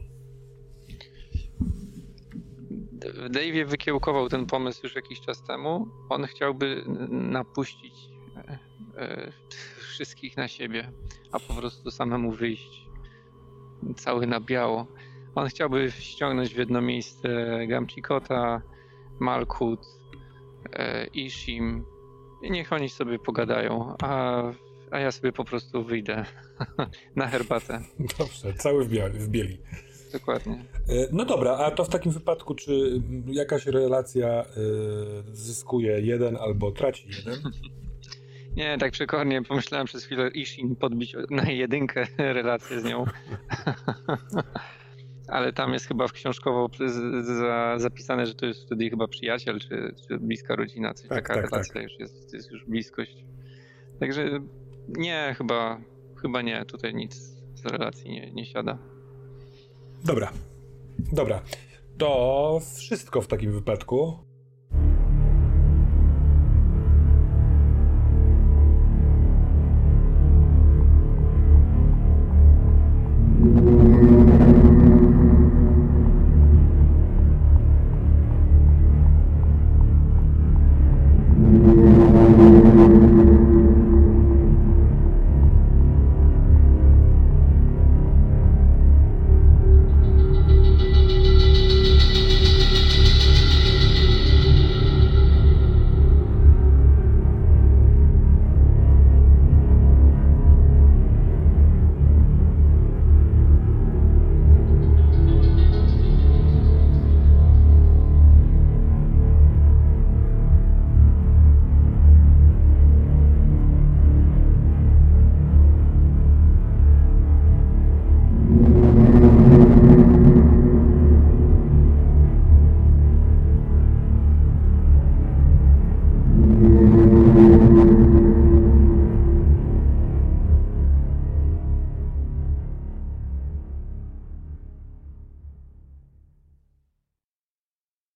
Dave'ie 3.31 3.67
wykiełkował 3.67 4.29
ten 4.29 4.47
pomysł 4.47 4.81
już 4.85 4.95
jakiś 4.95 5.21
czas 5.21 5.43
temu. 5.43 5.89
On 6.09 6.27
chciałby 6.27 6.85
napuścić 7.09 7.95
e, 8.37 8.59
e, 8.97 9.33
wszystkich 9.79 10.37
na 10.37 10.49
siebie, 10.49 10.93
a 11.33 11.39
po 11.39 11.55
prostu 11.55 11.91
samemu 11.91 12.33
wyjść 12.33 12.87
cały 13.97 14.27
na 14.27 14.41
biało. 14.41 14.87
On 15.35 15.49
chciałby 15.49 15.91
ściągnąć 15.91 16.55
w 16.55 16.59
jedno 16.59 16.81
miejsce 16.81 17.29
Gamchikota, 17.67 18.63
Malkut, 19.21 19.81
e, 20.73 21.07
Ishim 21.07 21.85
i 22.43 22.51
niech 22.51 22.73
oni 22.73 22.89
sobie 22.89 23.19
pogadają, 23.19 23.95
a, 24.03 24.43
a 24.91 24.99
ja 24.99 25.11
sobie 25.11 25.33
po 25.33 25.45
prostu 25.45 25.85
wyjdę 25.85 26.25
na 27.17 27.27
herbatę. 27.27 27.81
Dobrze, 28.19 28.55
cały 28.55 28.85
w, 28.85 28.89
biali, 28.89 29.19
w 29.19 29.29
bieli. 29.29 29.59
Dokładnie. 30.13 30.65
E, 30.89 31.09
no 31.13 31.25
dobra, 31.25 31.57
a 31.57 31.71
to 31.71 31.85
w 31.85 31.89
takim 31.89 32.13
wypadku, 32.13 32.55
czy 32.55 33.03
jakaś 33.27 33.67
relacja 33.67 34.43
y, 34.43 35.37
zyskuje 35.37 36.01
jeden 36.01 36.37
albo 36.37 36.73
traci 36.73 37.09
jeden? 37.19 37.43
Nie, 38.57 38.79
tak 38.79 38.93
przekornie 38.93 39.43
pomyślałem 39.43 39.87
przez 39.87 40.05
chwilę 40.05 40.29
Ishin 40.29 40.77
podbić 40.77 41.17
na 41.31 41.51
jedynkę 41.51 42.07
relację 42.19 42.81
z 42.81 42.85
nią. 42.85 43.05
ale 45.29 45.53
tam 45.53 45.73
jest 45.73 45.87
chyba 45.87 46.09
w 46.09 46.13
książkowo 46.13 46.71
za, 47.21 47.79
zapisane, 47.79 48.27
że 48.27 48.35
to 48.35 48.47
jest 48.47 48.67
wtedy 48.67 48.91
chyba 48.91 49.09
przyjaciel, 49.09 49.61
czy, 49.61 49.95
czy 50.09 50.19
bliska 50.19 50.57
rodzina, 50.57 50.95
coś 50.95 51.09
tak, 51.09 51.29
taka 51.29 51.35
tak, 51.35 51.51
relacja 51.51 51.75
tak. 51.75 51.83
już 51.83 51.99
jest, 51.99 52.35
jest 52.35 52.51
już 52.51 52.65
bliskość. 52.65 53.25
Także 54.01 54.41
nie, 54.89 55.35
chyba, 55.39 55.81
chyba 56.23 56.43
nie, 56.43 56.65
tutaj 56.65 56.95
nic 56.95 57.15
z 57.55 57.67
relacji 57.67 58.11
nie, 58.11 58.33
nie 58.33 58.47
siada. 58.47 58.79
Dobra, 60.05 60.33
dobra. 61.13 61.43
To 61.99 62.61
wszystko 62.77 63.21
w 63.21 63.27
takim 63.27 63.53
wypadku. 63.53 64.28